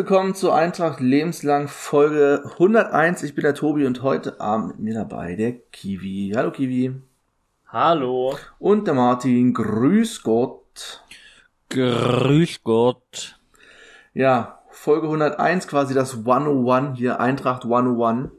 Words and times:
Willkommen 0.00 0.34
zu 0.34 0.50
Eintracht 0.50 1.00
Lebenslang 1.00 1.68
Folge 1.68 2.42
101. 2.52 3.22
Ich 3.22 3.34
bin 3.34 3.42
der 3.42 3.54
Tobi 3.54 3.84
und 3.84 4.02
heute 4.02 4.40
Abend 4.40 4.68
mit 4.68 4.78
mir 4.78 4.94
dabei 4.94 5.34
der 5.36 5.52
Kiwi. 5.52 6.32
Hallo 6.34 6.52
Kiwi. 6.52 6.94
Hallo. 7.68 8.34
Und 8.58 8.86
der 8.86 8.94
Martin. 8.94 9.52
Grüß 9.52 10.22
Gott. 10.22 11.04
Grüß 11.68 12.62
Gott. 12.64 13.38
Ja, 14.14 14.62
Folge 14.70 15.06
101, 15.06 15.68
quasi 15.68 15.92
das 15.92 16.16
101 16.16 16.96
hier, 16.96 17.20
Eintracht 17.20 17.64
101. 17.64 18.30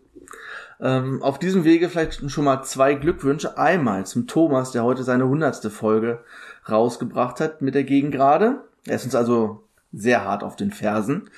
Ähm, 0.79 1.21
auf 1.21 1.37
diesem 1.37 1.63
Wege 1.63 1.89
vielleicht 1.89 2.27
schon 2.31 2.43
mal 2.43 2.63
zwei 2.63 2.95
Glückwünsche. 2.95 3.59
Einmal 3.59 4.07
zum 4.07 4.25
Thomas, 4.25 4.71
der 4.71 4.83
heute 4.83 5.03
seine 5.03 5.25
100. 5.25 5.71
Folge 5.71 6.23
rausgebracht 6.67 7.39
hat 7.39 7.61
mit 7.61 7.75
der 7.75 7.83
Gegengrade. 7.83 8.63
Er 8.87 8.95
ist 8.95 9.05
uns 9.05 9.13
also 9.13 9.61
sehr 9.91 10.23
hart 10.23 10.43
auf 10.43 10.55
den 10.55 10.71
Fersen. 10.71 11.29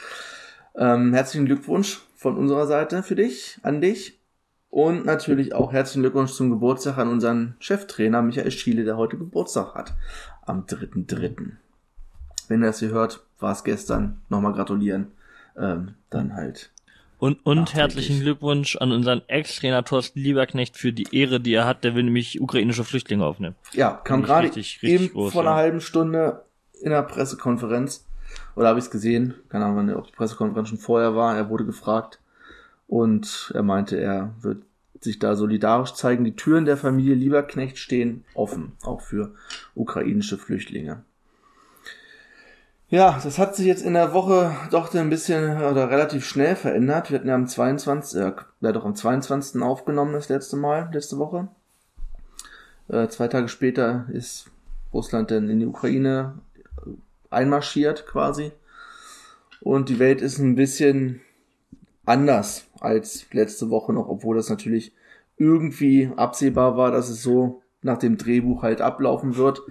Ähm, 0.76 1.14
herzlichen 1.14 1.46
Glückwunsch 1.46 2.02
von 2.16 2.38
unserer 2.38 2.68
Seite 2.68 3.04
für 3.04 3.16
dich, 3.16 3.60
an 3.64 3.82
dich. 3.82 4.20
Und 4.70 5.06
natürlich 5.06 5.54
auch 5.54 5.72
herzlichen 5.72 6.02
Glückwunsch 6.02 6.32
zum 6.32 6.50
Geburtstag 6.50 6.98
an 6.98 7.10
unseren 7.10 7.56
Cheftrainer 7.60 8.24
Michael 8.24 8.50
Schiele, 8.50 8.84
der 8.84 8.98
heute 8.98 9.18
Geburtstag 9.18 9.76
hat. 9.76 9.94
Am 10.42 10.66
3.3. 10.66 11.52
Wenn 12.48 12.64
ihr 12.64 12.68
das 12.68 12.80
hier 12.80 12.90
hört, 12.90 13.24
war 13.40 13.52
es 13.52 13.64
gestern. 13.64 14.22
Nochmal 14.30 14.54
gratulieren. 14.54 15.12
Ähm, 15.56 15.94
dann 16.10 16.36
halt. 16.36 16.72
Und, 17.20 17.46
und 17.46 17.74
herzlichen 17.76 18.20
Glückwunsch 18.20 18.76
an 18.76 18.92
unseren 18.92 19.22
Ex-Trainer 19.28 19.86
Thorsten 19.86 20.20
Lieberknecht 20.20 20.76
für 20.76 20.92
die 20.92 21.08
Ehre, 21.16 21.40
die 21.40 21.54
er 21.54 21.66
hat, 21.66 21.84
der 21.84 21.96
will 21.96 22.04
nämlich 22.04 22.42
ukrainische 22.42 22.84
Flüchtlinge 22.84 23.26
aufnehmen. 23.26 23.56
Ja, 23.74 23.92
kam 23.92 24.24
gerade 24.24 24.52
eben 24.82 25.10
groß, 25.10 25.32
vor 25.32 25.44
ja. 25.44 25.52
einer 25.52 25.58
halben 25.58 25.82
Stunde 25.82 26.44
in 26.82 26.90
der 26.90 27.04
Pressekonferenz 27.04 28.06
oder 28.56 28.70
habe 28.70 28.80
ich 28.80 28.86
es 28.86 28.92
gesehen? 28.92 29.36
Keine 29.50 29.66
Ahnung, 29.66 29.96
ob 29.96 30.08
die 30.08 30.14
Pressekonferenz 30.14 30.70
schon 30.70 30.78
vorher 30.78 31.16
war. 31.16 31.36
Er 31.36 31.50
wurde 31.50 31.66
gefragt 31.66 32.20
und 32.88 33.52
er 33.54 33.64
meinte, 33.64 33.98
er 33.98 34.34
wird 34.42 34.64
sich 35.02 35.20
da 35.20 35.36
solidarisch 35.36 35.94
zeigen. 35.94 36.24
Die 36.24 36.36
Türen 36.36 36.66
der 36.66 36.78
Familie 36.78 37.16
Lieberknecht 37.16 37.78
stehen 37.78 38.24
offen, 38.34 38.74
auch 38.84 39.02
für 39.02 39.34
ukrainische 39.76 40.38
Flüchtlinge. 40.38 41.04
Ja, 42.90 43.20
das 43.24 43.40
hat 43.40 43.56
sich 43.56 43.66
jetzt 43.66 43.84
in 43.84 43.96
der 43.96 44.14
Woche 44.14 44.56
doch 44.70 44.94
ein 44.94 45.10
bisschen 45.10 45.58
oder 45.64 45.90
relativ 45.90 46.26
schnell 46.26 46.56
verändert. 46.56 47.10
Wir 47.10 47.18
hatten 47.18 47.28
ja 47.28 47.34
am 47.34 47.48
22. 47.48 48.22
Äh, 48.22 48.34
ja, 48.62 48.72
doch 48.72 48.86
am 48.86 48.96
22. 48.96 49.64
aufgenommen 49.64 50.14
das 50.14 50.30
letzte 50.30 50.58
Mal, 50.58 50.90
letzte 50.94 51.18
Woche. 51.18 51.48
Äh, 52.90 53.08
zwei 53.08 53.28
Tage 53.28 53.48
später 53.48 54.06
ist 54.10 54.52
Russland 54.94 55.32
dann 55.32 55.50
in 55.50 55.60
die 55.60 55.66
Ukraine 55.66 56.36
einmarschiert 57.34 58.06
quasi. 58.06 58.52
Und 59.62 59.90
die 59.90 60.00
Welt 60.00 60.22
ist 60.22 60.40
ein 60.40 60.56
bisschen 60.56 61.22
anders 62.06 62.68
als 62.80 63.26
letzte 63.32 63.70
Woche 63.70 63.94
noch, 63.94 64.10
obwohl 64.10 64.36
das 64.36 64.50
natürlich 64.50 64.94
irgendwie 65.38 66.12
absehbar 66.16 66.78
war, 66.78 66.92
dass 66.92 67.10
es 67.10 67.24
so 67.24 67.62
nach 67.82 67.98
dem 67.98 68.18
Drehbuch 68.18 68.64
halt 68.64 68.82
ablaufen 68.82 69.36
wird. 69.36 69.62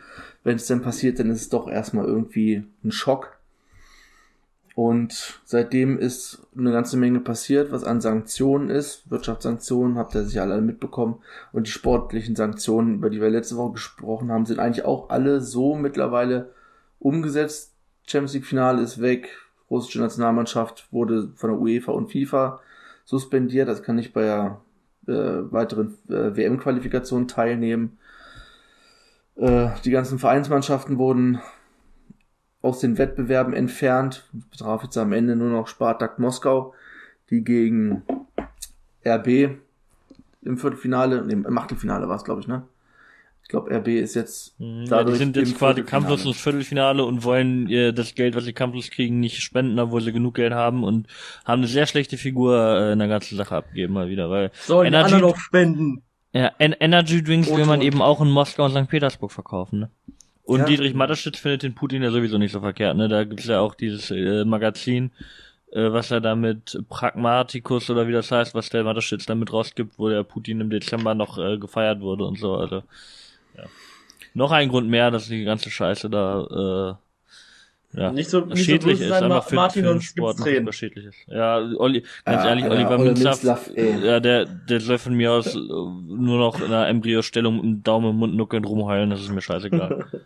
Wenn 0.44 0.56
es 0.56 0.66
dann 0.66 0.82
passiert, 0.82 1.18
dann 1.18 1.30
ist 1.30 1.42
es 1.42 1.48
doch 1.48 1.68
erstmal 1.68 2.06
irgendwie 2.06 2.64
ein 2.84 2.92
Schock. 2.92 3.38
Und 4.74 5.40
seitdem 5.44 5.98
ist 5.98 6.46
eine 6.56 6.72
ganze 6.72 6.96
Menge 6.96 7.20
passiert, 7.20 7.72
was 7.72 7.84
an 7.84 8.00
Sanktionen 8.00 8.70
ist. 8.70 9.10
Wirtschaftssanktionen 9.10 9.98
habt 9.98 10.14
ihr 10.14 10.24
sicher 10.24 10.42
alle 10.42 10.62
mitbekommen. 10.62 11.16
Und 11.52 11.66
die 11.66 11.70
sportlichen 11.70 12.36
Sanktionen, 12.36 12.94
über 12.94 13.10
die 13.10 13.20
wir 13.20 13.28
letzte 13.28 13.56
Woche 13.56 13.72
gesprochen 13.72 14.32
haben, 14.32 14.46
sind 14.46 14.58
eigentlich 14.58 14.86
auch 14.86 15.10
alle 15.10 15.42
so 15.42 15.74
mittlerweile 15.74 16.52
umgesetzt. 17.02 17.74
Champions 18.06 18.34
League 18.34 18.46
Finale 18.46 18.82
ist 18.82 19.00
weg. 19.00 19.28
Russische 19.70 20.00
Nationalmannschaft 20.00 20.92
wurde 20.92 21.32
von 21.34 21.50
der 21.50 21.58
UEFA 21.58 21.92
und 21.92 22.12
FIFA 22.12 22.60
suspendiert. 23.04 23.68
Das 23.68 23.82
kann 23.82 23.96
nicht 23.96 24.12
bei 24.12 24.22
der 24.22 24.60
äh, 25.06 25.52
weiteren 25.52 25.98
äh, 26.08 26.36
WM-Qualifikation 26.36 27.28
teilnehmen. 27.28 27.98
Äh, 29.36 29.70
die 29.84 29.90
ganzen 29.90 30.18
Vereinsmannschaften 30.18 30.98
wurden 30.98 31.40
aus 32.60 32.80
den 32.80 32.98
Wettbewerben 32.98 33.54
entfernt. 33.54 34.28
Betraf 34.50 34.84
jetzt 34.84 34.96
am 34.98 35.12
Ende 35.12 35.36
nur 35.36 35.50
noch 35.50 35.68
Spartak 35.68 36.18
Moskau, 36.18 36.74
die 37.30 37.42
gegen 37.42 38.02
RB 39.04 39.58
im 40.42 40.58
Viertelfinale, 40.58 41.18
im 41.18 41.58
Achtelfinale 41.58 42.08
war 42.08 42.16
es, 42.16 42.24
glaube 42.24 42.40
ich, 42.40 42.48
ne? 42.48 42.62
Ich 43.52 43.54
glaube, 43.54 43.70
RB 43.70 43.88
ist 43.88 44.14
jetzt 44.14 44.58
mhm. 44.58 44.86
ja, 44.86 45.04
die 45.04 45.14
sind 45.14 45.36
jetzt 45.36 45.58
quasi 45.58 45.82
kampflos 45.82 46.24
ins 46.24 46.40
Viertelfinale 46.40 47.04
und 47.04 47.22
wollen 47.22 47.68
äh, 47.68 47.92
das 47.92 48.14
Geld, 48.14 48.34
was 48.34 48.44
sie 48.44 48.54
kampflos 48.54 48.90
kriegen, 48.90 49.20
nicht 49.20 49.42
spenden, 49.42 49.78
obwohl 49.78 50.00
sie 50.00 50.10
genug 50.10 50.36
Geld 50.36 50.54
haben 50.54 50.82
und 50.84 51.06
haben 51.44 51.60
eine 51.60 51.66
sehr 51.66 51.84
schlechte 51.84 52.16
Figur 52.16 52.56
äh, 52.56 52.92
in 52.94 52.98
der 52.98 53.08
ganzen 53.08 53.36
Sache 53.36 53.54
abgegeben 53.56 53.92
mal 53.92 54.08
wieder, 54.08 54.30
weil 54.30 54.52
sollen 54.54 54.86
Energy, 54.86 55.18
noch 55.18 55.36
spenden. 55.36 56.00
Ja, 56.32 56.50
en 56.56 56.72
Energy 56.72 57.22
Drinks 57.22 57.54
will 57.54 57.66
man 57.66 57.82
eben 57.82 58.00
auch 58.00 58.22
in 58.22 58.30
Moskau 58.30 58.64
und 58.64 58.70
St. 58.70 58.88
Petersburg 58.88 59.30
verkaufen, 59.30 59.80
ne? 59.80 59.90
Und 60.44 60.60
ja. 60.60 60.64
Dietrich 60.64 60.94
Mateschitz 60.94 61.38
findet 61.38 61.62
den 61.62 61.74
Putin 61.74 62.02
ja 62.02 62.10
sowieso 62.10 62.38
nicht 62.38 62.52
so 62.52 62.60
verkehrt, 62.60 62.96
ne? 62.96 63.08
Da 63.08 63.24
gibt's 63.24 63.44
ja 63.44 63.60
auch 63.60 63.74
dieses 63.74 64.10
äh, 64.10 64.46
Magazin, 64.46 65.10
äh, 65.72 65.92
was 65.92 66.10
er 66.10 66.22
da 66.22 66.36
mit 66.36 66.82
Pragmaticus 66.88 67.90
oder 67.90 68.08
wie 68.08 68.12
das 68.12 68.32
heißt, 68.32 68.54
was 68.54 68.70
der 68.70 68.82
Mateschitz 68.82 69.26
damit 69.26 69.52
rausgibt, 69.52 69.98
wo 69.98 70.08
der 70.08 70.22
Putin 70.22 70.62
im 70.62 70.70
Dezember 70.70 71.14
noch 71.14 71.36
äh, 71.36 71.58
gefeiert 71.58 72.00
wurde 72.00 72.24
und 72.24 72.38
so, 72.38 72.54
also 72.54 72.82
ja. 73.56 73.64
Noch 74.34 74.50
ein 74.50 74.68
Grund 74.68 74.88
mehr, 74.88 75.10
dass 75.10 75.26
die 75.26 75.44
ganze 75.44 75.70
Scheiße 75.70 76.08
da 76.08 76.96
äh, 76.96 77.02
ja, 77.94 78.10
nicht 78.10 78.30
so 78.30 78.40
nicht 78.40 78.64
schädlich 78.64 78.98
so 78.98 79.04
ist, 79.04 79.12
einfach 79.12 79.46
für, 79.46 79.54
Martin 79.54 79.84
für 79.84 79.90
den 79.90 80.00
Sport 80.00 80.38
noch 80.38 80.72
schädlich 80.72 81.04
ist. 81.04 81.16
Ja, 81.26 81.58
Olli, 81.76 82.02
ganz 82.24 82.42
Ja, 82.42 82.48
ehrlich, 82.48 82.64
ja, 82.64 82.70
Oliver 82.70 82.98
Minzlaff, 82.98 83.70
ey. 83.74 83.98
ja, 84.02 84.18
der, 84.18 84.46
der 84.46 84.80
soll 84.80 84.96
von 84.96 85.12
mir 85.14 85.32
aus 85.32 85.54
äh, 85.54 85.58
nur 85.58 86.38
noch 86.38 86.58
in 86.60 86.66
einer 86.66 86.88
Embryostellung 86.88 87.56
mit 87.56 87.64
dem 87.64 87.82
Daumen 87.82 88.10
im 88.10 88.16
Mund 88.16 88.34
nuckeln 88.34 88.64
rumheulen, 88.64 89.10
das 89.10 89.20
ist 89.20 89.30
mir 89.30 89.42
scheißegal. 89.42 90.06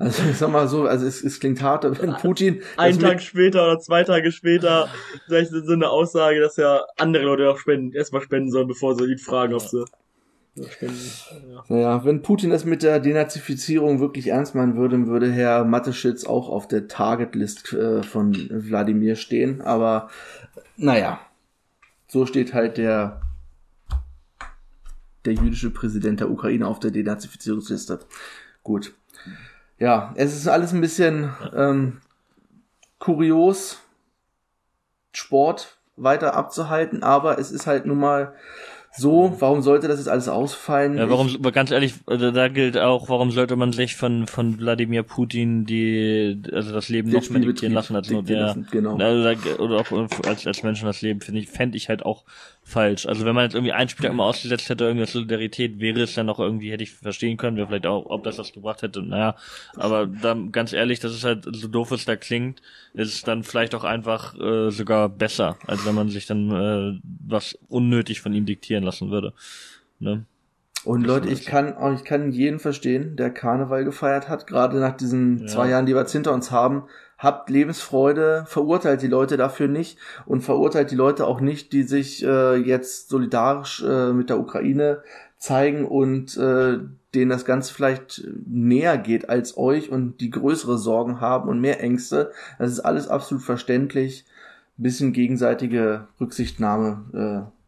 Also 0.00 0.24
ich 0.28 0.36
sag 0.36 0.50
mal 0.50 0.66
so, 0.66 0.82
also 0.82 1.06
es, 1.06 1.22
es 1.22 1.38
klingt 1.38 1.62
hart, 1.62 1.84
wenn 1.84 2.14
Putin 2.14 2.60
Einen 2.76 2.98
das 2.98 3.08
Tag 3.08 3.22
später 3.22 3.62
oder 3.64 3.78
zwei 3.78 4.02
Tage 4.02 4.32
später 4.32 4.88
vielleicht 5.26 5.52
so 5.52 5.72
eine 5.72 5.88
Aussage, 5.88 6.40
dass 6.40 6.56
ja 6.56 6.80
andere 6.98 7.22
Leute 7.22 7.48
auch 7.48 7.56
spenden, 7.56 7.92
erstmal 7.92 8.20
spenden 8.20 8.50
sollen, 8.50 8.66
bevor 8.66 8.96
sie 8.96 9.04
ihn 9.04 9.18
fragen, 9.18 9.54
ob 9.54 9.62
sie 9.62 9.84
spenden. 10.68 11.10
Ja. 11.50 11.64
Naja, 11.68 12.04
wenn 12.04 12.22
Putin 12.22 12.52
es 12.52 12.64
mit 12.64 12.82
der 12.82 13.00
Denazifizierung 13.00 14.00
wirklich 14.00 14.28
ernst 14.28 14.54
meinen 14.54 14.76
würde, 14.76 15.06
würde 15.06 15.30
Herr 15.30 15.64
Mateschitz 15.64 16.24
auch 16.24 16.48
auf 16.48 16.68
der 16.68 16.88
Targetlist 16.88 17.72
äh, 17.72 18.02
von 18.02 18.34
Wladimir 18.50 19.16
stehen. 19.16 19.60
Aber 19.60 20.10
naja, 20.76 21.20
so 22.08 22.26
steht 22.26 22.54
halt 22.54 22.76
der, 22.76 23.20
der 25.24 25.34
jüdische 25.34 25.70
Präsident 25.70 26.20
der 26.20 26.30
Ukraine 26.30 26.66
auf 26.66 26.80
der 26.80 26.90
Denazifizierungsliste. 26.90 28.00
Gut. 28.62 28.94
Ja, 29.78 30.12
es 30.16 30.36
ist 30.36 30.48
alles 30.48 30.72
ein 30.72 30.80
bisschen 30.80 31.32
ähm, 31.54 32.00
kurios, 32.98 33.78
Sport 35.12 35.78
weiter 35.96 36.34
abzuhalten, 36.34 37.02
aber 37.02 37.38
es 37.38 37.50
ist 37.50 37.66
halt 37.66 37.86
nun 37.86 37.98
mal 37.98 38.34
so, 38.92 39.36
warum 39.38 39.62
sollte 39.62 39.86
das 39.86 39.98
jetzt 39.98 40.08
alles 40.08 40.28
ausfallen? 40.28 40.98
Ja, 40.98 41.08
warum, 41.08 41.32
aber 41.32 41.52
ganz 41.52 41.70
ehrlich, 41.70 41.94
also 42.06 42.32
da 42.32 42.48
gilt 42.48 42.76
auch, 42.76 43.08
warum 43.08 43.30
sollte 43.30 43.54
man 43.54 43.72
sich 43.72 43.94
von, 43.94 44.26
von 44.26 44.58
Wladimir 44.58 45.04
Putin 45.04 45.64
die, 45.64 46.42
also 46.52 46.72
das 46.72 46.88
Leben 46.88 47.10
noch 47.10 47.30
mehr 47.30 47.40
diktieren 47.40 47.72
lassen 47.72 47.94
als 47.94 48.10
nur 48.10 48.24
der, 48.24 48.40
lassen, 48.40 48.66
genau. 48.70 48.96
also 48.96 49.62
oder 49.62 49.76
auch 49.76 50.26
als, 50.26 50.44
als 50.44 50.62
Menschen 50.64 50.86
das 50.86 51.02
Leben, 51.02 51.20
finde 51.20 51.40
ich, 51.40 51.48
fände 51.48 51.76
ich 51.76 51.88
halt 51.88 52.04
auch 52.04 52.24
falsch. 52.70 53.06
Also 53.06 53.24
wenn 53.24 53.34
man 53.34 53.44
jetzt 53.44 53.54
irgendwie 53.54 53.72
einen 53.72 53.88
Spieltag 53.88 54.14
mal 54.14 54.24
ausgesetzt 54.24 54.68
hätte, 54.68 54.84
irgendeine 54.84 55.06
Solidarität, 55.10 55.80
wäre 55.80 56.00
es 56.00 56.14
dann 56.14 56.26
noch 56.26 56.38
irgendwie, 56.38 56.70
hätte 56.70 56.82
ich 56.82 56.92
verstehen 56.92 57.36
können, 57.36 57.56
wäre 57.56 57.66
vielleicht 57.66 57.86
auch, 57.86 58.06
ob 58.06 58.24
das 58.24 58.38
was 58.38 58.52
gebracht 58.52 58.82
hätte, 58.82 59.02
naja, 59.02 59.36
aber 59.76 60.06
dann, 60.06 60.52
ganz 60.52 60.72
ehrlich, 60.72 61.00
das 61.00 61.12
ist 61.12 61.24
halt, 61.24 61.44
so 61.50 61.68
doof 61.68 61.90
es 61.90 62.04
da 62.04 62.16
klingt, 62.16 62.62
ist 62.94 63.14
es 63.14 63.22
dann 63.22 63.42
vielleicht 63.42 63.74
auch 63.74 63.84
einfach 63.84 64.38
äh, 64.38 64.70
sogar 64.70 65.08
besser, 65.08 65.58
als 65.66 65.84
wenn 65.84 65.94
man 65.94 66.08
sich 66.08 66.26
dann 66.26 66.50
äh, 66.50 67.00
was 67.28 67.58
unnötig 67.68 68.20
von 68.20 68.32
ihm 68.32 68.46
diktieren 68.46 68.84
lassen 68.84 69.10
würde. 69.10 69.34
Ne? 69.98 70.24
Und 70.84 71.06
Leute, 71.06 71.28
ich 71.28 71.44
kann 71.44 71.74
auch, 71.74 71.92
ich 71.92 72.04
kann 72.04 72.32
jeden 72.32 72.58
verstehen, 72.58 73.16
der 73.16 73.30
Karneval 73.30 73.84
gefeiert 73.84 74.28
hat, 74.28 74.46
gerade 74.46 74.78
nach 74.78 74.96
diesen 74.96 75.40
Ja. 75.40 75.46
zwei 75.46 75.68
Jahren, 75.68 75.84
die 75.84 75.94
wir 75.94 76.00
jetzt 76.00 76.12
hinter 76.12 76.32
uns 76.32 76.50
haben. 76.50 76.84
Habt 77.20 77.50
Lebensfreude, 77.50 78.44
verurteilt 78.46 79.02
die 79.02 79.06
Leute 79.06 79.36
dafür 79.36 79.68
nicht 79.68 79.98
und 80.24 80.40
verurteilt 80.40 80.90
die 80.90 80.96
Leute 80.96 81.26
auch 81.26 81.42
nicht, 81.42 81.74
die 81.74 81.82
sich 81.82 82.24
äh, 82.24 82.56
jetzt 82.56 83.10
solidarisch 83.10 83.84
äh, 83.86 84.14
mit 84.14 84.30
der 84.30 84.40
Ukraine 84.40 85.02
zeigen 85.36 85.84
und 85.84 86.34
äh, 86.38 86.78
denen 87.14 87.30
das 87.30 87.44
Ganze 87.44 87.74
vielleicht 87.74 88.26
näher 88.46 88.96
geht 88.96 89.28
als 89.28 89.58
euch 89.58 89.90
und 89.90 90.22
die 90.22 90.30
größere 90.30 90.78
Sorgen 90.78 91.20
haben 91.20 91.50
und 91.50 91.60
mehr 91.60 91.82
Ängste. 91.82 92.32
Das 92.58 92.72
ist 92.72 92.80
alles 92.80 93.06
absolut 93.06 93.44
verständlich. 93.44 94.24
Bisschen 94.78 95.12
gegenseitige 95.12 96.08
Rücksichtnahme 96.18 97.50
äh, 97.52 97.59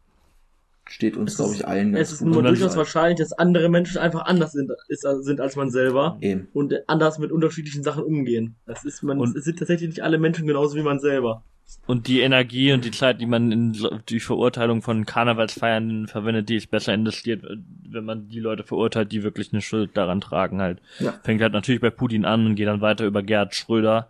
steht 0.93 1.17
uns, 1.17 1.35
glaube 1.37 1.55
ich, 1.55 1.67
allen 1.67 1.95
Es 1.95 2.11
ist 2.11 2.19
gut. 2.19 2.29
nur 2.33 2.43
durchaus 2.43 2.75
wahrscheinlich, 2.77 3.17
dass 3.17 3.33
andere 3.33 3.67
Menschen 3.69 3.97
einfach 3.97 4.25
anders 4.25 4.51
sind, 4.51 4.71
ist, 4.89 5.01
sind 5.21 5.41
als 5.41 5.55
man 5.55 5.71
selber 5.71 6.17
Eben. 6.21 6.47
und 6.53 6.73
anders 6.87 7.17
mit 7.17 7.31
unterschiedlichen 7.31 7.81
Sachen 7.83 8.03
umgehen. 8.03 8.55
Das 8.67 8.85
ist 8.85 9.01
man, 9.01 9.17
Und- 9.19 9.35
es 9.35 9.43
sind 9.45 9.57
tatsächlich 9.57 9.89
nicht 9.89 10.01
alle 10.01 10.19
Menschen 10.19 10.45
genauso 10.45 10.75
wie 10.77 10.83
man 10.83 10.99
selber. 10.99 11.43
und 11.87 12.07
die 12.07 12.19
Energie 12.19 12.71
und 12.73 12.85
die 12.85 12.91
Zeit, 12.91 13.19
die 13.21 13.25
man 13.25 13.51
in 13.51 13.75
die 14.07 14.19
Verurteilung 14.19 14.81
von 14.83 15.05
Karnevalsfeiern 15.05 16.05
verwendet, 16.07 16.47
die 16.49 16.57
ist 16.57 16.69
besser 16.69 16.93
investiert, 16.93 17.43
wenn 17.89 18.05
man 18.05 18.29
die 18.29 18.39
Leute 18.39 18.63
verurteilt, 18.63 19.11
die 19.11 19.23
wirklich 19.23 19.51
eine 19.51 19.61
Schuld 19.61 19.91
daran 19.97 20.21
tragen 20.21 20.61
halt. 20.61 20.79
Ja. 20.99 21.13
Fängt 21.23 21.41
halt 21.41 21.53
natürlich 21.53 21.81
bei 21.81 21.89
Putin 21.89 22.25
an 22.25 22.45
und 22.45 22.55
geht 22.55 22.67
dann 22.67 22.81
weiter 22.81 23.05
über 23.05 23.23
Gerhard 23.23 23.55
Schröder 23.55 24.09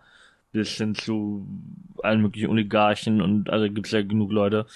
bis 0.52 0.68
hin 0.76 0.94
zu 0.94 1.46
allen 2.02 2.20
möglichen 2.20 2.50
Oligarchen 2.50 3.22
und 3.22 3.48
also 3.50 3.72
gibt's 3.72 3.90
ja 3.92 4.02
genug 4.02 4.30
Leute, 4.30 4.66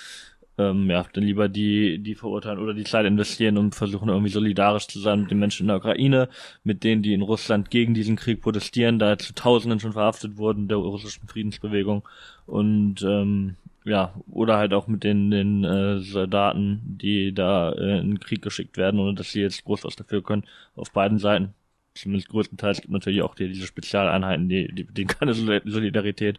ähm, 0.59 0.91
ja, 0.91 1.07
dann 1.13 1.25
lieber 1.25 1.49
die, 1.49 1.99
die 1.99 2.15
verurteilen 2.15 2.59
oder 2.59 2.75
die 2.75 2.85
Zeit 2.85 3.07
investieren 3.07 3.57
und 3.57 3.75
versuchen 3.75 4.09
irgendwie 4.09 4.31
solidarisch 4.31 4.89
zu 4.89 4.99
sein 4.99 5.23
mit 5.23 5.31
den 5.31 5.39
Menschen 5.39 5.65
in 5.65 5.69
der 5.69 5.77
Ukraine, 5.77 6.29
mit 6.65 6.85
denen, 6.85 7.03
die 7.03 7.15
in 7.15 7.23
Russland 7.23 7.71
gegen 7.71 7.95
diesen 7.95 8.17
Krieg 8.17 8.43
protestieren, 8.43 8.99
da 8.99 9.17
zu 9.17 9.35
Tausenden 9.35 9.81
schon 9.81 9.93
verhaftet 9.93 10.37
wurden, 10.37 10.69
der 10.69 10.79
russischen 10.79 11.29
Friedensbewegung. 11.29 12.07
Und 12.47 13.03
ähm, 13.03 13.57
ja, 13.85 14.13
oder 14.31 14.59
halt 14.59 14.75
auch 14.75 14.89
mit 14.89 15.05
den, 15.05 15.31
den 15.31 15.65
äh, 15.65 16.01
Soldaten, 16.01 16.81
die 17.01 17.33
da 17.33 17.73
äh, 17.73 18.01
in 18.01 18.09
den 18.09 18.21
Krieg 18.21 18.43
geschickt 18.43 18.77
werden, 18.77 19.01
ohne 19.01 19.15
dass 19.15 19.33
sie 19.33 19.41
jetzt 19.41 19.65
groß 19.65 19.85
was 19.85 19.97
dafür 19.97 20.23
können, 20.23 20.45
auf 20.77 20.91
beiden 20.93 21.19
Seiten 21.19 21.55
zumindest 22.01 22.29
größtenteils 22.29 22.81
gibt 22.81 22.93
natürlich 22.93 23.23
auch 23.23 23.35
die, 23.35 23.49
diese 23.49 23.67
Spezialeinheiten, 23.67 24.49
die, 24.49 24.73
die, 24.73 24.85
die 24.85 25.05
keine 25.05 25.35
Solidarität, 25.35 26.39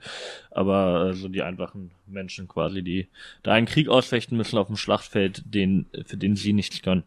aber 0.52 1.10
äh, 1.10 1.14
so 1.14 1.28
die 1.28 1.42
einfachen 1.42 1.92
Menschen 2.08 2.48
quasi, 2.48 2.82
die 2.82 3.08
da 3.44 3.54
einen 3.54 3.68
Krieg 3.68 3.88
ausfechten 3.88 4.38
müssen 4.38 4.58
auf 4.58 4.68
dem 4.68 4.78
Schlachtfeld, 4.78 5.44
den, 5.46 5.86
für 6.06 6.18
den 6.18 6.36
sie 6.36 6.54
nichts 6.54 6.82
können. 6.82 7.04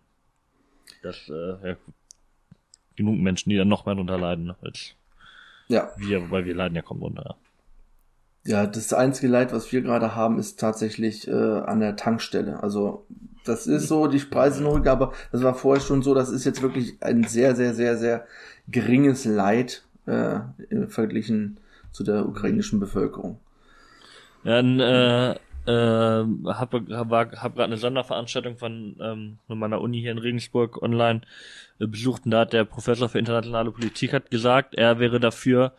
Das, 1.03 1.29
äh, 1.29 1.69
ja, 1.69 1.77
genug 2.97 3.19
Menschen, 3.19 3.51
die 3.51 3.57
dann 3.57 3.69
noch 3.69 3.87
mehr 3.87 3.95
drunter 3.95 4.19
leiden, 4.19 4.47
ne, 4.47 4.57
als 4.63 4.95
ja. 5.69 5.91
wir, 5.97 6.23
wobei 6.23 6.45
wir 6.45 6.55
leiden 6.55 6.77
ja 6.77 6.83
kaum 6.83 7.01
drunter, 7.01 7.25
ja. 7.25 7.37
Ja, 8.45 8.67
das 8.67 8.93
einzige 8.93 9.29
Leid, 9.29 9.53
was 9.53 9.71
wir 9.71 9.83
gerade 9.83 10.17
haben, 10.17 10.41
ist 10.41 10.59
tatsächlich 10.59 11.29
äh, 11.29 11.31
an 11.31 11.79
der 11.79 11.95
Tankstelle. 11.95 12.61
Also 12.61 13.07
das 13.45 13.67
ist 13.67 13.89
so, 13.89 14.07
die 14.07 14.19
Preise 14.19 14.59
sind 14.59 14.67
ruhig, 14.67 14.87
aber 14.87 15.13
das 15.31 15.43
war 15.43 15.55
vorher 15.55 15.83
schon 15.83 16.03
so, 16.03 16.15
das 16.15 16.31
ist 16.31 16.45
jetzt 16.45 16.63
wirklich 16.63 16.97
ein 17.01 17.25
sehr, 17.25 17.55
sehr, 17.57 17.75
sehr, 17.75 17.97
sehr 17.97 18.27
geringes 18.69 19.25
Leid 19.25 19.85
äh, 20.07 20.41
Verglichen 20.89 21.59
zu 21.91 22.05
der 22.05 22.27
ukrainischen 22.27 22.81
Bevölkerung. 22.81 23.39
Dann 24.45 24.81
äh, 24.81 25.33
äh, 25.67 26.25
habe 26.47 26.85
hab, 26.91 27.13
hab 27.13 27.55
gerade 27.55 27.65
eine 27.65 27.77
Sonderveranstaltung 27.77 28.57
von 28.57 28.97
ähm, 29.01 29.39
meiner 29.47 29.81
Uni 29.81 30.01
hier 30.01 30.11
in 30.11 30.19
Regensburg 30.19 30.83
online 30.83 31.21
äh, 31.79 31.87
besucht 31.87 32.25
und 32.25 32.33
da 32.33 32.41
hat 32.41 32.53
der 32.53 32.65
Professor 32.65 33.09
für 33.09 33.21
internationale 33.21 33.71
Politik 33.71 34.13
hat 34.13 34.31
gesagt, 34.31 34.75
er 34.75 34.99
wäre 34.99 35.21
dafür, 35.21 35.73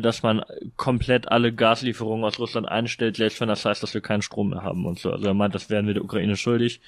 dass 0.00 0.22
man 0.22 0.42
komplett 0.76 1.30
alle 1.30 1.52
Gaslieferungen 1.52 2.24
aus 2.24 2.38
Russland 2.38 2.68
einstellt, 2.68 3.16
selbst 3.16 3.40
wenn 3.40 3.48
das 3.48 3.64
heißt, 3.64 3.82
dass 3.82 3.94
wir 3.94 4.00
keinen 4.00 4.22
Strom 4.22 4.50
mehr 4.50 4.62
haben 4.62 4.86
und 4.86 4.98
so. 4.98 5.10
Also 5.10 5.26
er 5.26 5.34
meint, 5.34 5.54
das 5.54 5.70
wären 5.70 5.86
wir 5.86 5.94
der 5.94 6.04
Ukraine 6.04 6.36
schuldig. 6.36 6.80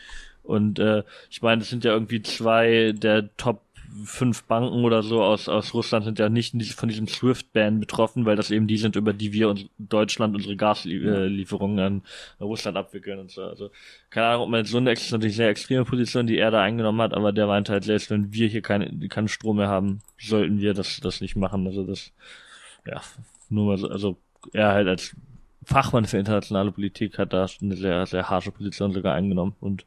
Und 0.42 0.78
äh, 0.78 1.02
ich 1.30 1.42
meine, 1.42 1.60
das 1.60 1.70
sind 1.70 1.84
ja 1.84 1.92
irgendwie 1.92 2.22
zwei 2.22 2.92
der 2.92 3.34
Top 3.36 3.62
fünf 4.04 4.42
Banken 4.44 4.84
oder 4.84 5.02
so 5.02 5.22
aus, 5.22 5.48
aus 5.48 5.72
Russland 5.72 6.04
sind 6.04 6.18
ja 6.18 6.28
nicht 6.28 6.54
von 6.74 6.88
diesem 6.88 7.06
SWIFT-Ban 7.06 7.78
betroffen, 7.78 8.26
weil 8.26 8.34
das 8.36 8.50
eben 8.50 8.66
die 8.66 8.76
sind, 8.76 8.96
über 8.96 9.12
die 9.12 9.32
wir 9.32 9.48
uns 9.48 9.66
Deutschland 9.78 10.34
unsere 10.34 10.56
Gaslieferungen 10.56 11.78
an 11.78 12.02
Russland 12.40 12.76
abwickeln 12.76 13.20
und 13.20 13.30
so. 13.30 13.42
Also 13.42 13.70
keine 14.10 14.26
Ahnung, 14.26 14.42
ob 14.42 14.48
man 14.48 14.60
jetzt 14.60 14.70
so 14.70 14.78
eine 14.78 14.92
ist 14.92 15.12
natürlich 15.12 15.36
sehr 15.36 15.48
extreme 15.48 15.84
Position, 15.84 16.26
die 16.26 16.38
er 16.38 16.50
da 16.50 16.62
eingenommen 16.62 17.00
hat, 17.02 17.14
aber 17.14 17.32
der 17.32 17.46
meint 17.46 17.68
halt, 17.68 17.84
selbst 17.84 18.10
wenn 18.10 18.32
wir 18.32 18.48
hier 18.48 18.62
keinen 18.62 19.08
keinen 19.08 19.28
Strom 19.28 19.58
mehr 19.58 19.68
haben, 19.68 20.00
sollten 20.18 20.60
wir 20.60 20.74
das, 20.74 21.00
das 21.00 21.20
nicht 21.20 21.36
machen. 21.36 21.66
Also 21.66 21.84
das 21.84 22.12
ja, 22.86 23.00
nur 23.48 23.66
mal 23.66 23.78
so, 23.78 23.88
also 23.88 24.16
er 24.52 24.72
halt 24.72 24.88
als 24.88 25.16
Fachmann 25.64 26.04
für 26.04 26.18
internationale 26.18 26.72
Politik 26.72 27.18
hat 27.18 27.32
da 27.32 27.46
eine 27.62 27.76
sehr, 27.76 28.06
sehr 28.06 28.28
harsche 28.28 28.52
Position 28.52 28.92
sogar 28.92 29.14
eingenommen 29.14 29.56
und 29.60 29.86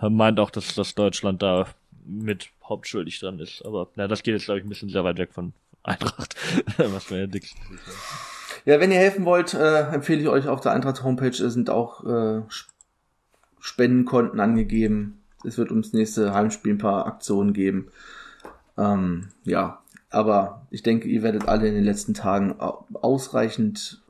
meint 0.00 0.40
auch, 0.40 0.50
dass, 0.50 0.74
dass 0.74 0.94
Deutschland 0.94 1.42
da 1.42 1.66
mit 2.06 2.48
hauptschuldig 2.64 3.20
dran 3.20 3.38
ist. 3.38 3.64
Aber 3.64 3.88
na, 3.96 4.08
das 4.08 4.22
geht 4.22 4.34
jetzt, 4.34 4.46
glaube 4.46 4.60
ich, 4.60 4.66
ein 4.66 4.68
bisschen 4.68 4.88
sehr 4.88 5.04
weit 5.04 5.18
weg 5.18 5.32
von 5.32 5.52
Eintracht, 5.82 6.36
was 6.78 7.10
mir 7.10 7.20
ja 7.20 7.26
dick 7.26 7.50
Ja, 8.64 8.80
wenn 8.80 8.90
ihr 8.90 8.98
helfen 8.98 9.24
wollt, 9.24 9.54
äh, 9.54 9.82
empfehle 9.90 10.20
ich 10.20 10.28
euch 10.28 10.48
auf 10.48 10.60
der 10.60 10.72
Eintracht 10.72 11.02
Homepage 11.02 11.32
sind 11.32 11.70
auch 11.70 12.04
äh, 12.04 12.42
Spendenkonten 13.60 14.40
angegeben. 14.40 15.22
Es 15.44 15.58
wird 15.58 15.70
ums 15.70 15.92
nächste 15.92 16.34
Heimspiel 16.34 16.74
ein 16.74 16.78
paar 16.78 17.06
Aktionen 17.06 17.52
geben. 17.52 17.88
Ähm, 18.76 19.28
ja, 19.44 19.80
aber 20.10 20.66
ich 20.70 20.82
denke, 20.82 21.08
ihr 21.08 21.22
werdet 21.22 21.48
alle 21.48 21.68
in 21.68 21.74
den 21.74 21.84
letzten 21.84 22.14
Tagen 22.14 22.58
ausreichend 22.58 24.02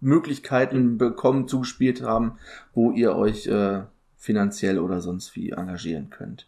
Möglichkeiten 0.00 0.98
bekommen, 0.98 1.48
zugespielt 1.48 2.02
haben, 2.02 2.38
wo 2.74 2.92
ihr 2.92 3.16
euch 3.16 3.46
äh, 3.46 3.82
finanziell 4.16 4.78
oder 4.78 5.00
sonst 5.00 5.34
wie 5.34 5.50
engagieren 5.50 6.10
könnt. 6.10 6.46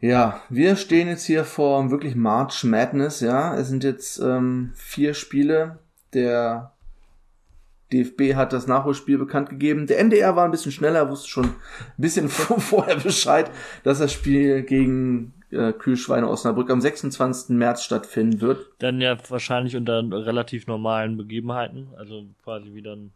Ja, 0.00 0.42
wir 0.50 0.76
stehen 0.76 1.08
jetzt 1.08 1.24
hier 1.24 1.44
vor 1.44 1.90
wirklich 1.90 2.14
March 2.14 2.62
Madness, 2.64 3.20
ja. 3.20 3.56
Es 3.56 3.68
sind 3.68 3.84
jetzt 3.84 4.18
ähm, 4.18 4.72
vier 4.74 5.14
Spiele. 5.14 5.78
Der 6.12 6.73
DFB 7.94 8.34
hat 8.34 8.52
das 8.52 8.66
Nachholspiel 8.66 9.18
bekannt 9.18 9.48
gegeben. 9.50 9.86
Der 9.86 9.98
NDR 10.00 10.36
war 10.36 10.44
ein 10.44 10.50
bisschen 10.50 10.72
schneller, 10.72 11.08
wusste 11.10 11.28
schon 11.28 11.44
ein 11.44 11.54
bisschen 11.96 12.28
vorher 12.30 12.96
Bescheid, 12.96 13.50
dass 13.84 13.98
das 13.98 14.12
Spiel 14.12 14.62
gegen 14.62 15.32
äh, 15.50 15.72
Kühlschweine 15.72 16.28
Osnabrück 16.28 16.70
am 16.70 16.80
26. 16.80 17.50
März 17.56 17.84
stattfinden 17.84 18.40
wird. 18.40 18.66
Dann 18.78 19.00
ja 19.00 19.16
wahrscheinlich 19.28 19.76
unter 19.76 20.02
relativ 20.10 20.66
normalen 20.66 21.16
Begebenheiten, 21.16 21.88
also 21.96 22.24
quasi 22.42 22.74
wieder 22.74 22.96
ein 22.96 23.12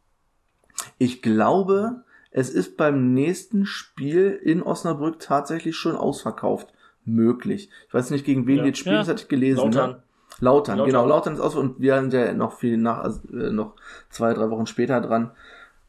Ich 0.98 1.22
glaube, 1.22 2.04
es 2.30 2.50
ist 2.50 2.76
beim 2.76 3.14
nächsten 3.14 3.66
Spiel 3.66 4.38
in 4.42 4.62
Osnabrück 4.62 5.18
tatsächlich 5.18 5.76
schon 5.76 5.96
ausverkauft 5.96 6.72
möglich. 7.04 7.70
Ich 7.88 7.94
weiß 7.94 8.10
nicht, 8.10 8.24
gegen 8.24 8.46
wen 8.46 8.58
ja. 8.58 8.66
jetzt 8.66 8.78
spielen, 8.78 8.94
ja. 8.94 9.00
das 9.00 9.08
hatte 9.08 9.22
ich 9.22 9.28
gelesen. 9.28 9.70
Ne? 9.70 9.76
Lautern. 9.76 9.90
Ne? 9.90 10.02
Lautern, 10.40 10.78
Lautern, 10.78 10.86
genau, 10.86 11.06
Lautern 11.06 11.34
ist 11.34 11.40
aus 11.40 11.54
und 11.54 11.80
wir 11.80 12.00
sind 12.00 12.12
ja 12.12 12.32
noch 12.32 12.52
viel 12.52 12.76
nach, 12.76 12.98
also, 12.98 13.20
äh, 13.32 13.50
noch 13.50 13.74
zwei, 14.10 14.34
drei 14.34 14.50
Wochen 14.50 14.66
später 14.66 15.00
dran, 15.00 15.32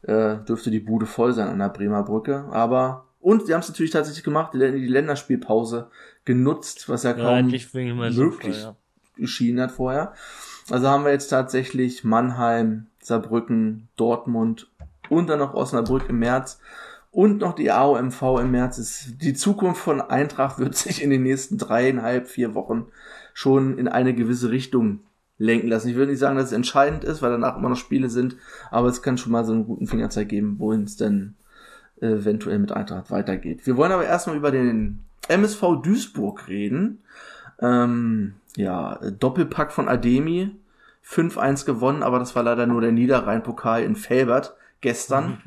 äh, 0.02 0.38
dürfte 0.38 0.70
die 0.70 0.80
Bude 0.80 1.06
voll 1.06 1.32
sein 1.32 1.48
an 1.48 1.58
der 1.58 1.68
Bremer 1.68 2.02
Brücke, 2.02 2.46
aber 2.50 3.06
und 3.20 3.46
sie 3.46 3.52
haben 3.52 3.60
es 3.60 3.68
natürlich 3.68 3.92
tatsächlich 3.92 4.24
gemacht, 4.24 4.54
die, 4.54 4.58
die 4.58 4.86
Länderspielpause 4.86 5.90
genutzt, 6.24 6.88
was 6.88 7.02
ja 7.02 7.12
kaum 7.12 7.50
ja, 7.50 7.58
möglich 8.12 8.62
ja. 8.62 8.76
geschienen 9.16 9.60
hat 9.60 9.72
vorher. 9.72 10.14
Also 10.70 10.88
haben 10.88 11.04
wir 11.04 11.12
jetzt 11.12 11.28
tatsächlich 11.28 12.02
Mannheim, 12.02 12.86
Saarbrücken, 13.02 13.88
Dortmund 13.96 14.70
und 15.10 15.28
dann 15.28 15.38
noch 15.38 15.54
Osnabrück 15.54 16.08
im 16.08 16.18
März 16.18 16.60
und 17.10 17.38
noch 17.38 17.54
die 17.54 17.70
AOMV 17.70 18.22
im 18.40 18.52
März. 18.52 19.08
die 19.20 19.34
Zukunft 19.34 19.82
von 19.82 20.00
Eintracht 20.00 20.58
wird 20.58 20.74
sich 20.76 21.02
in 21.02 21.10
den 21.10 21.22
nächsten 21.22 21.58
dreieinhalb, 21.58 22.28
vier 22.28 22.54
Wochen 22.54 22.86
schon 23.40 23.78
in 23.78 23.88
eine 23.88 24.12
gewisse 24.12 24.50
Richtung 24.50 25.00
lenken 25.38 25.68
lassen. 25.68 25.88
Ich 25.88 25.94
würde 25.94 26.10
nicht 26.10 26.20
sagen, 26.20 26.36
dass 26.36 26.48
es 26.48 26.52
entscheidend 26.52 27.04
ist, 27.04 27.22
weil 27.22 27.30
danach 27.30 27.56
immer 27.56 27.70
noch 27.70 27.76
Spiele 27.76 28.10
sind, 28.10 28.36
aber 28.70 28.88
es 28.88 29.00
kann 29.00 29.16
schon 29.16 29.32
mal 29.32 29.46
so 29.46 29.54
einen 29.54 29.64
guten 29.64 29.86
Fingerzeig 29.86 30.28
geben, 30.28 30.56
wohin 30.58 30.82
es 30.82 30.98
denn 30.98 31.36
eventuell 32.02 32.58
mit 32.58 32.70
Eintracht 32.70 33.10
weitergeht. 33.10 33.66
Wir 33.66 33.78
wollen 33.78 33.92
aber 33.92 34.04
erstmal 34.04 34.36
über 34.36 34.50
den 34.50 35.04
MSV 35.28 35.80
Duisburg 35.82 36.48
reden. 36.48 36.98
Ähm, 37.60 38.34
ja, 38.56 38.98
Doppelpack 39.18 39.72
von 39.72 39.88
Ademi. 39.88 40.50
5-1 41.02 41.64
gewonnen, 41.64 42.02
aber 42.02 42.18
das 42.18 42.36
war 42.36 42.42
leider 42.42 42.66
nur 42.66 42.82
der 42.82 42.92
Niederrhein-Pokal 42.92 43.82
in 43.82 43.96
Felbert 43.96 44.54
gestern. 44.82 45.38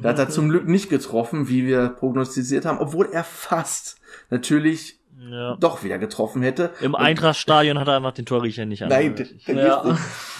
Da 0.00 0.08
hat 0.08 0.18
er 0.18 0.30
zum 0.30 0.48
Glück 0.48 0.66
nicht 0.66 0.88
getroffen, 0.88 1.46
wie 1.48 1.66
wir 1.66 1.90
prognostiziert 1.90 2.64
haben, 2.64 2.78
obwohl 2.78 3.10
er 3.12 3.22
fast 3.22 4.00
natürlich 4.30 4.98
ja. 5.18 5.56
doch 5.56 5.84
wieder 5.84 5.98
getroffen 5.98 6.42
hätte. 6.42 6.70
Im 6.80 6.94
Eintrachtstadion 6.94 7.78
hat 7.78 7.88
er 7.88 7.96
einfach 7.96 8.12
den 8.12 8.26
Torriecher 8.26 8.66
nicht. 8.66 8.80
Nein, 8.88 9.14
ja. 9.46 9.96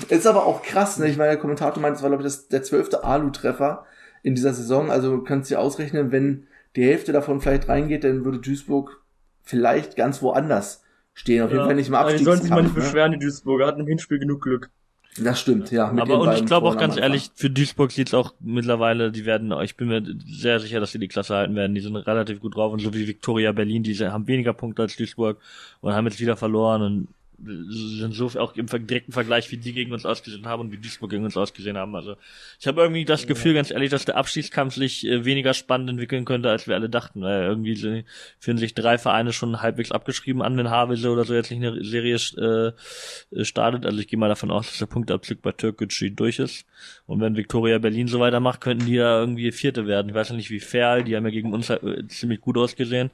ist 0.09 0.27
aber 0.27 0.47
auch 0.47 0.63
krass, 0.63 0.99
ne? 0.99 1.09
Ich 1.09 1.17
meine, 1.17 1.31
der 1.31 1.39
Kommentator 1.39 1.81
meint, 1.81 1.97
es 1.97 2.03
war, 2.03 2.11
glaube 2.11 2.23
ich, 2.23 2.27
das, 2.27 2.49
der 2.49 2.63
zwölfte 2.63 3.05
Alu-Treffer 3.05 3.87
in 4.23 4.35
dieser 4.35 4.55
Saison. 4.55 4.91
Also 4.91 5.17
du 5.17 5.23
kannst 5.23 5.51
dir 5.51 5.61
ausrechnen, 5.61 6.13
wenn 6.13 6.47
die 6.77 6.85
Hälfte 6.85 7.13
davon 7.13 7.41
vielleicht 7.41 7.69
reingeht, 7.69 8.05
dann 8.05 8.25
würde 8.25 8.39
Duisburg 8.39 9.03
vielleicht 9.43 9.97
ganz 9.97 10.23
woanders 10.23 10.83
stehen. 11.13 11.43
Auf 11.43 11.51
ja. 11.51 11.57
jeden 11.57 11.67
Fall 11.67 11.77
nicht 11.77 11.89
im 11.89 11.95
Abstieg. 11.95 12.19
Die 12.19 12.25
sollen 12.25 12.41
sich 12.41 12.51
mal 12.51 12.63
nicht 12.63 12.75
ne? 12.75 12.83
beschweren, 12.83 13.13
die 13.13 13.19
Duisburger 13.19 13.67
hatten 13.67 13.81
im 13.81 13.87
Hinspiel 13.87 14.19
genug 14.19 14.43
Glück. 14.43 14.71
Das 15.17 15.41
stimmt, 15.41 15.71
ja. 15.71 15.89
Aber 15.89 16.21
und 16.21 16.35
ich 16.35 16.45
glaube 16.45 16.67
auch 16.67 16.77
ganz 16.77 16.97
ehrlich, 16.97 17.31
für 17.37 17.49
Duisburg 17.49 17.93
sieht's 17.93 18.15
auch 18.15 18.35
mittlerweile, 18.41 19.13
die 19.13 19.25
werden, 19.25 19.53
ich 19.63 19.77
bin 19.77 19.89
mir 19.89 20.03
sehr 20.27 20.59
sicher, 20.59 20.81
dass 20.81 20.91
sie 20.91 20.99
die 20.99 21.07
Klasse 21.07 21.37
halten 21.37 21.55
werden. 21.55 21.75
Die 21.75 21.81
sind 21.81 21.95
relativ 21.95 22.41
gut 22.41 22.57
drauf 22.57 22.73
und 22.73 22.81
so 22.81 22.93
wie 22.95 23.07
Victoria 23.07 23.53
Berlin, 23.53 23.85
die 23.85 23.97
haben 23.97 24.27
weniger 24.27 24.53
Punkte 24.53 24.83
als 24.83 24.97
Duisburg 24.97 25.39
und 25.81 25.93
haben 25.93 26.07
jetzt 26.07 26.21
wieder 26.21 26.37
verloren 26.37 26.83
und 26.83 27.09
sind 27.43 28.13
so 28.15 28.27
auch 28.39 28.57
im 28.57 28.67
direkten 28.67 29.13
Vergleich, 29.13 29.51
wie 29.51 29.57
die 29.57 29.73
gegen 29.73 29.93
uns 29.93 30.07
ausgesehen 30.07 30.47
haben 30.47 30.61
und 30.61 30.73
wie 30.73 30.79
Duisburg 30.79 31.11
gegen 31.11 31.25
uns 31.25 31.37
ausgesehen 31.37 31.77
haben. 31.77 31.95
Also 31.95 32.17
ich 32.61 32.67
habe 32.67 32.81
irgendwie 32.81 33.05
das 33.05 33.27
Gefühl, 33.27 33.53
ja. 33.53 33.57
ganz 33.59 33.71
ehrlich, 33.71 33.91
dass 33.91 34.05
der 34.05 34.17
Abstiegskampf 34.17 34.75
sich 34.75 35.07
äh, 35.07 35.25
weniger 35.25 35.55
spannend 35.55 35.91
entwickeln 35.91 36.25
könnte, 36.25 36.51
als 36.51 36.67
wir 36.67 36.75
alle 36.75 36.89
dachten. 36.89 37.23
Weil 37.23 37.43
irgendwie 37.43 38.05
fühlen 38.39 38.59
sich 38.59 38.75
drei 38.75 38.99
Vereine 38.99 39.33
schon 39.33 39.63
halbwegs 39.63 39.93
abgeschrieben 39.93 40.43
an, 40.43 40.57
wenn 40.57 40.71
Havelse 40.71 41.11
oder 41.11 41.25
so 41.25 41.35
jetzt 41.35 41.51
nicht 41.51 41.65
eine 41.65 41.85
Serie 41.85 42.17
äh, 42.17 43.45
startet. 43.45 43.87
Also 43.87 43.99
ich 43.99 44.09
gehe 44.09 44.19
mal 44.19 44.29
davon 44.29 44.51
aus, 44.51 44.69
dass 44.69 44.79
der 44.79 44.87
Punktabzug 44.87 45.43
bei 45.43 45.53
Türkgücü 45.53 46.11
durch 46.11 46.39
ist. 46.39 46.67
Und 47.07 47.21
wenn 47.21 47.37
Viktoria 47.37 47.79
Berlin 47.79 48.09
so 48.09 48.21
weitermacht, 48.21 48.61
könnten 48.61 48.87
die 48.87 48.95
ja 48.95 49.19
irgendwie 49.19 49.51
Vierte 49.53 49.87
werden. 49.87 50.11
Ich 50.11 50.15
weiß 50.15 50.31
ja 50.31 50.37
nicht, 50.37 50.51
wie 50.51 50.61
Ferl, 50.61 51.05
die 51.05 51.17
haben 51.17 51.25
ja 51.25 51.31
gegen 51.31 51.53
uns 51.53 51.71
äh, 51.71 52.07
ziemlich 52.09 52.41
gut 52.41 52.57
ausgesehen. 52.57 53.11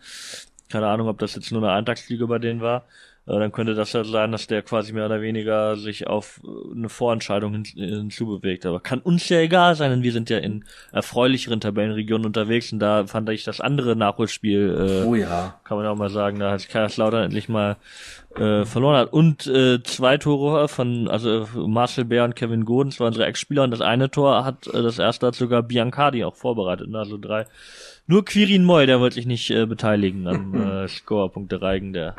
Keine 0.69 0.87
Ahnung, 0.87 1.09
ob 1.09 1.19
das 1.19 1.35
jetzt 1.35 1.50
nur 1.50 1.62
eine 1.62 1.73
Eintagsfliege 1.73 2.27
bei 2.29 2.39
denen 2.39 2.61
war. 2.61 2.87
Äh, 3.31 3.39
dann 3.39 3.53
könnte 3.53 3.75
das 3.75 3.93
ja 3.93 4.03
sein, 4.05 4.33
dass 4.33 4.47
der 4.47 4.63
quasi 4.63 4.93
mehr 4.93 5.07
oder 5.07 5.21
weniger 5.21 5.77
sich 5.77 6.07
auf 6.07 6.41
äh, 6.45 6.75
eine 6.75 6.89
Vorentscheidung 6.89 7.53
hin, 7.53 7.65
hinzubewegt. 7.65 8.67
Aber 8.67 8.81
kann 8.81 9.01
uns 9.01 9.29
ja 9.29 9.39
egal 9.39 9.77
sein, 9.77 9.91
denn 9.91 10.03
wir 10.03 10.13
sind 10.13 10.31
ja 10.31 10.39
in 10.39 10.65
erfreulicheren 10.93 11.61
Tabellenregionen 11.61 12.27
unterwegs 12.27 12.73
und 12.73 12.81
da 12.81 13.07
fand 13.07 13.29
ich 13.31 13.45
das 13.45 13.61
andere 13.61 13.95
Nachholspiel, 13.95 15.03
äh, 15.05 15.07
oh 15.07 15.15
ja. 15.15 15.61
kann 15.65 15.77
man 15.77 15.87
auch 15.87 15.97
mal 15.97 16.11
sagen, 16.11 16.39
da 16.41 16.51
hat 16.51 16.69
Kaiserslautern 16.69 17.25
endlich 17.25 17.49
mal 17.49 17.77
äh, 18.37 18.65
verloren 18.65 18.97
hat. 18.97 19.13
Und 19.13 19.47
äh, 19.47 19.83
zwei 19.83 20.17
Tore 20.17 20.69
von, 20.69 21.09
also 21.09 21.49
Marcel 21.55 22.05
Bär 22.05 22.25
und 22.25 22.37
Kevin 22.37 22.65
Godens 22.65 22.99
waren 22.99 23.09
unsere 23.09 23.27
Ex-Spieler 23.27 23.65
und 23.65 23.71
das 23.71 23.81
eine 23.81 24.11
Tor 24.11 24.45
hat, 24.45 24.67
äh, 24.67 24.83
das 24.83 24.99
erste 24.99 25.29
hat 25.29 25.35
sogar 25.37 25.63
Biancardi 25.63 26.25
auch 26.25 26.37
vorbereitet. 26.37 26.89
Ne? 26.89 26.99
Also 26.99 27.17
drei. 27.17 27.47
Nur 28.07 28.25
Quirin 28.25 28.65
Moy, 28.65 28.87
der 28.87 28.99
wollte 28.99 29.15
sich 29.15 29.27
nicht 29.27 29.51
äh, 29.51 29.67
beteiligen 29.67 30.27
am 30.27 30.55
äh, 30.85 30.89
Score-Punkte 30.89 31.63
Reigen, 31.63 31.93
der 31.93 32.17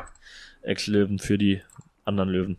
Ex-Löwen 0.62 1.18
für 1.18 1.38
die 1.38 1.60
anderen 2.04 2.30
Löwen. 2.30 2.58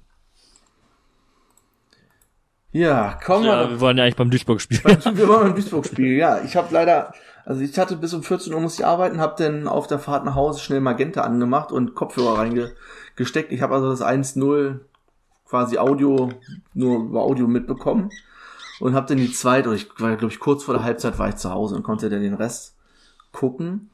Ja, 2.72 3.20
komm 3.24 3.44
ja, 3.44 3.70
wir 3.70 3.80
wollen 3.80 3.98
ja 3.98 4.04
eigentlich 4.04 4.16
beim 4.16 4.32
Duisburg 4.32 4.60
spielen. 4.60 4.82
wir 4.84 5.28
wollen 5.28 5.44
beim 5.44 5.56
Duisburg 5.56 5.86
spielen, 5.86 6.18
ja. 6.18 6.42
Ich 6.42 6.56
habe 6.56 6.74
leider, 6.74 7.14
also 7.46 7.62
ich 7.62 7.78
hatte 7.78 7.96
bis 7.96 8.16
um 8.16 8.24
14 8.24 8.52
Uhr 8.52 8.60
muss 8.60 8.80
ich 8.80 8.86
arbeiten, 8.86 9.20
habe 9.20 9.36
dann 9.38 9.68
auf 9.68 9.86
der 9.86 10.00
Fahrt 10.00 10.26
nach 10.26 10.34
Hause 10.34 10.60
schnell 10.60 10.82
Magenta 10.82 11.22
angemacht 11.22 11.72
und 11.72 11.94
Kopfhörer 11.94 12.40
reingesteckt. 12.40 13.52
Ich 13.52 13.62
habe 13.62 13.76
also 13.76 13.92
das 13.92 14.02
1-0 14.02 14.80
quasi 15.48 15.78
Audio, 15.78 16.30
nur 16.74 17.04
über 17.06 17.22
Audio 17.22 17.48
mitbekommen 17.48 18.10
und 18.80 18.96
habe 18.96 19.06
dann 19.06 19.18
die 19.18 19.32
zweite, 19.32 19.70
oder 19.70 19.76
ich 19.76 19.88
war 20.00 20.16
glaube 20.16 20.34
ich 20.34 20.40
kurz 20.40 20.64
vor 20.64 20.74
der 20.74 20.84
Halbzeit 20.84 21.20
war 21.20 21.30
ich 21.30 21.36
zu 21.36 21.52
Hause 21.52 21.76
und 21.76 21.84
konnte 21.84 22.10
dann 22.10 22.24
den 22.24 22.34
Rest 22.34 22.76
gucken. 23.32 23.92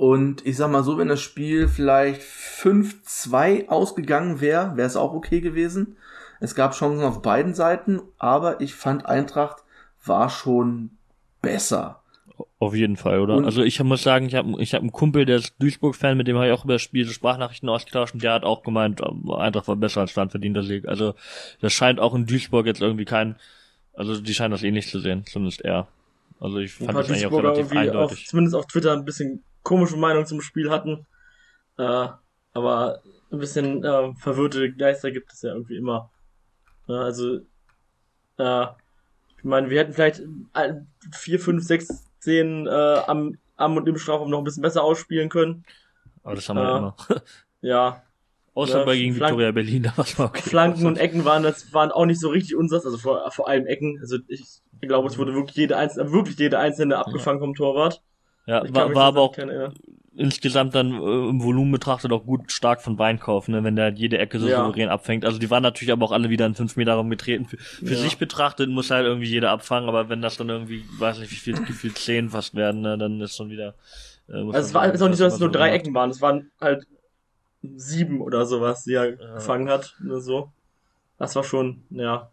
Und 0.00 0.46
ich 0.46 0.56
sag 0.56 0.70
mal 0.70 0.82
so, 0.82 0.96
wenn 0.96 1.08
das 1.08 1.20
Spiel 1.20 1.68
vielleicht 1.68 2.22
5-2 2.22 3.68
ausgegangen 3.68 4.40
wäre, 4.40 4.74
wäre 4.78 4.86
es 4.86 4.96
auch 4.96 5.12
okay 5.12 5.42
gewesen. 5.42 5.98
Es 6.40 6.54
gab 6.54 6.72
Chancen 6.72 7.04
auf 7.04 7.20
beiden 7.20 7.52
Seiten, 7.52 8.00
aber 8.16 8.62
ich 8.62 8.74
fand 8.74 9.04
Eintracht 9.04 9.62
war 10.02 10.30
schon 10.30 10.92
besser. 11.42 12.00
Auf 12.58 12.74
jeden 12.74 12.96
Fall, 12.96 13.20
oder? 13.20 13.36
Und 13.36 13.44
also 13.44 13.62
ich 13.62 13.78
muss 13.82 14.02
sagen, 14.02 14.24
ich 14.24 14.36
habe 14.36 14.54
ich 14.62 14.72
hab 14.72 14.80
einen 14.80 14.90
Kumpel, 14.90 15.26
der 15.26 15.36
ist 15.36 15.52
Duisburg-Fan, 15.58 16.16
mit 16.16 16.26
dem 16.26 16.36
habe 16.36 16.46
ich 16.46 16.52
auch 16.54 16.64
über 16.64 16.76
das 16.76 16.82
Spiel 16.82 17.06
Sprachnachrichten 17.06 17.68
ausgetauscht 17.68 18.14
und 18.14 18.22
der 18.22 18.32
hat 18.32 18.44
auch 18.44 18.62
gemeint, 18.62 19.02
Eintracht 19.02 19.68
war 19.68 19.76
besser 19.76 20.00
als 20.00 20.12
standverdienter 20.12 20.62
Sieg. 20.62 20.88
Also 20.88 21.12
das 21.60 21.74
scheint 21.74 22.00
auch 22.00 22.14
in 22.14 22.24
Duisburg 22.24 22.64
jetzt 22.64 22.80
irgendwie 22.80 23.04
kein, 23.04 23.36
also 23.92 24.18
die 24.18 24.32
scheinen 24.32 24.52
das 24.52 24.62
ähnlich 24.62 24.88
zu 24.88 24.98
sehen, 24.98 25.26
zumindest 25.26 25.60
er. 25.60 25.88
Also 26.40 26.56
ich 26.56 26.72
fand 26.72 26.96
das 26.96 27.10
eigentlich 27.10 27.26
auch 27.26 27.36
relativ 27.36 27.70
eindeutig. 27.72 28.18
Auf, 28.20 28.24
zumindest 28.24 28.56
auf 28.56 28.66
Twitter 28.66 28.94
ein 28.94 29.04
bisschen 29.04 29.44
komische 29.62 29.96
Meinung 29.96 30.26
zum 30.26 30.40
Spiel 30.40 30.70
hatten. 30.70 31.06
Äh, 31.78 32.08
aber 32.52 33.02
ein 33.32 33.38
bisschen 33.38 33.84
äh, 33.84 34.14
verwirrte 34.14 34.72
Geister 34.72 35.10
gibt 35.10 35.32
es 35.32 35.42
ja 35.42 35.52
irgendwie 35.52 35.76
immer. 35.76 36.10
Ja, 36.86 37.02
also, 37.02 37.40
äh, 38.38 38.66
ich 39.36 39.44
meine, 39.44 39.70
wir 39.70 39.78
hätten 39.78 39.92
vielleicht 39.92 40.22
vier, 41.12 41.40
fünf, 41.40 41.64
sechs 41.64 41.88
Szenen 42.20 42.66
äh, 42.66 42.70
am, 43.06 43.38
am 43.56 43.76
und 43.76 43.88
im 43.88 43.98
Strafraum 43.98 44.30
noch 44.30 44.38
ein 44.38 44.44
bisschen 44.44 44.62
besser 44.62 44.82
ausspielen 44.82 45.28
können. 45.28 45.64
Aber 46.22 46.34
das 46.34 46.48
haben 46.48 46.56
wir 46.56 46.74
äh, 46.74 46.78
immer. 46.78 46.96
ja. 47.60 48.02
Außer 48.52 48.84
bei 48.84 48.96
gegen 48.96 49.14
Flank 49.14 49.32
Victoria 49.32 49.52
Berlin, 49.52 49.82
da 49.96 49.96
war 49.96 50.26
okay. 50.26 50.42
Flanken 50.42 50.86
und 50.86 50.98
Ecken 50.98 51.24
waren 51.24 51.42
das 51.44 51.72
waren 51.72 51.92
auch 51.92 52.04
nicht 52.04 52.20
so 52.20 52.28
richtig 52.28 52.56
unsers, 52.56 52.84
also 52.84 52.98
vor, 52.98 53.30
vor 53.30 53.48
allem 53.48 53.66
Ecken. 53.66 53.98
Also 54.00 54.18
ich, 54.26 54.42
ich 54.80 54.88
glaube, 54.88 55.08
es 55.08 55.18
wurde 55.18 55.34
wirklich 55.34 55.56
jede 55.56 55.76
einzelne, 55.76 56.12
wirklich 56.12 56.38
jede 56.38 56.58
einzelne 56.58 56.98
abgefangen 56.98 57.38
ja. 57.38 57.46
vom 57.46 57.54
Torwart. 57.54 58.02
Ja, 58.46 58.62
war, 58.74 58.94
war 58.94 59.04
aber 59.04 59.20
auch 59.20 59.36
insgesamt 60.16 60.74
dann 60.74 60.92
äh, 60.92 61.28
im 61.28 61.42
Volumen 61.42 61.72
betrachtet 61.72 62.12
auch 62.12 62.24
gut 62.24 62.50
stark 62.52 62.82
von 62.82 62.98
Weinkauf, 62.98 63.48
ne, 63.48 63.62
wenn 63.64 63.76
der 63.76 63.86
halt 63.86 63.98
jede 63.98 64.18
Ecke 64.18 64.38
so 64.38 64.48
ja. 64.48 64.64
souverän 64.64 64.88
abfängt. 64.88 65.24
Also 65.24 65.38
die 65.38 65.50
waren 65.50 65.62
natürlich 65.62 65.92
aber 65.92 66.04
auch 66.04 66.12
alle 66.12 66.30
wieder 66.30 66.46
in 66.46 66.54
fünf 66.54 66.76
Meter 66.76 66.94
rumgetreten. 66.94 67.46
Für, 67.46 67.56
für 67.56 67.94
ja. 67.94 67.96
sich 67.96 68.18
betrachtet 68.18 68.68
muss 68.68 68.90
halt 68.90 69.06
irgendwie 69.06 69.28
jeder 69.28 69.50
abfangen, 69.50 69.88
aber 69.88 70.08
wenn 70.08 70.20
das 70.20 70.36
dann 70.36 70.48
irgendwie, 70.48 70.84
weiß 70.98 71.20
nicht, 71.20 71.30
wie 71.30 71.36
viel, 71.36 71.68
wie 71.68 71.72
viel 71.72 71.94
zehn 71.94 72.30
fast 72.30 72.54
werden, 72.54 72.82
ne, 72.82 72.98
dann 72.98 73.20
ist 73.20 73.36
schon 73.36 73.50
wieder. 73.50 73.74
Äh, 74.28 74.34
also 74.34 74.58
es 74.58 74.74
war 74.74 74.92
ist 74.92 75.00
auch 75.00 75.08
nicht 75.08 75.18
so, 75.18 75.24
dass 75.24 75.34
es 75.34 75.40
nur 75.40 75.50
drei 75.50 75.70
Ecken 75.70 75.94
waren, 75.94 76.10
es 76.10 76.20
waren 76.20 76.50
halt 76.60 76.86
sieben 77.62 78.20
oder 78.20 78.46
sowas, 78.46 78.84
die 78.84 78.94
er 78.94 79.10
ja. 79.10 79.34
gefangen 79.34 79.68
hat, 79.68 79.96
oder 80.04 80.20
so. 80.20 80.52
Das 81.18 81.36
war 81.36 81.44
schon, 81.44 81.82
ja. 81.90 82.30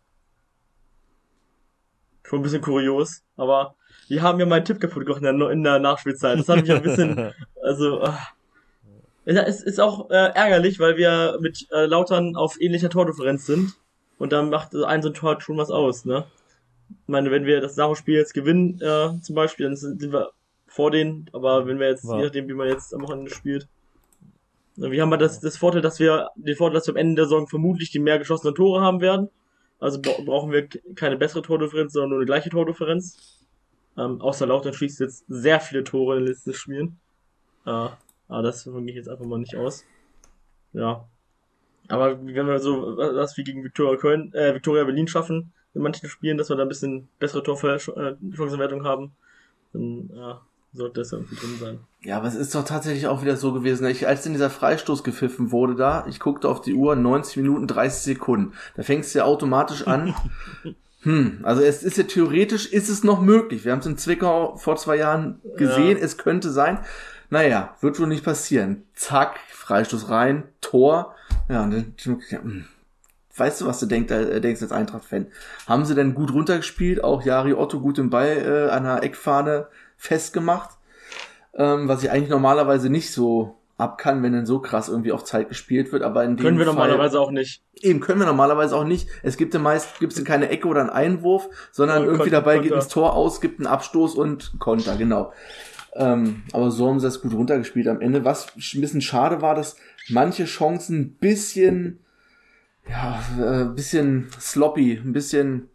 Schon 2.24 2.40
ein 2.40 2.44
bisschen 2.44 2.62
kurios, 2.62 3.24
aber 3.38 3.76
die 4.10 4.22
haben 4.22 4.38
mir 4.38 4.46
meinen 4.46 4.66
Tipp 4.66 4.80
kaputt 4.80 5.06
gemacht 5.06 5.24
in 5.24 5.40
der, 5.40 5.50
in 5.50 5.64
der 5.64 5.80
Nachspielzeit. 5.80 6.40
Das 6.40 6.50
hat 6.50 6.62
mich 6.62 6.72
ein 6.72 6.82
bisschen, 6.82 7.34
also, 7.64 8.02
äh, 8.02 8.12
es 9.26 9.62
ist 9.62 9.80
auch 9.80 10.10
äh, 10.10 10.32
ärgerlich, 10.34 10.80
weil 10.80 10.98
wir 10.98 11.38
mit 11.42 11.68
äh, 11.72 11.86
Lautern 11.86 12.36
auf 12.36 12.60
ähnlicher 12.60 12.90
Tordifferenz 12.90 13.46
sind. 13.46 13.74
Und 14.18 14.32
dann 14.32 14.50
macht 14.50 14.74
ein 14.74 15.02
so 15.02 15.10
ein 15.10 15.14
Tor 15.14 15.40
schon 15.42 15.58
was 15.58 15.70
aus, 15.70 16.06
ne? 16.06 16.26
Ich 16.90 17.08
meine, 17.08 17.30
wenn 17.32 17.46
wir 17.46 17.60
das 17.60 17.76
Sacho-Spiel 17.76 18.16
jetzt 18.16 18.34
gewinnen, 18.34 18.80
äh, 18.82 19.22
zum 19.22 19.36
Beispiel, 19.36 19.66
dann 19.66 19.76
sind, 19.76 20.00
sind 20.00 20.14
wir 20.14 20.32
vor 20.68 20.92
denen. 20.92 21.30
Aber 21.34 21.68
wenn 21.68 21.80
wir 21.80 21.90
jetzt, 21.90 22.06
ja. 22.06 22.18
je 22.18 22.24
nachdem, 22.24 22.48
wie 22.48 22.54
man 22.54 22.70
jetzt 22.70 22.94
am 22.94 23.02
Wochenende 23.02 23.30
spielt, 23.30 23.68
wir 24.78 25.02
haben 25.02 25.12
halt 25.12 25.22
das, 25.22 25.40
das 25.40 25.58
Vorteil, 25.58 25.82
dass 25.82 26.00
wir, 26.00 26.30
den 26.36 26.56
Vorteil, 26.56 26.76
dass 26.76 26.88
wir 26.88 26.94
am 26.94 26.98
Ende 26.98 27.16
der 27.16 27.26
Saison 27.26 27.48
vermutlich 27.48 27.92
die 27.92 28.00
mehr 28.00 28.20
geschossenen 28.20 28.56
Tore 28.56 28.82
haben 28.82 29.02
werden. 29.02 29.30
Also 29.80 30.00
brauchen 30.02 30.52
wir 30.52 30.68
keine 30.96 31.18
bessere 31.18 31.42
Tordifferenz, 31.42 31.94
sondern 31.94 32.12
nur 32.12 32.20
eine 32.20 32.26
gleiche 32.26 32.50
Tordifferenz. 32.50 33.37
Ähm, 33.98 34.22
außer 34.22 34.46
Lautern 34.46 34.74
schießt 34.74 35.00
jetzt 35.00 35.26
sehr 35.28 35.60
viele 35.60 35.84
Tore 35.84 36.18
in 36.18 36.24
den 36.24 36.34
letzten 36.34 36.54
Spielen. 36.54 37.00
Äh, 37.66 37.90
aber 38.30 38.44
das 38.44 38.66
gehe 38.66 38.90
ich 38.90 38.96
jetzt 38.96 39.10
einfach 39.10 39.26
mal 39.26 39.40
nicht 39.40 39.56
aus. 39.56 39.84
Ja. 40.74 41.08
Aber 41.88 42.20
wenn 42.26 42.48
wir 42.48 42.60
so 42.60 42.98
was 42.98 43.38
wie 43.38 43.44
gegen 43.44 43.64
Victoria 43.64 43.98
Köln, 43.98 44.34
äh, 44.34 44.54
Victoria 44.54 44.84
Berlin 44.84 45.08
schaffen, 45.08 45.54
in 45.74 45.82
manchen 45.82 46.10
Spielen, 46.10 46.38
dass 46.38 46.50
wir 46.50 46.56
da 46.56 46.64
ein 46.64 46.70
bisschen 46.70 47.08
bessere 47.20 47.44
Torchancenwertung 47.44 48.84
haben, 48.84 49.14
dann 49.74 50.10
ja, 50.14 50.42
sollte 50.74 51.02
das 51.02 51.14
irgendwie 51.14 51.36
drin 51.36 51.58
sein. 51.60 51.80
Ja, 52.02 52.18
aber 52.18 52.28
es 52.28 52.36
ist 52.36 52.54
doch 52.56 52.66
tatsächlich 52.66 53.08
auch 53.08 53.22
wieder 53.22 53.38
so 53.38 53.54
gewesen. 53.54 53.88
Ich, 53.88 54.08
als 54.08 54.24
denn 54.24 54.34
dieser 54.34 54.50
Freistoß 54.50 55.04
gepfiffen 55.04 55.52
wurde 55.52 55.76
da, 55.76 56.06
ich 56.08 56.20
guckte 56.20 56.50
auf 56.50 56.62
die 56.62 56.74
Uhr, 56.74 56.96
90 56.96 57.38
Minuten, 57.38 57.68
30 57.68 58.02
Sekunden. 58.02 58.54
Da 58.76 58.84
fängst 58.84 59.14
du 59.14 59.20
ja 59.20 59.26
automatisch 59.26 59.88
an, 59.88 60.14
Hm, 61.04 61.42
also 61.44 61.62
es 61.62 61.84
ist 61.84 61.98
ja 61.98 62.04
theoretisch, 62.04 62.66
ist 62.72 62.90
es 62.90 63.04
noch 63.04 63.22
möglich. 63.22 63.66
Wir 63.66 63.72
haben 63.72 63.80
es 63.80 63.86
in 63.86 63.98
Zwickau 63.98 64.56
vor 64.58 64.78
zwei 64.78 64.96
Jahren 64.98 65.42
gesehen, 65.56 65.98
ja. 65.98 66.04
es 66.04 66.18
könnte 66.18 66.50
sein. 66.50 66.80
Naja, 67.30 67.76
wird 67.82 68.00
wohl 68.00 68.08
nicht 68.08 68.24
passieren. 68.24 68.84
Zack, 68.94 69.40
Freistoß 69.50 70.10
rein, 70.10 70.44
Tor. 70.62 71.16
Ja, 71.50 71.64
und 71.64 71.72
dann, 71.72 71.94
hm. 71.98 72.66
weißt 73.36 73.62
du, 73.62 73.68
was 73.68 73.80
du 73.80 73.86
denkst, 73.86 74.12
äh, 74.12 74.40
denkst 74.40 74.62
als 74.62 74.72
Eintracht-Fan? 74.72 75.28
Haben 75.68 75.86
sie 75.86 75.96
denn 75.96 76.16
gut 76.16 76.34
runtergespielt? 76.34 77.04
Auch 77.04 77.24
Jari 77.24 77.54
Otto 77.54 77.80
gut 77.80 78.00
im 78.00 78.10
Ball 78.10 78.68
äh, 78.70 78.72
an 78.72 78.84
der 78.84 79.04
Eckfahne 79.04 79.68
festgemacht? 79.98 80.78
Ähm, 81.54 81.88
was 81.88 82.04
ich 82.04 82.12
eigentlich 82.12 82.30
normalerweise 82.30 82.90
nicht 82.90 83.12
so 83.12 83.57
ab 83.78 84.00
kann, 84.00 84.24
wenn 84.24 84.34
dann 84.34 84.46
so 84.46 84.60
krass 84.60 84.90
irgendwie 84.90 85.12
auf 85.12 85.24
Zeit 85.24 85.50
gespielt 85.50 85.92
wird, 85.92 86.02
aber 86.02 86.24
in 86.24 86.36
dem 86.36 86.44
Können 86.44 86.58
wir 86.58 86.66
Fall, 86.66 86.74
normalerweise 86.74 87.20
auch 87.20 87.30
nicht. 87.30 87.62
Eben, 87.76 88.00
können 88.00 88.20
wir 88.20 88.26
normalerweise 88.26 88.76
auch 88.76 88.84
nicht. 88.84 89.08
Es 89.22 89.38
gibt 89.38 89.54
ja 89.54 89.60
meist, 89.60 90.00
gibt 90.00 90.14
es 90.14 90.24
keine 90.26 90.50
Ecke 90.50 90.68
oder 90.68 90.82
einen 90.82 90.90
Einwurf, 90.90 91.48
sondern 91.72 92.04
oh, 92.04 92.06
irgendwie 92.06 92.32
dabei 92.32 92.56
Konter. 92.56 92.70
geht 92.70 92.76
ins 92.76 92.88
Tor 92.88 93.14
aus, 93.14 93.40
gibt 93.40 93.60
einen 93.60 93.68
Abstoß 93.68 94.16
und 94.16 94.54
Konter, 94.60 94.96
genau. 94.96 95.32
Ähm, 95.94 96.44
aber 96.54 96.72
so 96.72 96.88
haben 96.88 97.00
sie 97.00 97.06
das 97.06 97.22
gut 97.22 97.34
runtergespielt 97.34 97.88
am 97.88 98.02
Ende. 98.02 98.26
Was 98.26 98.48
ein 98.56 98.82
bisschen 98.82 99.02
schade 99.02 99.42
war, 99.42 99.54
dass 99.54 99.78
manche 100.10 100.46
Chancen 100.46 101.00
ein 101.00 101.10
bisschen, 101.20 102.00
ja, 102.90 103.22
äh, 103.40 103.66
bisschen 103.66 104.30
sloppy, 104.40 104.94
ein 104.94 105.14
bisschen 105.14 105.70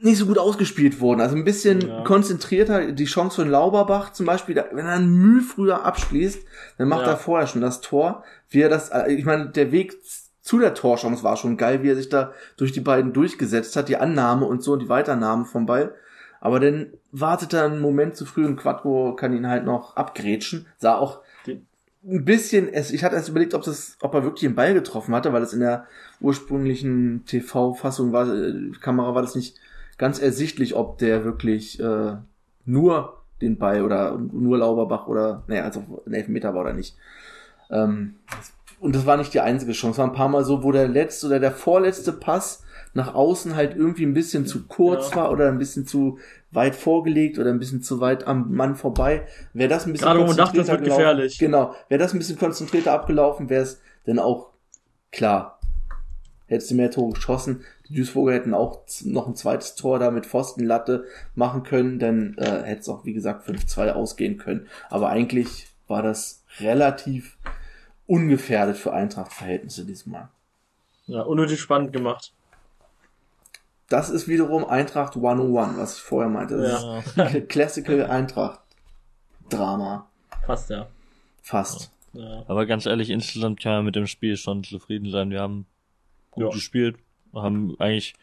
nicht 0.00 0.18
so 0.18 0.26
gut 0.26 0.38
ausgespielt 0.38 1.00
wurden. 1.00 1.20
Also 1.20 1.36
ein 1.36 1.44
bisschen 1.44 1.80
ja. 1.80 2.02
konzentrierter. 2.02 2.92
Die 2.92 3.04
Chance 3.04 3.36
von 3.36 3.50
Lauberbach 3.50 4.12
zum 4.12 4.26
Beispiel, 4.26 4.62
wenn 4.72 4.86
er 4.86 5.00
Mühe 5.00 5.40
früher 5.40 5.84
abschließt, 5.84 6.44
dann 6.78 6.88
macht 6.88 7.06
ja. 7.06 7.12
er 7.12 7.16
vorher 7.16 7.46
schon 7.46 7.62
das 7.62 7.80
Tor. 7.80 8.24
Wie 8.48 8.60
er 8.60 8.68
das, 8.68 8.90
äh, 8.90 9.12
ich 9.12 9.24
meine, 9.24 9.48
der 9.48 9.72
Weg 9.72 9.96
zu 10.42 10.58
der 10.58 10.74
Torchance 10.74 11.24
war 11.24 11.36
schon 11.36 11.56
geil, 11.56 11.82
wie 11.82 11.90
er 11.90 11.96
sich 11.96 12.08
da 12.08 12.32
durch 12.56 12.72
die 12.72 12.80
beiden 12.80 13.12
durchgesetzt 13.12 13.74
hat, 13.74 13.88
die 13.88 13.96
Annahme 13.96 14.46
und 14.46 14.62
so 14.62 14.72
und 14.72 14.80
die 14.80 14.88
Weiternahme 14.88 15.44
vom 15.44 15.66
Ball. 15.66 15.94
Aber 16.40 16.60
dann 16.60 16.92
wartet 17.10 17.54
er 17.54 17.64
einen 17.64 17.80
Moment 17.80 18.14
zu 18.16 18.26
früh 18.26 18.44
und 18.44 18.56
Quattro 18.56 19.16
kann 19.16 19.36
ihn 19.36 19.48
halt 19.48 19.64
noch 19.64 19.96
abgrätschen. 19.96 20.66
Sah 20.78 20.96
auch 20.96 21.22
ein 22.08 22.24
bisschen, 22.24 22.68
ich 22.72 23.02
hatte 23.02 23.16
erst 23.16 23.28
überlegt, 23.28 23.54
ob 23.54 23.62
das, 23.62 23.96
ob 24.00 24.14
er 24.14 24.22
wirklich 24.22 24.42
den 24.42 24.54
Ball 24.54 24.74
getroffen 24.74 25.14
hatte, 25.14 25.32
weil 25.32 25.42
es 25.42 25.52
in 25.52 25.60
der 25.60 25.86
ursprünglichen 26.20 27.24
TV-Fassung 27.26 28.12
war, 28.12 28.32
äh, 28.32 28.70
Kamera 28.80 29.14
war 29.14 29.22
das 29.22 29.34
nicht 29.34 29.58
ganz 29.98 30.18
ersichtlich, 30.20 30.74
ob 30.74 30.98
der 30.98 31.24
wirklich 31.24 31.80
äh, 31.80 32.16
nur 32.64 33.22
den 33.40 33.58
Ball 33.58 33.82
oder 33.82 34.18
nur 34.18 34.58
Lauberbach 34.58 35.06
oder, 35.06 35.42
naja, 35.46 35.64
also 35.64 36.02
ein 36.06 36.14
Elfmeter 36.14 36.54
war 36.54 36.62
oder 36.62 36.72
nicht. 36.72 36.96
Ähm, 37.70 38.16
und 38.80 38.94
das 38.94 39.06
war 39.06 39.16
nicht 39.16 39.32
die 39.34 39.40
einzige 39.40 39.72
Chance. 39.72 39.92
Es 39.92 39.98
war 39.98 40.06
ein 40.06 40.12
paar 40.12 40.28
Mal 40.28 40.44
so, 40.44 40.62
wo 40.62 40.72
der 40.72 40.88
letzte 40.88 41.26
oder 41.26 41.40
der 41.40 41.52
vorletzte 41.52 42.12
Pass 42.12 42.62
nach 42.94 43.14
außen 43.14 43.54
halt 43.54 43.76
irgendwie 43.76 44.06
ein 44.06 44.14
bisschen 44.14 44.46
zu 44.46 44.66
kurz 44.66 45.10
ja. 45.10 45.16
war 45.16 45.30
oder 45.30 45.48
ein 45.48 45.58
bisschen 45.58 45.86
zu 45.86 46.18
weit 46.50 46.74
vorgelegt 46.74 47.38
oder 47.38 47.50
ein 47.50 47.58
bisschen 47.58 47.82
zu 47.82 48.00
weit 48.00 48.26
am 48.26 48.52
Mann 48.54 48.74
vorbei. 48.74 49.26
Wäre 49.52 49.68
das 49.68 49.86
ein 49.86 49.92
bisschen 49.92 50.06
Gerade 50.06 50.24
man 50.24 50.36
dachte, 50.36 50.56
das 50.56 50.68
wird 50.68 50.84
gefährlich. 50.84 51.38
Genau. 51.38 51.74
Wäre 51.88 51.98
das 51.98 52.14
ein 52.14 52.18
bisschen 52.18 52.38
konzentrierter 52.38 52.92
abgelaufen, 52.92 53.50
wäre 53.50 53.62
es 53.62 53.80
dann 54.06 54.18
auch 54.18 54.50
klar. 55.12 55.60
Hättest 56.46 56.70
du 56.70 56.74
mehr 56.74 56.90
Tore 56.90 57.12
geschossen. 57.12 57.64
Die 57.88 57.94
Duisburger 57.94 58.32
hätten 58.34 58.54
auch 58.54 58.80
noch 59.04 59.26
ein 59.26 59.36
zweites 59.36 59.74
Tor 59.74 59.98
da 59.98 60.10
mit 60.10 60.26
Pfostenlatte 60.26 61.04
machen 61.34 61.62
können, 61.62 61.98
dann 61.98 62.36
äh, 62.38 62.62
hätte 62.64 62.80
es 62.80 62.88
auch, 62.88 63.04
wie 63.04 63.12
gesagt, 63.12 63.48
5-2 63.48 63.92
ausgehen 63.92 64.38
können. 64.38 64.68
Aber 64.90 65.08
eigentlich 65.10 65.68
war 65.86 66.02
das 66.02 66.44
relativ 66.60 67.38
ungefährdet 68.06 68.76
für 68.76 68.92
Eintracht-Verhältnisse 68.92 69.84
diesmal. 69.84 70.28
Ja, 71.06 71.22
unnötig 71.22 71.60
spannend 71.60 71.92
gemacht 71.92 72.32
das 73.88 74.10
ist 74.10 74.28
wiederum 74.28 74.64
Eintracht 74.64 75.16
101, 75.16 75.76
was 75.78 75.96
ich 75.96 76.02
vorher 76.02 76.30
meinte. 76.30 76.56
Das 76.56 76.82
ja. 77.16 77.24
ist 77.24 77.48
Classical 77.48 78.04
Eintracht 78.06 78.60
Drama. 79.48 80.08
Fast, 80.44 80.70
ja. 80.70 80.88
Fast. 81.42 81.92
Ja. 82.12 82.44
Aber 82.48 82.66
ganz 82.66 82.86
ehrlich, 82.86 83.10
insgesamt 83.10 83.60
kann 83.60 83.72
man 83.72 83.84
mit 83.84 83.96
dem 83.96 84.06
Spiel 84.06 84.36
schon 84.36 84.64
zufrieden 84.64 85.10
sein. 85.10 85.30
Wir 85.30 85.40
haben 85.40 85.66
gut 86.32 86.44
ja. 86.44 86.50
gespielt, 86.50 86.96
haben 87.42 87.76
eigentlich, 87.78 88.14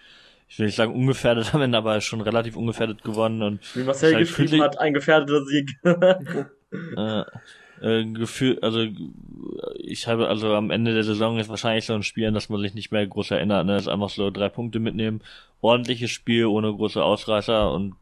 ich 0.50 0.60
will 0.60 0.68
nicht 0.68 0.76
sagen 0.76 0.94
ungefährdet 0.94 1.54
am 1.54 1.62
Ende, 1.64 1.78
aber 1.78 2.00
schon 2.02 2.22
relativ 2.22 2.56
ungefährdet 2.56 3.04
gewonnen 3.04 3.42
und. 3.42 3.76
Wie 3.76 3.84
Marcel 3.84 4.16
halt 4.16 4.28
geschrieben 4.28 4.62
hat, 4.62 4.80
ein 4.80 4.94
gefährdeter 4.94 5.44
Sieg. 5.46 5.78
äh, 6.98 7.24
äh, 7.84 8.06
Gefühl, 8.06 8.60
also 8.62 8.88
ich 9.80 10.08
habe 10.08 10.28
also 10.30 10.54
am 10.56 10.72
Ende 10.72 10.94
der 10.94 11.04
Saison 11.04 11.38
ist 11.38 11.50
wahrscheinlich 11.50 11.86
so 11.86 11.94
ein 11.94 12.04
Spiel, 12.04 12.28
an 12.28 12.34
das 12.34 12.50
man 12.50 12.62
sich 12.62 12.74
nicht 12.74 12.92
mehr 12.92 13.06
groß 13.06 13.32
erinnert. 13.32 13.66
Ne? 13.66 13.74
Das 13.74 13.84
ist 13.84 13.88
einfach 13.90 14.10
so 14.10 14.32
drei 14.32 14.50
Punkte 14.50 14.80
mitnehmen, 14.80 15.22
ordentliches 15.62 16.12
Spiel 16.12 16.46
ohne 16.46 16.74
große 16.74 17.04
Ausreißer 17.04 17.72
und 17.72 17.96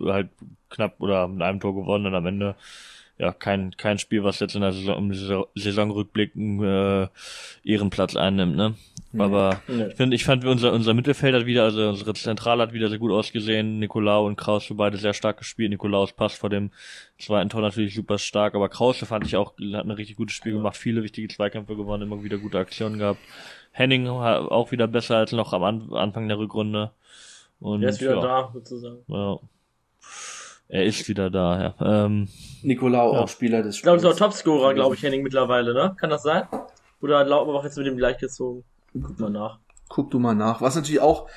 halt 0.00 0.28
knapp 0.70 1.00
oder 1.00 1.28
mit 1.28 1.42
einem 1.42 1.60
Tor 1.60 1.74
gewonnen 1.74 2.06
und 2.06 2.14
am 2.14 2.26
Ende 2.26 2.56
ja 3.18 3.32
kein 3.32 3.76
kein 3.76 3.98
Spiel, 3.98 4.24
was 4.24 4.40
jetzt 4.40 4.56
in 4.56 4.62
der 4.62 4.72
Saison, 4.72 4.98
im 4.98 5.46
Saisonrückblick 5.54 6.34
äh, 6.34 7.08
ihren 7.62 7.90
Platz 7.90 8.16
einnimmt, 8.16 8.56
ne? 8.56 8.74
Aber 9.18 9.60
nee. 9.68 9.88
ich 9.88 9.94
finde, 9.94 10.16
ich 10.16 10.24
fand 10.24 10.44
unser 10.44 10.72
unser 10.72 10.94
Mittelfeld 10.94 11.34
hat 11.34 11.44
wieder, 11.44 11.64
also 11.64 11.88
unsere 11.88 12.14
Zentrale 12.14 12.62
hat 12.62 12.72
wieder 12.72 12.88
sehr 12.88 12.98
gut 12.98 13.12
ausgesehen. 13.12 13.78
Nikolau 13.78 14.26
und 14.26 14.36
Kraus 14.36 14.64
für 14.64 14.74
beide 14.74 14.96
sehr 14.96 15.12
stark 15.12 15.36
gespielt. 15.36 15.70
Nikolaus 15.70 16.12
passt 16.12 16.38
vor 16.38 16.48
dem 16.48 16.70
zweiten 17.18 17.50
Tor 17.50 17.60
natürlich 17.60 17.94
super 17.94 18.18
stark, 18.18 18.54
aber 18.54 18.68
Krause 18.68 19.04
fand 19.04 19.26
ich 19.26 19.36
auch 19.36 19.52
hat 19.52 19.84
ein 19.84 19.90
richtig 19.90 20.16
gutes 20.16 20.34
Spiel 20.34 20.52
gemacht, 20.52 20.76
viele 20.76 21.02
wichtige 21.02 21.28
Zweikämpfe 21.28 21.76
gewonnen, 21.76 22.04
immer 22.04 22.22
wieder 22.24 22.38
gute 22.38 22.58
Aktionen 22.58 22.98
gehabt. 22.98 23.20
Henning 23.72 24.06
auch 24.06 24.70
wieder 24.72 24.86
besser 24.86 25.16
als 25.16 25.32
noch 25.32 25.52
am 25.52 25.62
Anfang 25.92 26.28
der 26.28 26.38
Rückrunde. 26.38 26.92
Und, 27.60 27.82
er 27.82 27.90
ist 27.90 28.00
wieder 28.00 28.16
ja, 28.16 28.20
da, 28.20 28.50
sozusagen. 28.52 28.98
Ja. 29.06 29.38
Er 30.68 30.84
ist 30.84 31.06
wieder 31.08 31.30
da, 31.30 31.74
ja. 31.78 32.04
Ähm, 32.04 32.28
Nicolau, 32.62 33.12
ja. 33.12 33.20
auch 33.20 33.28
Spieler 33.28 33.62
des 33.62 33.76
Spiels. 33.76 33.76
Ich 33.76 33.82
glaube, 33.82 33.98
ist 33.98 34.04
auch 34.04 34.26
Topscorer, 34.26 34.74
glaube 34.74 34.94
ich, 34.94 35.02
Henning 35.02 35.22
mittlerweile, 35.22 35.74
ne? 35.74 35.94
Kann 35.98 36.10
das 36.10 36.22
sein? 36.22 36.44
Oder 37.02 37.18
hat 37.18 37.28
Lauterbach 37.28 37.64
jetzt 37.64 37.76
mit 37.76 37.86
dem 37.86 37.96
gleichgezogen? 37.96 38.64
Guck 38.92 39.18
mal 39.20 39.30
nach. 39.30 39.58
Guck 39.88 40.10
du 40.10 40.18
mal 40.18 40.34
nach. 40.34 40.60
Was 40.60 40.76
natürlich 40.76 41.00
auch, 41.00 41.28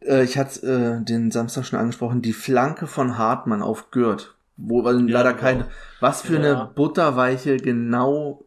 äh, 0.00 0.24
ich 0.24 0.38
hatte 0.38 1.00
äh, 1.00 1.04
den 1.04 1.30
Samstag 1.30 1.64
schon 1.64 1.78
angesprochen, 1.78 2.22
die 2.22 2.32
Flanke 2.32 2.86
von 2.86 3.18
Hartmann 3.18 3.62
auf 3.62 3.90
Gürt. 3.90 4.34
Wo 4.56 4.84
weil 4.84 5.08
ja, 5.08 5.18
leider 5.18 5.30
genau. 5.32 5.42
keine. 5.42 5.68
Was 6.00 6.22
für 6.22 6.34
ja. 6.34 6.38
eine 6.38 6.70
butterweiche, 6.74 7.56
genau 7.56 8.44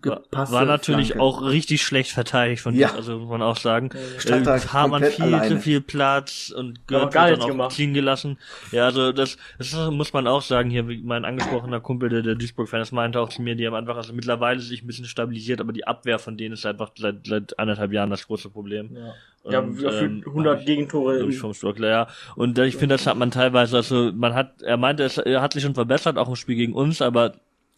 gepasst. 0.00 0.52
War 0.52 0.64
natürlich 0.64 1.08
Flanke. 1.08 1.22
auch 1.22 1.42
richtig 1.42 1.82
schlecht 1.82 2.12
verteidigt 2.12 2.62
von 2.62 2.74
ja. 2.74 2.94
also 2.94 3.18
muss 3.18 3.28
man 3.28 3.42
auch 3.42 3.56
sagen. 3.56 3.90
Statt 4.18 4.46
äh, 4.46 4.60
Hamann 4.68 5.04
viel 5.04 5.24
alleine. 5.24 5.48
zu 5.48 5.60
viel 5.60 5.80
Platz 5.80 6.52
und 6.56 6.86
Gürtel 6.86 7.10
dann 7.10 7.40
auch 7.40 7.46
gemacht. 7.46 7.72
ziehen 7.72 7.94
gelassen. 7.94 8.38
Ja, 8.72 8.86
also 8.86 9.12
das, 9.12 9.36
das 9.58 9.74
muss 9.90 10.12
man 10.12 10.26
auch 10.26 10.42
sagen. 10.42 10.70
Hier 10.70 10.84
mein 10.84 11.24
angesprochener 11.24 11.80
Kumpel, 11.80 12.08
der, 12.08 12.22
der 12.22 12.34
Duisburg-Fan, 12.34 12.80
das 12.80 12.92
meinte 12.92 13.20
auch 13.20 13.28
zu 13.28 13.42
mir, 13.42 13.54
die 13.54 13.66
haben 13.66 13.74
einfach 13.74 13.96
also 13.96 14.12
mittlerweile 14.12 14.60
sich 14.60 14.82
ein 14.82 14.86
bisschen 14.86 15.06
stabilisiert, 15.06 15.60
aber 15.60 15.72
die 15.72 15.86
Abwehr 15.86 16.18
von 16.18 16.36
denen 16.36 16.54
ist 16.54 16.66
einfach 16.66 16.92
seit, 16.96 17.26
seit 17.26 17.58
anderthalb 17.58 17.92
Jahren 17.92 18.10
das 18.10 18.26
große 18.26 18.50
Problem. 18.50 18.96
Ja. 18.96 19.14
Und, 19.42 19.52
ja, 19.52 19.90
für 19.90 20.04
ähm, 20.04 20.22
100 20.26 20.66
Gegentore. 20.66 21.26
Ich 21.26 21.38
vom 21.38 21.54
Stockler, 21.54 21.88
ja. 21.88 22.06
Und 22.36 22.58
ich 22.58 22.76
finde, 22.76 22.94
das 22.94 23.06
hat 23.06 23.16
man 23.16 23.30
teilweise, 23.30 23.76
also 23.76 24.12
man 24.12 24.34
hat, 24.34 24.60
er 24.62 24.76
meinte, 24.76 25.02
es, 25.02 25.16
er 25.16 25.40
hat 25.40 25.54
sich 25.54 25.62
schon 25.62 25.74
verbessert, 25.74 26.18
auch 26.18 26.28
im 26.28 26.36
Spiel 26.36 26.56
gegen 26.56 26.74
uns, 26.74 27.00
aber 27.00 27.32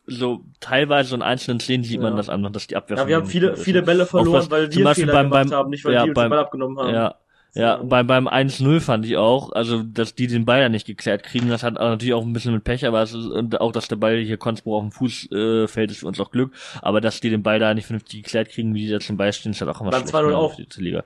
so 0.06 0.44
teilweise 0.60 1.14
in 1.14 1.22
einzelnen 1.22 1.60
Szenen 1.60 1.84
sieht 1.84 2.00
man 2.00 2.16
das 2.16 2.28
an, 2.28 2.50
dass 2.52 2.66
die 2.66 2.76
Abwehr. 2.76 2.96
Ja, 2.96 3.06
wir 3.06 3.16
haben 3.16 3.26
viele, 3.26 3.56
viele 3.56 3.82
Bälle 3.82 4.06
verloren, 4.06 4.32
was, 4.32 4.50
weil 4.50 4.72
wir 4.72 4.94
Fehler 4.94 5.12
beim, 5.12 5.30
beim, 5.30 5.50
haben, 5.50 5.70
nicht 5.70 5.84
weil 5.84 5.94
ja, 5.94 6.04
die 6.04 6.10
beim, 6.10 6.24
den 6.24 6.30
Ball 6.30 6.38
abgenommen 6.40 6.78
haben. 6.78 6.94
Ja, 6.94 7.14
ja, 7.54 7.78
so. 7.78 7.86
beim, 7.86 8.06
beim 8.06 8.28
1-0 8.28 8.80
fand 8.80 9.04
ich 9.04 9.16
auch, 9.16 9.52
also, 9.52 9.82
dass 9.82 10.14
die 10.14 10.26
den 10.26 10.46
Ball 10.46 10.60
ja 10.60 10.68
nicht 10.70 10.86
geklärt 10.86 11.22
kriegen, 11.22 11.50
das 11.50 11.62
hat 11.62 11.74
natürlich 11.74 12.14
auch 12.14 12.24
ein 12.24 12.32
bisschen 12.32 12.54
mit 12.54 12.64
Pech, 12.64 12.86
aber 12.86 13.02
es 13.02 13.12
ist, 13.12 13.26
und 13.26 13.60
auch, 13.60 13.72
dass 13.72 13.88
der 13.88 13.96
Ball 13.96 14.18
hier 14.18 14.38
Konspro 14.38 14.78
auf 14.78 14.82
dem 14.82 14.92
Fuß 14.92 15.30
äh, 15.32 15.68
fällt, 15.68 15.90
ist 15.90 16.00
für 16.00 16.06
uns 16.06 16.18
auch 16.18 16.30
Glück, 16.30 16.52
aber 16.80 17.02
dass 17.02 17.20
die 17.20 17.28
den 17.28 17.42
Ball 17.42 17.58
da 17.58 17.74
nicht 17.74 17.86
vernünftig 17.86 18.22
geklärt 18.22 18.48
kriegen, 18.48 18.74
wie 18.74 18.86
die 18.86 18.90
da 18.90 19.00
zum 19.00 19.18
Ball 19.18 19.32
stehen, 19.34 19.52
ist 19.52 19.60
halt 19.60 19.70
auch 19.70 19.80
immer 19.82 19.92
schlecht. 19.92 20.12
Beim 20.12 20.26
2-0 20.26 20.34
auch. 20.34 20.58
Liga. 20.76 21.04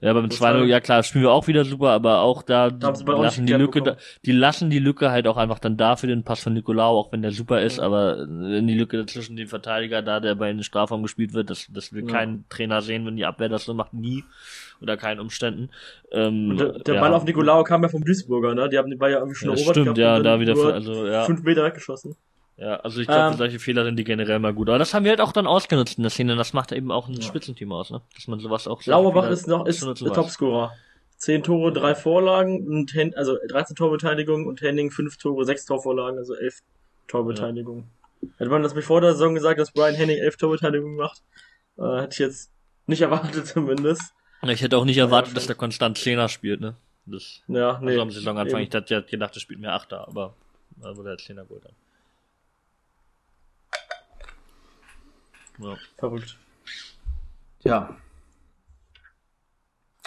Ja, 0.00 0.12
beim 0.12 0.26
2-0, 0.26 0.64
ja 0.64 0.80
klar, 0.80 1.02
spielen 1.02 1.24
wir 1.24 1.30
auch 1.30 1.46
wieder 1.46 1.64
super, 1.64 1.88
aber 1.88 2.20
auch 2.20 2.42
da 2.42 2.68
die 2.68 2.84
lassen 3.06 3.46
die 3.46 3.54
Lücke, 3.54 3.80
da, 3.80 3.96
die 4.26 4.32
lassen 4.32 4.68
die 4.68 4.78
Lücke 4.78 5.10
halt 5.10 5.26
auch 5.26 5.38
einfach 5.38 5.58
dann 5.58 5.78
da 5.78 5.96
für 5.96 6.06
den 6.06 6.22
Pass 6.22 6.42
von 6.42 6.52
Nicolau, 6.52 6.98
auch 6.98 7.12
wenn 7.12 7.22
der 7.22 7.32
super 7.32 7.62
ist, 7.62 7.78
ja. 7.78 7.84
aber 7.84 8.18
wenn 8.28 8.66
die 8.66 8.74
Lücke 8.74 9.06
zwischen 9.06 9.36
dem 9.36 9.48
Verteidiger 9.48 10.02
da, 10.02 10.20
der 10.20 10.34
bei 10.34 10.52
den 10.52 10.62
Strafraum 10.62 11.02
gespielt 11.02 11.32
wird, 11.32 11.48
das, 11.48 11.68
das 11.72 11.94
will 11.94 12.04
ja. 12.06 12.12
kein 12.12 12.44
Trainer 12.50 12.82
sehen, 12.82 13.06
wenn 13.06 13.16
die 13.16 13.24
Abwehr 13.24 13.48
das 13.48 13.64
so 13.64 13.72
macht, 13.72 13.94
nie 13.94 14.22
unter 14.80 14.98
keinen 14.98 15.18
Umständen. 15.18 15.70
Ähm, 16.12 16.50
und 16.50 16.60
der, 16.60 16.72
der 16.80 16.94
ja. 16.96 17.00
Ball 17.00 17.14
auf 17.14 17.24
Nicolau 17.24 17.62
kam 17.64 17.82
ja 17.82 17.88
vom 17.88 18.04
Duisburger, 18.04 18.54
ne? 18.54 18.68
Die 18.68 18.76
haben 18.76 18.90
den 18.90 18.98
Ball 18.98 19.10
ja 19.10 19.18
irgendwie 19.18 19.36
schon 19.36 19.48
ja, 19.48 19.54
erobert 19.54 19.76
Stimmt, 19.76 19.98
ja, 19.98 20.20
da 20.20 20.38
wieder, 20.38 20.56
also, 20.56 21.06
ja. 21.06 21.24
Fünf 21.24 21.42
Meter 21.42 21.64
weggeschossen. 21.64 22.16
Ja, 22.58 22.76
also 22.76 23.00
ich 23.00 23.06
glaube, 23.06 23.32
ähm, 23.32 23.36
solche 23.36 23.58
Fehler 23.58 23.84
sind 23.84 23.96
die 23.96 24.04
generell 24.04 24.38
mal 24.38 24.54
gut. 24.54 24.68
Aber 24.68 24.78
das 24.78 24.94
haben 24.94 25.04
wir 25.04 25.10
halt 25.10 25.20
auch 25.20 25.32
dann 25.32 25.46
ausgenutzt 25.46 25.98
in 25.98 26.02
der 26.02 26.10
Szene. 26.10 26.36
Das 26.36 26.54
macht 26.54 26.72
eben 26.72 26.90
auch 26.90 27.06
ein 27.08 27.14
ja. 27.14 27.22
Spitzenteam 27.22 27.70
aus, 27.72 27.90
ne? 27.90 28.00
Dass 28.14 28.28
man 28.28 28.40
sowas 28.40 28.66
auch 28.66 28.82
Lauerbach 28.86 29.28
ist 29.28 29.46
noch 29.46 29.66
ist 29.66 29.82
der 29.84 29.94
Topscorer. 29.94 30.72
Zehn 31.18 31.42
Tore, 31.42 31.72
drei 31.72 31.94
Vorlagen 31.94 32.66
und 32.66 32.94
Hen 32.94 33.14
also 33.14 33.36
13 33.48 33.76
Torbeteiligung 33.76 34.46
und 34.46 34.60
Henning 34.60 34.90
fünf 34.90 35.16
Tore, 35.18 35.44
sechs 35.44 35.66
Torvorlagen, 35.66 36.18
also 36.18 36.34
elf 36.34 36.60
Torbeteiligung. 37.08 37.88
Ja. 38.22 38.28
Hätte 38.38 38.50
man 38.50 38.62
das 38.62 38.74
mir 38.74 38.82
vor 38.82 39.00
der 39.00 39.12
Saison 39.12 39.34
gesagt, 39.34 39.60
dass 39.60 39.72
Brian 39.72 39.94
Henning 39.94 40.18
elf 40.18 40.36
Torbeteiligungen 40.36 40.96
macht, 40.96 41.22
äh, 41.78 42.00
hätte 42.00 42.12
ich 42.12 42.18
jetzt 42.18 42.50
nicht 42.86 43.00
erwartet 43.02 43.46
zumindest. 43.46 44.14
Ich 44.42 44.62
hätte 44.62 44.76
auch 44.78 44.84
nicht 44.84 44.98
erwartet, 44.98 45.32
ja, 45.32 45.34
dass 45.34 45.46
der 45.46 45.56
konstant 45.56 45.98
Zehner 45.98 46.28
spielt, 46.28 46.60
ne? 46.60 46.76
Das, 47.06 47.40
ja, 47.48 47.78
nee. 47.80 47.90
Also 47.90 48.02
am 48.02 48.10
Saisonanfang, 48.10 48.60
ich 48.60 48.72
hätte 48.72 49.02
gedacht, 49.02 49.34
der 49.34 49.40
spielt 49.40 49.60
mehr 49.60 49.74
Achter, 49.74 50.06
aber 50.06 50.34
da 50.76 50.96
wurde 50.96 51.10
er 51.10 51.18
Zehner 51.18 51.44
geholt 51.44 51.64
dann. 51.64 51.72
Ja. 55.58 55.76
Verrückt. 55.98 56.38
Ja. 57.60 57.96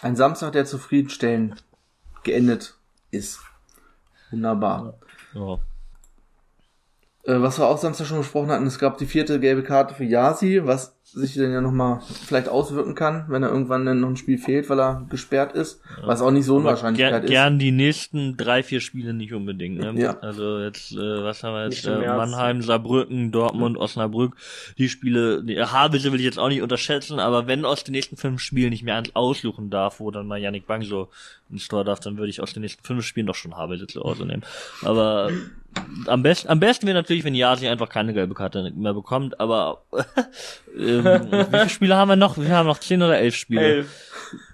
Ein 0.01 0.15
Samstag, 0.15 0.53
der 0.53 0.65
zufriedenstellend 0.65 1.63
geendet 2.23 2.75
ist. 3.11 3.41
Wunderbar. 4.31 4.99
Ja. 5.33 5.59
Äh, 7.23 7.41
was 7.41 7.59
wir 7.59 7.67
auch 7.67 7.77
Samstag 7.77 8.07
schon 8.07 8.19
besprochen 8.19 8.51
hatten, 8.51 8.67
es 8.67 8.79
gab 8.79 8.97
die 8.97 9.05
vierte 9.05 9.39
gelbe 9.39 9.63
Karte 9.63 9.93
für 9.93 10.05
Yasi, 10.05 10.61
was 10.65 10.98
sich 11.13 11.35
dann 11.35 11.51
ja 11.51 11.61
nochmal 11.61 12.01
vielleicht 12.25 12.49
auswirken 12.49 12.95
kann, 12.95 13.25
wenn 13.29 13.43
er 13.43 13.49
irgendwann 13.49 13.85
dann 13.85 13.99
noch 13.99 14.09
ein 14.09 14.17
Spiel 14.17 14.37
fehlt, 14.37 14.69
weil 14.69 14.79
er 14.79 15.05
gesperrt 15.09 15.53
ist, 15.53 15.81
ja. 16.01 16.07
was 16.07 16.21
auch 16.21 16.31
nicht 16.31 16.45
so 16.45 16.57
unwahrscheinlich 16.57 16.99
ger 16.99 17.21
ist. 17.21 17.29
Gern 17.29 17.59
die 17.59 17.71
nächsten 17.71 18.37
drei, 18.37 18.63
vier 18.63 18.79
Spiele 18.79 19.13
nicht 19.13 19.33
unbedingt. 19.33 19.79
Ne? 19.79 19.93
Ja. 19.95 20.19
Also 20.19 20.59
jetzt, 20.59 20.91
äh, 20.91 21.23
was 21.23 21.43
haben 21.43 21.53
wir 21.53 21.65
jetzt? 21.65 21.85
Äh, 21.85 22.07
Mannheim, 22.07 22.61
Saarbrücken, 22.61 23.31
Dortmund, 23.31 23.77
ja. 23.77 23.81
Osnabrück. 23.81 24.35
Die 24.77 24.89
Spiele, 24.89 25.43
die 25.43 25.59
Havelse 25.59 26.11
will 26.11 26.19
ich 26.19 26.25
jetzt 26.25 26.39
auch 26.39 26.49
nicht 26.49 26.61
unterschätzen, 26.61 27.19
aber 27.19 27.47
wenn 27.47 27.65
aus 27.65 27.83
den 27.83 27.93
nächsten 27.93 28.17
fünf 28.17 28.41
Spielen 28.41 28.69
nicht 28.69 28.83
mehr 28.83 29.01
aussuchen 29.13 29.69
darf, 29.69 29.99
wo 29.99 30.11
dann 30.11 30.27
mal 30.27 30.39
Yannick 30.39 30.67
Bang 30.67 30.83
so 30.83 31.09
ins 31.49 31.67
Tor 31.67 31.83
darf, 31.83 31.99
dann 31.99 32.17
würde 32.17 32.29
ich 32.29 32.41
aus 32.41 32.53
den 32.53 32.61
nächsten 32.61 32.83
fünf 32.83 33.05
Spielen 33.05 33.27
doch 33.27 33.35
schon 33.35 33.57
Havelse 33.57 33.87
zu 33.87 34.01
Hause 34.01 34.25
nehmen. 34.25 34.43
Aber 34.83 35.31
am 36.07 36.23
besten, 36.23 36.49
am 36.49 36.59
besten 36.59 36.87
wäre 36.87 36.97
natürlich, 36.97 37.23
wenn 37.23 37.35
Yasi 37.35 37.67
einfach 37.67 37.89
keine 37.89 38.13
gelbe 38.13 38.33
Karte 38.33 38.71
mehr 38.75 38.93
bekommt, 38.93 39.39
aber 39.39 39.83
ähm, 41.05 41.31
wie 41.31 41.45
viele 41.45 41.69
Spiele 41.69 41.95
haben 41.95 42.09
wir 42.09 42.15
noch? 42.15 42.37
Wir 42.37 42.49
haben 42.49 42.67
noch 42.67 42.79
zehn 42.79 43.01
oder 43.01 43.17
elf 43.17 43.35
Spiele. 43.35 43.61
Elf. 43.61 43.87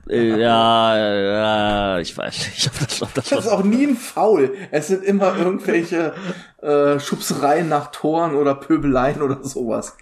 Äh, 0.08 0.40
ja, 0.40 0.98
ja, 0.98 2.00
ich 2.00 2.16
weiß 2.16 2.48
nicht, 2.48 2.68
ob 2.68 2.80
das, 2.80 3.02
ob 3.02 3.14
das, 3.14 3.30
das 3.30 3.46
ist 3.46 3.52
auch 3.52 3.64
nie 3.64 3.88
ein 3.88 3.96
Foul. 3.96 4.56
Es 4.72 4.88
sind 4.88 5.04
immer 5.04 5.36
irgendwelche 5.38 6.14
äh, 6.62 7.00
Schubsereien 7.00 7.68
nach 7.68 7.92
Toren 7.92 8.36
oder 8.36 8.56
Pöbeleien 8.56 9.22
oder 9.22 9.44
sowas. 9.44 9.98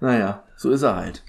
naja, 0.00 0.42
so 0.56 0.70
ist 0.70 0.82
er 0.82 0.96
halt. 0.96 1.22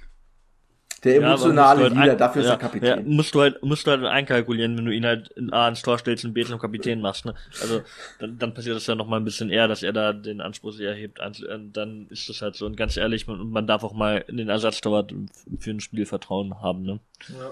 Der 1.04 1.18
emotionale 1.18 1.82
ja, 1.82 1.90
halt 1.90 1.98
Leader, 1.98 2.16
dafür 2.16 2.42
ist 2.42 2.48
ja, 2.48 2.54
er 2.54 2.60
Kapitän. 2.60 2.88
Ja, 2.88 3.04
musst 3.06 3.36
du 3.36 3.42
halt, 3.42 3.62
musst 3.62 3.86
du 3.86 3.92
halt 3.92 4.06
einkalkulieren, 4.06 4.78
wenn 4.78 4.86
du 4.86 4.92
ihn 4.92 5.06
halt 5.06 5.30
in 5.30 5.52
A 5.52 5.68
ins 5.68 5.82
Tor 5.82 5.98
stellst 5.98 6.24
und 6.24 6.34
B 6.34 6.46
zum 6.46 6.60
Kapitän 6.60 7.02
machst, 7.02 7.26
ne? 7.26 7.36
Also, 7.62 7.82
dann, 8.20 8.38
dann 8.38 8.54
passiert 8.54 8.76
das 8.76 8.88
ja 8.88 8.96
noch 8.96 9.08
mal 9.08 9.18
ein 9.18 9.26
bisschen 9.26 9.50
eher, 9.50 9.68
dass 9.68 9.84
er 9.84 9.92
da 9.92 10.14
den 10.14 10.40
Anspruch 10.40 10.72
sehr 10.72 10.92
erhebt. 10.92 11.20
Dann 11.20 12.08
ist 12.10 12.30
das 12.30 12.42
halt 12.42 12.56
so. 12.56 12.66
Und 12.66 12.78
ganz 12.78 12.96
ehrlich, 12.96 13.28
man, 13.28 13.50
man 13.50 13.68
darf 13.68 13.84
auch 13.84 13.94
mal 13.94 14.24
in 14.28 14.38
den 14.38 14.48
Ersatztorwart 14.48 15.14
für 15.60 15.72
ein 15.72 15.82
Spiel 15.82 16.06
Vertrauen 16.06 16.62
haben, 16.62 16.84
ne? 16.84 17.00
Ja. 17.28 17.52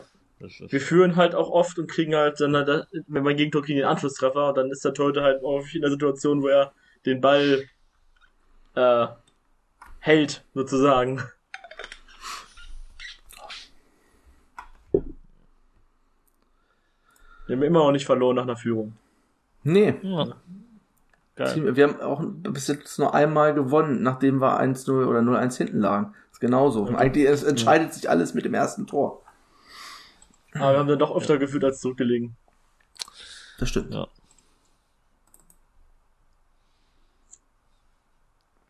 Wir 0.70 0.82
führen 0.82 1.18
halt 1.18 1.36
auch 1.36 1.50
oft 1.50 1.78
und 1.78 1.88
kriegen 1.88 2.16
halt 2.16 2.40
dann, 2.40 2.56
halt, 2.56 2.88
wenn 3.08 3.24
man 3.24 3.36
Gegentor 3.36 3.62
kriegen, 3.62 3.78
den 3.78 3.86
Anschlusstreffer 3.86 4.50
und 4.50 4.58
dann 4.58 4.72
ist 4.72 4.84
der 4.84 4.94
Torhüter 4.94 5.22
halt 5.22 5.44
häufig 5.44 5.76
in 5.76 5.82
der 5.82 5.92
Situation, 5.92 6.42
wo 6.42 6.48
er 6.48 6.72
den 7.06 7.22
Ball 7.22 7.64
äh, 8.76 9.08
hält, 10.00 10.44
sozusagen. 10.56 11.22
Wir 17.52 17.58
haben 17.58 17.64
immer 17.64 17.80
noch 17.80 17.92
nicht 17.92 18.06
verloren 18.06 18.38
nach 18.38 18.44
einer 18.44 18.56
Führung. 18.56 18.94
Nee. 19.64 19.94
Ja. 20.02 20.36
Geil. 21.36 21.76
Wir 21.76 21.84
haben 21.84 22.00
auch 22.00 22.24
bis 22.24 22.68
jetzt 22.68 22.98
nur 22.98 23.14
einmal 23.14 23.54
gewonnen, 23.54 24.02
nachdem 24.02 24.40
wir 24.40 24.62
1-0 24.62 25.06
oder 25.06 25.20
0-1 25.20 25.58
hinten 25.58 25.80
lagen. 25.80 26.14
Das 26.14 26.38
ist 26.38 26.40
genauso. 26.40 26.84
Okay. 26.84 26.96
Eigentlich 26.96 27.28
es 27.28 27.44
entscheidet 27.44 27.90
ja. 27.90 27.94
sich 27.94 28.10
alles 28.10 28.34
mit 28.34 28.46
dem 28.46 28.54
ersten 28.54 28.88
Tor. 28.88 29.22
Aber 30.54 30.72
wir 30.72 30.80
haben 30.80 30.88
dann 30.88 31.00
doch 31.00 31.14
öfter 31.14 31.34
ja. 31.34 31.40
gefühlt 31.40 31.66
als 31.66 31.82
zurückgelegen. 31.82 32.38
Das 33.60 33.68
stimmt. 33.68 33.94
Ja. 33.94 34.08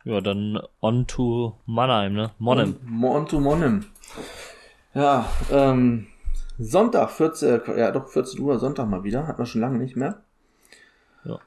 Ja, 0.04 0.22
dann 0.22 0.60
on 0.82 1.06
to 1.06 1.56
Mannheim, 1.68 2.14
ne? 2.14 2.32
Monheim. 2.40 2.80
On, 2.84 3.04
on 3.04 3.28
to 3.28 3.40
Monheim. 3.40 3.86
Ja, 4.96 5.30
ähm, 5.52 6.08
Sonntag, 6.64 7.10
14, 7.10 7.62
äh, 7.62 7.80
ja 7.80 7.92
doch 7.92 8.08
14 8.08 8.40
Uhr, 8.40 8.60
Sonntag 8.60 8.88
mal 8.88 9.04
wieder, 9.04 9.28
hat 9.28 9.38
man 9.38 9.48
schon 9.48 9.62
lange 9.62 9.80
nicht 9.80 9.96
mehr. 9.96 10.22
Ja. 11.24 11.40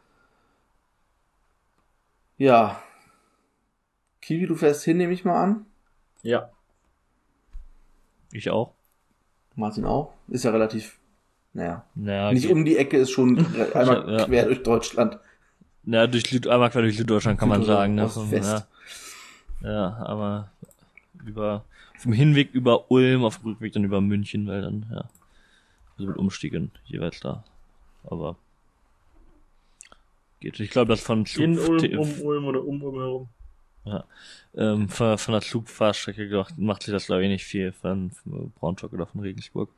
Ja. 2.37 2.83
Kiwi, 4.21 4.47
du 4.47 4.57
fährst 4.57 4.85
hin, 4.85 4.97
nehme 4.97 5.13
ich 5.13 5.25
mal 5.25 5.41
an. 5.41 5.67
Ja. 6.23 6.51
Ich 8.33 8.51
auch. 8.51 8.75
Martin 9.55 9.85
auch. 9.85 10.15
Ist 10.29 10.45
ja 10.45 10.51
relativ, 10.51 10.99
naja. 11.53 11.85
naja 11.95 12.33
nicht 12.33 12.51
um 12.51 12.65
die 12.65 12.77
Ecke, 12.77 12.97
ist 12.97 13.11
schon 13.11 13.39
einmal 13.75 14.11
ja. 14.11 14.25
quer 14.25 14.47
durch 14.47 14.63
Deutschland. 14.65 15.19
Ja, 15.85 16.07
durch 16.07 16.25
Süd, 16.25 16.49
einmal 16.49 16.71
quer 16.71 16.83
durch 16.83 16.97
Süddeutschland 16.97 17.39
kann 17.39 17.49
man 17.49 17.63
sagen. 17.63 17.95
Ne? 17.95 18.11
Ja. 18.33 18.67
ja, 19.63 19.97
aber 20.05 20.51
über 21.25 21.65
vom 21.97 22.13
Hinweg 22.13 22.51
über 22.53 22.91
Ulm, 22.91 23.25
auf 23.25 23.39
dem 23.39 23.53
Rückweg 23.53 23.73
dann 23.73 23.85
über 23.85 24.01
München, 24.01 24.47
weil 24.47 24.63
dann, 24.63 24.87
ja, 24.91 25.09
also 25.97 26.09
mit 26.09 26.17
Umstiegen 26.17 26.71
jeweils 26.87 27.21
da. 27.21 27.45
Aber 28.05 28.37
geht. 30.45 30.61
Ich 30.61 30.71
glaube, 30.71 30.91
das 30.91 31.01
von 31.01 31.27
Zug 31.27 31.43
In 31.43 31.59
Ulm, 31.59 31.99
um 31.99 32.21
Ulm 32.23 32.45
oder 32.45 32.65
um 32.65 32.83
Ulm 32.83 32.97
herum. 32.97 33.29
Ja. 33.85 34.05
Ähm, 34.57 34.89
von, 34.89 35.19
von 35.19 35.33
der 35.33 35.41
Zugfahrstrecke 35.43 36.29
gemacht, 36.29 36.55
macht 36.57 36.85
sich 36.85 36.93
das, 36.93 37.07
glaube 37.07 37.25
ich, 37.25 37.29
nicht 37.29 37.45
viel 37.45 37.73
von, 37.73 38.13
von 38.13 38.53
Braunschweig 38.53 38.93
oder 38.93 39.07
von 39.07 39.21
Regensburg. 39.21 39.71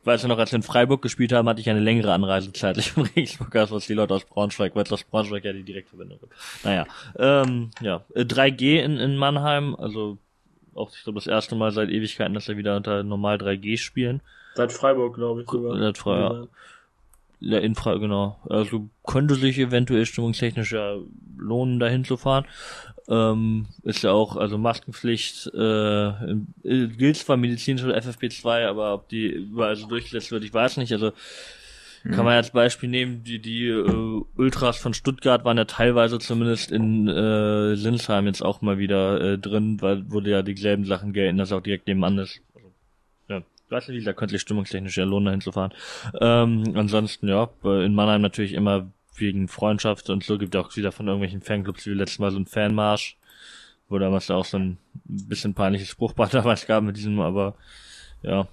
Ich 0.00 0.06
weiß 0.06 0.22
ja 0.22 0.28
noch, 0.28 0.38
als 0.38 0.52
wir 0.52 0.56
in 0.56 0.62
Freiburg 0.62 1.00
gespielt 1.02 1.32
haben, 1.32 1.48
hatte 1.48 1.60
ich 1.60 1.68
eine 1.68 1.80
längere 1.80 2.12
Anreisezeit 2.12 2.82
von 2.82 3.04
Regensburg 3.16 3.54
als 3.56 3.70
was 3.70 3.86
die 3.86 3.94
Leute 3.94 4.14
aus 4.14 4.24
Braunschweig, 4.24 4.74
weil 4.74 4.84
es 4.84 4.92
aus 4.92 5.04
Braunschweig 5.04 5.44
ja 5.44 5.52
die 5.52 5.62
Direktverbindung 5.62 6.20
gibt. 6.20 6.34
Naja, 6.62 6.86
ähm, 7.18 7.70
ja, 7.80 8.04
3G 8.14 8.82
in, 8.82 8.98
in 8.98 9.16
Mannheim, 9.16 9.74
also 9.74 10.18
auch, 10.74 10.92
ich 10.94 11.04
glaube, 11.04 11.18
das 11.18 11.26
erste 11.26 11.54
Mal 11.54 11.72
seit 11.72 11.90
Ewigkeiten, 11.90 12.34
dass 12.34 12.48
wir 12.48 12.56
wieder 12.56 12.76
unter 12.76 13.02
normal 13.02 13.36
3G 13.36 13.78
spielen. 13.78 14.20
Seit 14.54 14.72
Freiburg, 14.72 15.14
glaube 15.14 15.42
ich 15.42 15.50
sogar. 15.50 15.78
Seit 15.78 15.98
Freiburg, 15.98 16.48
ja. 17.40 17.58
in 17.58 17.74
Freiburg, 17.74 18.02
genau. 18.02 18.38
Also 18.48 18.88
könnte 19.04 19.34
sich 19.34 19.58
eventuell 19.58 20.06
stimmungstechnisch 20.06 20.72
ja 20.72 20.96
lohnen, 21.36 21.80
dahin 21.80 22.04
zu 22.04 22.16
fahren. 22.16 22.46
Ähm, 23.08 23.66
ist 23.82 24.02
ja 24.02 24.12
auch, 24.12 24.36
also 24.36 24.56
Maskenpflicht 24.56 25.48
äh, 25.48 26.12
gilt 26.62 27.16
zwar 27.16 27.36
medizinisch 27.36 27.84
oder 27.84 27.98
FFP2, 27.98 28.66
aber 28.66 28.94
ob 28.94 29.08
die 29.08 29.26
überall 29.26 29.76
so 29.76 29.86
durchgesetzt 29.86 30.30
wird, 30.30 30.44
ich 30.44 30.54
weiß 30.54 30.78
nicht. 30.78 30.92
Also 30.92 31.12
kann 32.10 32.24
man 32.26 32.34
als 32.34 32.50
Beispiel 32.50 32.90
nehmen, 32.90 33.24
die, 33.24 33.38
die 33.38 33.66
äh, 33.66 34.22
Ultras 34.36 34.76
von 34.76 34.92
Stuttgart 34.92 35.44
waren 35.44 35.56
ja 35.56 35.64
teilweise 35.64 36.18
zumindest 36.18 36.70
in 36.70 37.08
äh, 37.08 37.76
Sinsheim 37.76 38.26
jetzt 38.26 38.42
auch 38.42 38.60
mal 38.60 38.76
wieder 38.76 39.20
äh, 39.20 39.38
drin, 39.38 39.80
weil 39.80 40.10
wurde 40.10 40.30
ja 40.30 40.42
dieselben 40.42 40.84
Sachen 40.84 41.14
gelten, 41.14 41.38
dass 41.38 41.52
auch 41.52 41.62
direkt 41.62 41.86
nebenan 41.86 42.18
ist. 42.18 42.42
Also, 42.54 42.68
ja, 43.28 43.38
ich 43.38 43.70
weiß 43.70 43.88
nicht, 43.88 44.06
da 44.06 44.12
könnte 44.12 44.34
sich 44.34 44.42
stimmungstechnisch 44.42 44.98
ja 44.98 45.04
lohnen, 45.04 45.26
dahin 45.26 45.40
zu 45.40 45.52
fahren. 45.52 45.72
Ähm, 46.20 46.74
ansonsten, 46.74 47.26
ja, 47.28 47.48
in 47.62 47.94
Mannheim 47.94 48.20
natürlich 48.20 48.52
immer 48.52 48.90
wegen 49.16 49.48
Freundschaft 49.48 50.10
und 50.10 50.24
so 50.24 50.36
gibt 50.36 50.56
auch 50.56 50.76
wieder 50.76 50.92
von 50.92 51.06
irgendwelchen 51.06 51.40
Fanclubs 51.40 51.86
wie 51.86 51.90
letztes 51.90 52.18
Mal 52.18 52.32
so 52.32 52.38
ein 52.38 52.46
Fanmarsch, 52.46 53.16
wo 53.88 53.98
damals 53.98 54.30
auch 54.30 54.44
so 54.44 54.58
ein 54.58 54.76
bisschen 55.04 55.54
peinliches 55.54 55.88
Spruchband 55.88 56.34
damals 56.34 56.66
gab 56.66 56.84
mit 56.84 56.98
diesem, 56.98 57.20
aber 57.20 57.54
ja, 58.22 58.46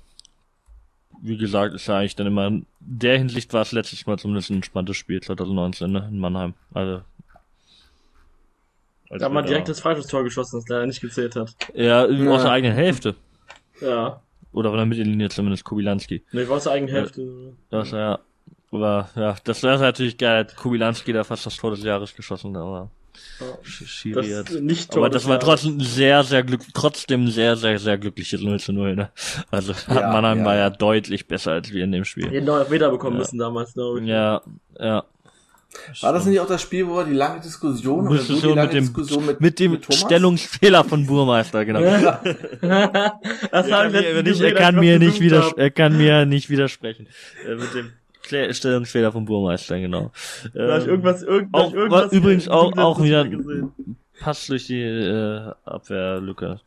wie 1.21 1.37
gesagt, 1.37 1.73
ist 1.73 1.87
ja 1.87 1.97
eigentlich 1.97 2.15
dann 2.15 2.27
immer, 2.27 2.47
in 2.47 2.65
der 2.79 3.17
Hinsicht 3.17 3.53
war 3.53 3.61
es 3.61 3.71
letztes 3.71 4.05
Mal 4.05 4.17
zumindest 4.17 4.49
ein 4.49 4.55
entspanntes 4.55 4.97
Spiel 4.97 5.21
2019 5.21 5.91
ne, 5.91 6.07
in 6.11 6.19
Mannheim. 6.19 6.53
Also, 6.73 7.01
da 9.09 9.25
hat 9.25 9.33
man 9.33 9.45
direkt 9.45 9.67
das 9.67 9.81
falsche 9.81 10.07
Tor 10.07 10.23
geschossen, 10.23 10.59
das 10.59 10.69
leider 10.69 10.85
nicht 10.85 11.01
gezählt 11.01 11.35
hat. 11.35 11.55
Ja, 11.73 12.07
ja. 12.07 12.31
aus 12.31 12.43
der 12.43 12.51
eigenen 12.51 12.75
Hälfte. 12.75 13.15
Ja. 13.81 14.21
Oder 14.53 14.69
von 14.69 14.77
der 14.77 14.85
Mittellinie 14.85 15.29
zumindest, 15.29 15.65
Kubilanski. 15.65 16.23
Nee, 16.31 16.47
war 16.47 16.57
aus 16.57 16.63
der 16.63 16.73
eigenen 16.73 16.93
Hälfte. 16.93 17.53
Das, 17.69 17.91
ja. 17.91 18.19
Aber, 18.71 19.09
ja, 19.15 19.35
das 19.43 19.63
wäre 19.63 19.79
natürlich 19.79 20.17
geil, 20.17 20.47
Kubilanski 20.55 21.11
da 21.11 21.25
fast 21.25 21.45
das 21.45 21.57
Tor 21.57 21.71
des 21.71 21.83
Jahres 21.83 22.15
geschossen, 22.15 22.55
aber. 22.55 22.89
Schiri 23.63 24.29
das 24.29 24.51
nicht 24.51 24.95
Aber 24.95 25.09
das 25.09 25.27
war 25.27 25.39
trotzdem 25.39 25.79
sehr, 25.81 26.23
sehr 26.23 26.43
glück, 26.43 26.61
trotzdem 26.73 27.27
sehr, 27.29 27.55
sehr, 27.55 27.79
sehr 27.79 27.97
glückliches 27.97 28.41
0 28.41 28.59
zu 28.59 28.73
0, 28.73 28.95
ne? 28.95 29.11
Also, 29.49 29.73
ja, 29.87 30.11
Mannheim 30.11 30.39
ja. 30.39 30.45
war 30.45 30.55
ja 30.55 30.69
deutlich 30.69 31.27
besser 31.27 31.51
als 31.53 31.71
wir 31.71 31.83
in 31.83 31.91
dem 31.91 32.05
Spiel. 32.05 32.25
Wir 32.25 32.37
hätten 32.39 32.45
noch 32.45 32.69
Meter 32.69 32.89
bekommen 32.89 33.15
ja. 33.15 33.19
müssen 33.19 33.39
damals, 33.39 33.73
glaube 33.73 34.01
ich. 34.01 34.07
Ja, 34.07 34.41
ja. 34.79 35.03
War 36.01 36.11
das 36.11 36.25
nicht 36.25 36.39
auch 36.39 36.47
das 36.47 36.61
Spiel, 36.61 36.85
wo 36.87 36.97
wir 36.97 37.05
die 37.05 37.13
lange 37.13 37.39
Diskussion, 37.39 38.07
oder 38.07 38.19
so 38.19 38.35
die 38.35 38.47
lange 38.47 38.63
mit 38.63 38.73
dem, 38.73 38.83
Diskussion 38.83 39.25
mit, 39.25 39.39
mit 39.39 39.59
dem 39.59 39.71
mit 39.71 39.93
Stellungsfehler 39.93 40.83
von 40.83 41.05
Burmeister, 41.05 41.63
genau. 41.63 41.79
Das 43.51 43.67
er, 43.67 43.69
kann 43.69 43.91
mir, 43.91 44.23
nicht, 44.23 44.41
er 44.41 44.53
kann 44.53 44.75
mir 44.75 44.99
nicht 44.99 45.21
er 45.21 45.71
kann 45.71 45.97
mir 45.97 46.25
nicht 46.25 46.49
widersprechen. 46.49 47.07
Äh, 47.47 47.55
mit 47.55 47.73
dem 47.73 47.91
Stellungsfehler 48.23 49.11
vom 49.11 49.25
Burmeister, 49.25 49.79
genau. 49.79 50.11
Ähm, 50.55 50.69
irgendwas, 50.87 51.23
irgend, 51.23 51.53
auch, 51.53 51.73
irgendwas 51.73 52.11
übrigens 52.11 52.47
auch, 52.47 52.77
auch 52.77 53.01
wieder 53.01 53.25
passt 54.21 54.49
durch 54.49 54.67
die 54.67 54.81
äh, 54.81 55.51
Abwehrlücke. 55.65 56.59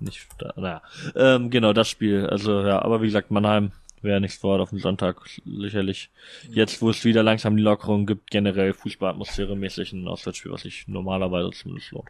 Nicht 0.00 0.26
da, 0.38 0.52
naja. 0.56 0.82
Ähm, 1.14 1.50
genau, 1.50 1.72
das 1.72 1.88
Spiel. 1.88 2.26
Also 2.26 2.62
ja, 2.62 2.82
aber 2.82 3.02
wie 3.02 3.06
gesagt, 3.06 3.30
Mannheim 3.30 3.72
wäre 4.00 4.20
nichts 4.20 4.38
vor 4.38 4.58
auf 4.60 4.70
dem 4.70 4.80
Sonntag 4.80 5.20
sicherlich. 5.44 6.10
Jetzt, 6.50 6.82
wo 6.82 6.90
es 6.90 7.04
wieder 7.04 7.22
langsam 7.22 7.56
die 7.56 7.62
Lockerung 7.62 8.06
gibt, 8.06 8.30
generell 8.30 8.72
Fußballatmosphäre 8.72 9.56
mäßig 9.56 9.92
ein 9.92 10.08
Auswärtsspiel, 10.08 10.50
was 10.50 10.62
sich 10.62 10.88
normalerweise 10.88 11.50
zumindest 11.50 11.92
lohnt. 11.92 12.08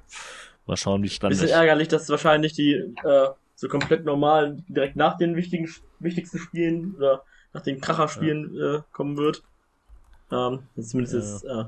Mal 0.67 0.77
schauen, 0.77 1.03
wie 1.03 1.09
es 1.09 1.19
dann 1.19 1.31
Bisschen 1.31 1.47
ist. 1.47 1.53
ärgerlich, 1.53 1.89
dass 1.89 2.09
wahrscheinlich 2.09 2.53
die 2.55 2.75
äh, 2.75 3.29
so 3.57 3.69
komplett 3.69 4.05
normal 4.05 4.57
direkt 4.69 4.97
nach 4.97 5.19
den 5.19 5.37
wichtigen 5.37 5.69
wichtigsten 5.99 6.39
Spielen 6.39 6.95
oder 6.97 7.25
nach 7.53 7.63
den 7.63 7.81
Kracherspielen 7.81 8.55
ja. 8.55 8.75
äh, 8.77 8.83
kommen 8.93 9.17
wird. 9.17 9.43
Ähm, 10.31 10.61
zumindest 10.81 11.15
ja. 11.15 11.21
ist, 11.21 11.45
äh, 11.45 11.65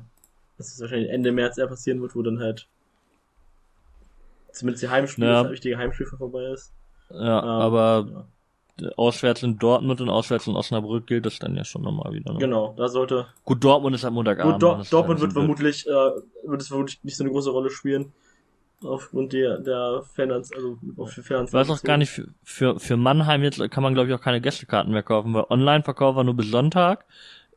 dass 0.57 0.73
es 0.73 0.81
wahrscheinlich 0.81 1.11
Ende 1.11 1.33
März 1.33 1.59
eher 1.59 1.67
passieren 1.67 2.01
wird, 2.01 2.15
wo 2.15 2.23
dann 2.23 2.41
halt 2.41 2.67
zumindest 4.53 4.83
die 4.83 4.89
Heimspiele, 4.89 5.27
ja. 5.27 5.43
das 5.43 5.53
wichtige 5.53 5.77
Heimspiel 5.77 6.07
vorbei 6.07 6.45
ist. 6.45 6.73
Ja, 7.11 7.43
ähm, 7.43 7.49
aber 7.49 8.27
ja. 8.81 8.89
auswärts 8.97 9.43
in 9.43 9.59
Dortmund 9.59 10.01
und 10.01 10.09
auswärts 10.09 10.47
in 10.47 10.57
Osnabrück 10.57 11.07
gilt 11.07 11.27
das 11.27 11.39
dann 11.39 11.57
ja 11.57 11.65
schon 11.65 11.83
nochmal 11.83 12.13
wieder. 12.13 12.33
Ne? 12.33 12.39
Genau, 12.39 12.75
da 12.77 12.89
sollte. 12.89 13.27
Gut, 13.45 13.63
Dortmund 13.63 13.95
ist 13.95 14.05
am 14.05 14.15
Montagabend. 14.15 14.55
Gut, 14.55 14.63
Dor 14.63 14.83
Dortmund 14.91 15.21
wird 15.21 15.33
vermutlich, 15.33 15.87
äh, 15.87 15.91
wird 15.91 16.63
es 16.63 16.69
vermutlich 16.69 17.03
nicht 17.05 17.17
so 17.17 17.25
eine 17.25 17.33
große 17.33 17.51
Rolle 17.51 17.71
spielen 17.71 18.13
aufgrund 18.85 19.33
der, 19.33 19.59
der 19.59 20.03
Fans, 20.15 20.53
also 20.53 20.79
auf 20.97 21.13
Fans. 21.13 21.51
Ich 21.51 21.55
weiß 21.55 21.71
auch 21.71 21.83
gar 21.83 21.97
nicht, 21.97 22.11
für, 22.11 22.29
für, 22.43 22.79
für 22.79 22.97
Mannheim 22.97 23.43
jetzt 23.43 23.59
kann 23.71 23.83
man 23.83 23.95
glaube 23.95 24.09
ich 24.09 24.15
auch 24.15 24.21
keine 24.21 24.41
Gästekarten 24.41 24.93
mehr 24.93 25.03
kaufen, 25.03 25.35
weil 25.35 25.45
Online-Verkauf 25.49 26.17
war 26.17 26.25
nur 26.25 26.35
bis 26.35 26.51
Sonntag 26.51 27.05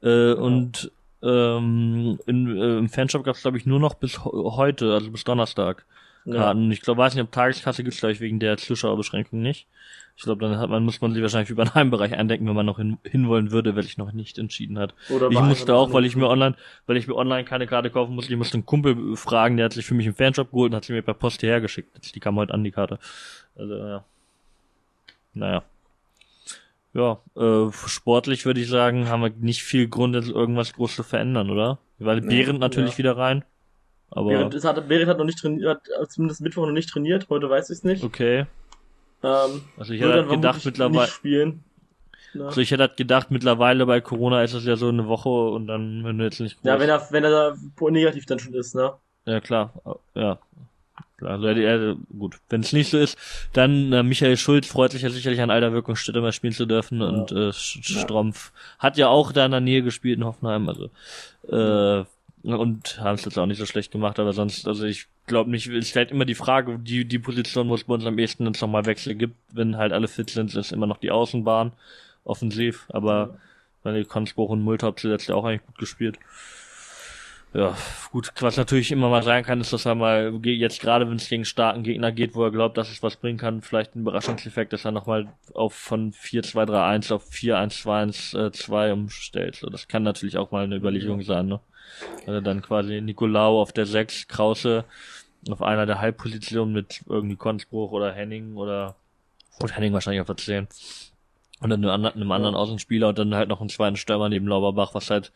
äh, 0.02 0.30
ja. 0.30 0.34
und 0.36 0.92
ähm, 1.22 2.20
in, 2.26 2.58
äh, 2.58 2.78
im 2.78 2.90
Fanshop 2.90 3.24
gab 3.24 3.36
es 3.36 3.42
glaube 3.42 3.58
ich 3.58 3.66
nur 3.66 3.80
noch 3.80 3.96
bis 3.96 4.24
heute, 4.24 4.94
also 4.94 5.12
bis 5.12 5.24
Donnerstag. 5.24 5.86
Karten. 6.32 6.66
Ja. 6.66 6.72
Ich 6.72 6.82
glaube, 6.82 7.00
weiß 7.00 7.16
nicht, 7.16 7.24
ob 7.24 7.32
Tageskasse 7.32 7.84
gibt's 7.84 8.00
gleich 8.00 8.20
wegen 8.20 8.40
der 8.40 8.58
Zuschauerbeschränkung 8.58 9.42
nicht. 9.42 9.68
Ich 10.18 10.24
glaube, 10.24 10.42
dann 10.42 10.58
hat 10.58 10.70
man, 10.72 10.84
muss 10.84 11.00
man 11.00 11.13
sich 11.13 11.22
wahrscheinlich 11.22 11.52
über 11.52 11.62
einen 11.62 11.76
Heimbereich 11.76 12.13
eindenken, 12.13 12.48
wenn 12.48 12.56
man 12.56 12.66
noch 12.66 12.78
hin, 12.78 12.98
hinwollen 13.04 13.52
würde, 13.52 13.76
weil 13.76 13.86
ich 13.86 14.00
noch 14.00 14.13
nicht 14.13 14.40
entschieden 14.40 14.80
hat. 14.80 14.96
Oder 15.10 15.30
ich 15.30 15.40
musste 15.40 15.76
auch, 15.76 15.94
weil 15.94 16.06
ich 16.06 16.16
mir 16.16 16.28
online, 16.28 16.56
weil 16.88 16.98
ich 16.98 17.08
mir 17.08 17.16
online 17.16 17.46
keine 17.46 17.68
Karte 17.68 17.92
kaufen 17.92 18.16
musste, 18.16 18.34
ich 18.34 18.38
musste 18.38 18.56
einen 18.56 18.66
Kumpel 18.66 19.16
fragen, 19.16 19.58
der 19.58 19.66
hat 19.66 19.74
sich 19.74 19.86
für 19.86 19.94
mich 19.94 20.08
im 20.08 20.16
Fanshop 20.16 20.50
geholt 20.50 20.72
und 20.72 20.76
hat 20.76 20.86
sie 20.86 20.94
mir 20.94 21.04
per 21.04 21.13
Post 21.13 21.42
hierher 21.42 21.62
geschickt. 21.62 22.16
Die 22.16 22.20
kam 22.20 22.36
heute 22.36 22.54
an, 22.54 22.63
die 22.63 22.72
Karte. 22.72 22.98
Also, 23.56 23.76
ja. 23.76 24.04
Naja. 25.36 25.63
Ja, 26.96 27.20
äh, 27.36 27.72
sportlich 27.72 28.44
würde 28.48 28.60
ich 28.60 28.70
sagen, 28.70 29.08
haben 29.10 29.22
wir 29.22 29.30
nicht 29.30 29.62
viel 29.62 29.88
Grund, 29.88 30.16
jetzt 30.16 30.30
irgendwas 30.30 30.74
groß 30.74 30.96
zu 30.96 31.04
verändern, 31.04 31.52
oder? 31.52 31.78
Weil 32.00 32.22
nee, 32.22 32.40
Behrendt 32.42 32.60
natürlich 32.60 32.94
ja. 32.94 32.98
wieder 32.98 33.18
rein. 33.18 33.44
Aber 34.12 34.54
ist, 34.54 34.63
hat, 34.63 34.88
Behrendt 34.88 35.10
hat 35.10 35.17
noch 35.17 35.26
nicht 35.26 35.39
trainiert, 35.39 35.82
hat 36.00 36.12
zumindest 36.12 36.41
Mittwoch 36.41 36.65
noch 36.65 36.74
nicht 36.74 36.89
trainiert, 36.89 37.28
heute 37.30 37.50
weiß 37.50 37.70
ich 37.70 37.78
es 37.78 37.84
nicht. 37.84 38.04
Okay. 38.04 38.46
Ähm, 39.24 39.62
also 39.78 39.93
ich 39.93 40.02
hätte 40.02 40.13
halt 40.13 40.30
gedacht 40.30 40.65
mittlerweile. 40.65 41.08
Spielen. 41.08 41.63
Ja. 42.34 42.46
Also 42.46 42.62
ich 42.62 42.72
hätte 42.72 42.84
halt 42.84 42.98
gedacht, 42.98 43.32
mittlerweile 43.32 43.86
bei 43.86 44.02
Corona 44.02 44.43
ist 44.43 44.54
es 44.54 44.65
ja 44.65 44.76
so 44.76 44.89
eine 44.89 45.08
Woche 45.08 45.30
und 45.30 45.67
dann, 45.67 46.04
wenn 46.04 46.17
du 46.17 46.24
jetzt 46.24 46.39
nicht 46.39 46.58
groß 46.58 46.65
Ja, 46.65 46.80
wenn 46.80 46.89
er, 46.89 47.08
wenn 47.12 47.24
er 47.24 47.32
da 47.32 47.56
negativ 47.89 48.26
dann 48.26 48.39
schon 48.39 48.54
ist, 48.54 48.76
ne? 48.76 48.93
Ja, 49.26 49.41
klar. 49.41 49.74
Ja. 50.13 50.39
Also 51.22 51.48
er, 51.48 51.58
er, 51.58 51.96
gut, 52.17 52.38
wenn 52.50 52.62
es 52.62 52.74
nicht 52.74 52.91
so 52.91 52.98
ist, 52.98 53.17
dann 53.54 53.91
äh, 53.91 54.04
Michael 54.04 54.38
Schulz 54.38 54.67
freut 54.67 54.91
sich 54.91 55.02
ja 55.02 55.10
sicherlich 55.10 55.41
an 55.41 55.50
alter 55.50 55.74
Wirkungsstätte 55.74 56.22
mal 56.22 56.32
spielen 56.32 56.54
zu 56.54 56.67
dürfen 56.67 57.02
ja. 57.02 57.08
und 57.08 57.32
äh, 57.32 57.52
Strumpf 57.54 58.52
ja. 58.54 58.84
hat 58.84 58.98
ja 58.98 59.08
auch 59.08 59.32
da 59.32 59.46
in 59.46 59.52
der 59.52 59.60
Nähe 59.60 59.82
gespielt 59.82 60.20
in 60.20 60.26
Hoffenheim, 60.26 60.70
also 60.70 60.89
äh, 61.50 62.06
und 62.54 63.00
haben 63.00 63.16
es 63.16 63.26
jetzt 63.26 63.38
auch 63.38 63.46
nicht 63.46 63.58
so 63.58 63.66
schlecht 63.66 63.92
gemacht, 63.92 64.20
aber 64.20 64.34
sonst, 64.34 64.68
also 64.68 64.86
ich 64.86 65.08
glaube 65.26 65.50
nicht, 65.50 65.68
es 65.68 65.90
stellt 65.90 66.12
immer 66.12 66.26
die 66.26 66.36
Frage, 66.36 66.80
die, 66.80 67.06
die 67.06 67.20
Position, 67.20 67.70
wo 67.70 67.76
es 67.76 67.84
bei 67.84 67.94
uns 67.94 68.06
am 68.06 68.18
ehesten 68.18 68.46
jetzt 68.46 68.62
nochmal 68.62 68.86
Wechsel 68.86 69.16
gibt, 69.16 69.36
wenn 69.52 69.78
halt 69.78 69.94
alle 69.94 70.08
fit 70.08 70.30
sind, 70.30 70.54
ist 70.56 70.72
immer 70.72 70.88
noch 70.88 70.98
die 70.98 71.12
Außenbahn 71.12 71.74
offensiv, 72.24 72.88
aber 72.90 73.38
weil 73.84 74.02
die 74.02 74.08
Konspruch 74.08 74.50
und 74.50 74.62
Multop 74.62 75.00
zuletzt 75.00 75.30
ja 75.30 75.36
auch 75.36 75.46
eigentlich 75.46 75.66
gut 75.66 75.78
gespielt 75.78 76.20
ja, 77.54 77.76
gut, 78.12 78.32
was 78.40 78.58
natürlich 78.58 78.92
immer 78.92 79.10
mal 79.10 79.24
sein 79.24 79.44
kann, 79.44 79.62
ist, 79.62 79.72
dass 79.72 79.86
er 79.86 79.96
mal 79.96 80.40
jetzt 80.44 80.82
gerade, 80.82 81.10
wenn 81.10 81.16
es 81.16 81.30
gegen 81.30 81.46
starken 81.46 81.82
Gegner 81.82 82.12
geht, 82.12 82.36
wo 82.36 82.44
er 82.44 82.52
glaubt, 82.52 82.78
dass 82.78 82.92
es 82.92 83.02
was 83.02 83.16
bringen 83.16 83.38
kann, 83.38 83.62
vielleicht 83.62 83.96
ein 83.96 84.02
Überraschungseffekt, 84.02 84.74
dass 84.74 84.86
er 84.86 84.92
nochmal 84.92 85.28
auf 85.54 85.74
von 85.74 86.12
4-2-3-1 86.12 87.14
auf 87.14 87.28
4-1-2-1-2 87.30 88.92
umstellt. 88.92 89.56
So, 89.56 89.70
das 89.70 89.88
kann 89.88 90.04
natürlich 90.04 90.38
auch 90.38 90.52
mal 90.52 90.66
eine 90.66 90.76
Überlegung 90.76 91.24
sein, 91.24 91.48
ne? 91.48 91.60
Also 92.26 92.41
dann 92.41 92.62
quasi 92.62 93.02
Nicolau 93.02 93.62
auf 93.62 93.71
der 93.71 93.86
6, 93.86 94.28
Krause 94.28 94.86
auf 95.50 95.62
einer 95.62 95.86
der 95.86 96.02
Halbpositionen 96.02 96.73
mit 96.73 97.02
irgendwie 97.08 97.36
Konzbruch 97.36 97.91
oder 97.91 98.12
Henning 98.12 98.56
oder 98.56 98.95
und 99.60 99.76
Henning 99.76 99.93
wahrscheinlich 99.93 100.21
auf 100.21 100.28
der 100.28 100.38
10. 100.38 100.67
Und 101.62 101.69
dann 101.69 101.84
einem, 101.84 102.06
einem 102.06 102.32
anderen 102.32 102.56
Außenspieler 102.56 103.10
und 103.10 103.17
dann 103.17 103.34
halt 103.34 103.50
noch 103.50 103.62
einen 103.62 103.69
zweiten 103.69 103.95
Stürmer 103.95 104.30
neben 104.30 104.47
Lauberbach, 104.47 104.93
was 104.93 105.10
halt 105.10 105.32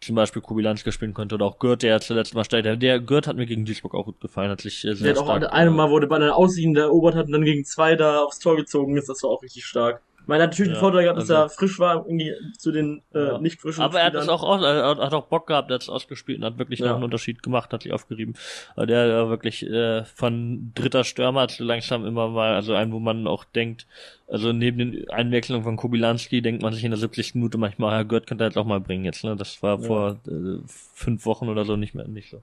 zum 0.00 0.14
Beispiel 0.14 0.40
Kubilanski 0.40 0.92
spielen 0.92 1.12
könnte 1.12 1.34
oder 1.34 1.44
auch 1.44 1.58
Gürt, 1.58 1.82
der 1.82 2.00
zuletzt 2.00 2.34
mal 2.34 2.44
steht. 2.44 2.64
Der, 2.82 3.00
Gürt 3.00 3.26
hat 3.26 3.36
mir 3.36 3.46
gegen 3.46 3.66
Duisburg 3.66 3.94
auch 3.94 4.06
gut 4.06 4.20
gefallen, 4.20 4.50
hat 4.50 4.60
sich 4.60 4.80
sehr 4.80 4.94
der 4.94 5.14
stark. 5.14 5.44
Auch 5.44 5.50
eine 5.50 5.70
Mal, 5.70 5.90
wo 5.90 5.98
der 5.98 6.06
Ball 6.06 6.30
Aussiehen 6.30 6.74
erobert 6.76 7.16
hat 7.16 7.26
und 7.26 7.32
dann 7.32 7.44
gegen 7.44 7.64
zwei 7.64 7.96
da 7.96 8.22
aufs 8.22 8.38
Tor 8.38 8.56
gezogen 8.56 8.96
ist, 8.96 9.08
das 9.08 9.22
war 9.22 9.30
auch 9.30 9.42
richtig 9.42 9.66
stark. 9.66 10.00
Man 10.26 10.40
hat 10.40 10.50
natürlich 10.50 10.72
ja, 10.72 10.76
den 10.76 10.80
Vorteil 10.80 11.02
gehabt, 11.04 11.18
dass 11.18 11.30
also, 11.30 11.42
er 11.42 11.48
frisch 11.48 11.78
war, 11.78 11.96
irgendwie 12.06 12.32
zu 12.56 12.72
den 12.72 13.02
äh, 13.14 13.18
ja. 13.18 13.38
nicht 13.38 13.60
frischen 13.60 13.82
Aber 13.82 14.00
er 14.00 14.06
hat 14.06 14.14
das 14.14 14.28
auch 14.28 14.42
aus, 14.42 14.62
er 14.62 14.86
hat 14.86 15.14
auch 15.14 15.26
Bock 15.26 15.46
gehabt, 15.46 15.70
er 15.70 15.74
hat 15.74 15.82
es 15.82 15.88
ausgespielt 15.88 16.38
und 16.38 16.44
hat 16.44 16.58
wirklich 16.58 16.80
ja. 16.80 16.86
noch 16.86 16.94
einen 16.94 17.04
Unterschied 17.04 17.42
gemacht, 17.42 17.72
hat 17.72 17.82
sich 17.82 17.92
aufgerieben. 17.92 18.34
Aber 18.76 18.86
der 18.86 19.08
war 19.08 19.30
wirklich 19.30 19.66
äh, 19.66 20.04
von 20.04 20.72
dritter 20.74 21.04
Stürmer 21.04 21.48
zu 21.48 21.64
langsam 21.64 22.06
immer 22.06 22.28
mal, 22.28 22.54
also 22.54 22.74
ein, 22.74 22.92
wo 22.92 22.98
man 22.98 23.26
auch 23.26 23.44
denkt, 23.44 23.86
also 24.28 24.52
neben 24.52 24.78
den 24.78 25.10
Einwechslungen 25.10 25.64
von 25.64 25.76
Kobilanski 25.76 26.42
denkt 26.42 26.62
man 26.62 26.72
sich 26.72 26.84
in 26.84 26.90
der 26.90 26.98
70. 27.00 27.34
Minute 27.34 27.58
manchmal, 27.58 27.92
Herr 27.92 28.04
Gott 28.04 28.26
könnte 28.26 28.44
er 28.44 28.48
jetzt 28.48 28.58
auch 28.58 28.66
mal 28.66 28.80
bringen 28.80 29.04
jetzt, 29.04 29.24
ne? 29.24 29.34
Das 29.36 29.62
war 29.62 29.78
vor 29.80 30.20
äh, 30.28 30.58
fünf 30.66 31.26
Wochen 31.26 31.48
oder 31.48 31.64
so 31.64 31.76
nicht 31.76 31.94
mehr 31.94 32.06
nicht 32.06 32.30
so. 32.30 32.42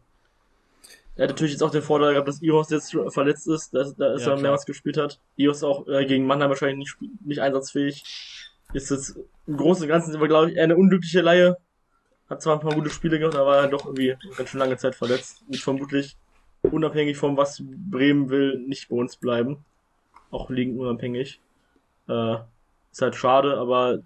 Er 1.18 1.24
hat 1.24 1.32
natürlich 1.32 1.54
jetzt 1.54 1.64
auch 1.64 1.72
den 1.72 1.82
Vorteil 1.82 2.12
gehabt, 2.12 2.28
dass 2.28 2.44
Ios 2.44 2.70
jetzt 2.70 2.96
verletzt 3.10 3.48
ist, 3.48 3.74
dass, 3.74 3.96
da 3.96 4.14
ist 4.14 4.26
ja, 4.26 4.34
er 4.34 4.42
mehrmals 4.42 4.66
gespielt 4.66 4.98
hat. 4.98 5.20
Ios 5.36 5.64
auch 5.64 5.88
äh, 5.88 6.06
gegen 6.06 6.28
Mannheim 6.28 6.50
wahrscheinlich 6.50 6.78
nicht, 6.78 7.26
nicht 7.26 7.42
einsatzfähig. 7.42 8.04
Ist 8.74 8.92
jetzt 8.92 9.18
im 9.48 9.58
Großen 9.58 9.84
und 9.84 9.90
Ganzen 9.90 10.16
aber, 10.16 10.28
glaube 10.28 10.52
ich, 10.52 10.58
eher 10.58 10.66
eine 10.66 10.78
unglückliche 10.78 11.22
Laie. 11.22 11.58
Hat 12.30 12.42
zwar 12.42 12.56
ein 12.56 12.60
paar 12.60 12.76
gute 12.76 12.92
Spiele 12.92 13.18
gemacht, 13.18 13.36
aber 13.36 13.58
er 13.58 13.68
doch 13.68 13.86
irgendwie 13.86 14.16
ganz 14.38 14.50
schön 14.50 14.60
lange 14.60 14.78
Zeit 14.78 14.94
verletzt. 14.94 15.44
Wird 15.48 15.62
vermutlich 15.62 16.18
unabhängig 16.62 17.18
von 17.18 17.36
was 17.36 17.64
Bremen 17.66 18.30
will, 18.30 18.60
nicht 18.60 18.90
bei 18.90 18.96
uns 18.96 19.16
bleiben. 19.16 19.66
Auch 20.30 20.52
liegend 20.52 20.80
unabhängig. 20.80 21.42
Äh, 22.08 22.36
ist 22.92 23.02
halt 23.02 23.16
schade, 23.16 23.58
aber 23.58 24.00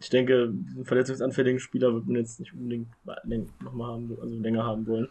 ich 0.00 0.10
denke, 0.10 0.44
einen 0.44 0.84
verletzungsanfälligen 0.84 1.60
Spieler 1.60 1.94
wird 1.94 2.06
man 2.06 2.16
jetzt 2.16 2.40
nicht 2.40 2.52
unbedingt 2.54 2.88
nochmal 3.62 3.92
haben, 3.92 4.16
also 4.20 4.36
länger 4.36 4.64
haben 4.64 4.86
wollen. 4.86 5.08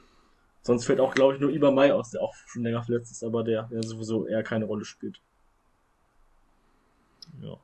Sonst 0.66 0.86
fällt 0.86 1.00
auch, 1.00 1.14
glaube 1.14 1.36
ich, 1.36 1.40
nur 1.40 1.52
Iber 1.52 1.72
Mai 1.72 1.94
aus, 1.94 2.10
der 2.10 2.24
auch 2.24 2.34
schon 2.48 2.64
länger 2.64 2.82
verletzt 2.82 3.12
ist, 3.12 3.24
aber 3.24 3.44
der, 3.44 3.70
der 3.72 3.84
sowieso 3.84 4.26
eher 4.26 4.42
keine 4.42 4.66
Rolle 4.66 4.84
spielt. 4.84 5.22
Ja. 7.40 7.58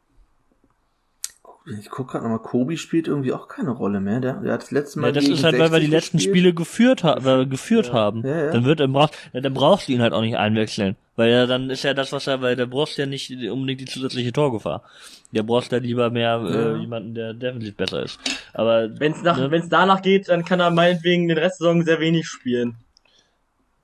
Ich 1.79 1.89
gucke 1.89 2.11
gerade 2.11 2.23
nochmal, 2.25 2.43
Kobi 2.43 2.77
spielt 2.77 3.07
irgendwie 3.07 3.33
auch 3.33 3.47
keine 3.47 3.71
Rolle 3.71 3.99
mehr. 3.99 4.19
Der, 4.19 4.33
der 4.35 4.53
hat 4.53 4.61
das 4.61 4.71
letzte 4.71 4.99
Mal. 4.99 5.07
Ja, 5.07 5.13
das 5.13 5.27
ist 5.27 5.43
halt, 5.43 5.57
weil 5.57 5.71
wir 5.71 5.79
die 5.79 5.87
letzten 5.87 6.17
gespielt. 6.17 6.35
Spiele 6.35 6.53
geführt, 6.53 7.03
ha 7.03 7.41
äh, 7.41 7.45
geführt 7.47 7.87
ja. 7.87 7.93
haben. 7.93 8.25
Ja, 8.25 8.45
ja. 8.45 8.51
Dann 8.51 8.65
wird 8.65 8.79
er 8.79 8.87
braucht, 8.87 9.17
dann 9.33 9.53
brauchst 9.53 9.87
du 9.87 9.93
ihn 9.93 10.01
halt 10.01 10.13
auch 10.13 10.21
nicht 10.21 10.37
einwechseln. 10.37 10.95
Weil 11.15 11.31
ja, 11.31 11.45
dann 11.47 11.71
ist 11.71 11.83
ja 11.83 11.95
das, 11.95 12.11
was 12.11 12.27
er, 12.27 12.41
weil 12.41 12.55
der 12.55 12.67
brauchst 12.67 12.97
ja 12.99 13.07
nicht 13.07 13.31
unbedingt 13.31 13.81
die 13.81 13.85
zusätzliche 13.85 14.31
Torgefahr. 14.31 14.83
Der 15.31 15.43
brauchst 15.43 15.71
ja 15.71 15.79
lieber 15.79 16.11
mehr 16.11 16.39
äh, 16.43 16.79
jemanden, 16.79 17.15
der 17.15 17.33
definitiv 17.33 17.75
besser 17.77 18.03
ist. 18.03 18.19
Aber 18.53 18.89
wenn's 18.99 19.23
nach, 19.23 19.37
ne? 19.37 19.49
wenn's 19.49 19.69
danach 19.69 20.01
geht, 20.03 20.29
dann 20.29 20.45
kann 20.45 20.59
er 20.59 20.69
meinetwegen 20.69 21.27
den 21.27 21.37
Restsaison 21.37 21.83
sehr 21.83 21.99
wenig 21.99 22.27
spielen. 22.27 22.75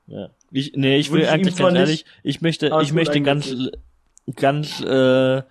Ja. 0.08 0.30
Ich, 0.52 0.74
nee, 0.76 0.98
ich 0.98 1.12
will 1.12 1.22
Wünsch 1.22 1.32
eigentlich 1.32 1.56
ganz 1.56 1.78
ehrlich, 1.78 2.06
ich 2.24 2.42
möchte, 2.42 2.72
ich 2.82 2.94
möchte 2.94 3.22
ganz, 3.22 3.54
ganz 4.36 4.82
äh, 4.82 5.42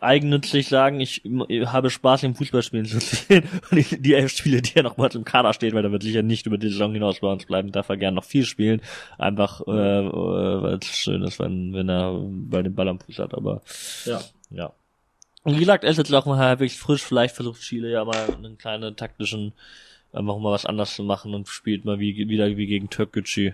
eigennützig 0.00 0.68
sagen, 0.68 1.00
ich 1.00 1.22
habe 1.66 1.90
Spaß 1.90 2.22
im 2.24 2.34
Fußballspielen 2.34 2.86
zu 2.86 3.00
sehen. 3.00 3.44
Und 3.70 3.78
die, 3.78 4.00
die 4.02 4.14
elf 4.14 4.32
Spiele, 4.32 4.62
die 4.62 4.76
er 4.76 4.82
noch 4.82 4.96
mal 4.96 5.10
im 5.14 5.24
Kader 5.24 5.52
steht, 5.52 5.74
weil 5.74 5.84
er 5.84 5.92
wird 5.92 6.02
sicher 6.02 6.22
nicht 6.22 6.46
über 6.46 6.58
die 6.58 6.68
Saison 6.68 6.92
hinaus 6.92 7.20
bei 7.20 7.28
uns 7.28 7.46
bleiben, 7.46 7.72
darf 7.72 7.88
er 7.88 7.96
gerne 7.96 8.16
noch 8.16 8.24
viel 8.24 8.44
spielen. 8.44 8.80
Einfach, 9.18 9.60
äh, 9.66 9.70
äh, 9.70 10.62
weil 10.62 10.78
es 10.78 10.86
schön 10.86 11.22
ist, 11.22 11.38
wenn, 11.38 11.72
wenn 11.72 11.88
er 11.88 12.20
bei 12.22 12.62
dem 12.62 12.74
Ball 12.74 12.88
am 12.88 13.00
Fuß 13.00 13.18
hat, 13.18 13.34
aber 13.34 13.62
ja. 14.04 14.20
ja. 14.50 14.72
Und 15.42 15.54
wie 15.54 15.60
gesagt, 15.60 15.84
er 15.84 15.90
ist 15.90 15.98
jetzt 15.98 16.12
auch 16.14 16.26
mal 16.26 16.38
halbwegs 16.38 16.76
frisch, 16.76 17.02
vielleicht 17.02 17.34
versucht 17.34 17.60
Chile 17.60 17.90
ja 17.90 18.04
mal 18.04 18.34
einen 18.34 18.56
kleinen 18.56 18.96
taktischen 18.96 19.52
einfach 20.14 20.38
mal 20.38 20.52
was 20.52 20.66
anders 20.66 20.94
zu 20.94 21.02
machen 21.02 21.34
und 21.34 21.48
spielt 21.48 21.84
mal 21.84 21.98
wie, 21.98 22.28
wieder 22.28 22.56
wie 22.56 22.66
gegen 22.66 22.88
Türkgücü, 22.88 23.52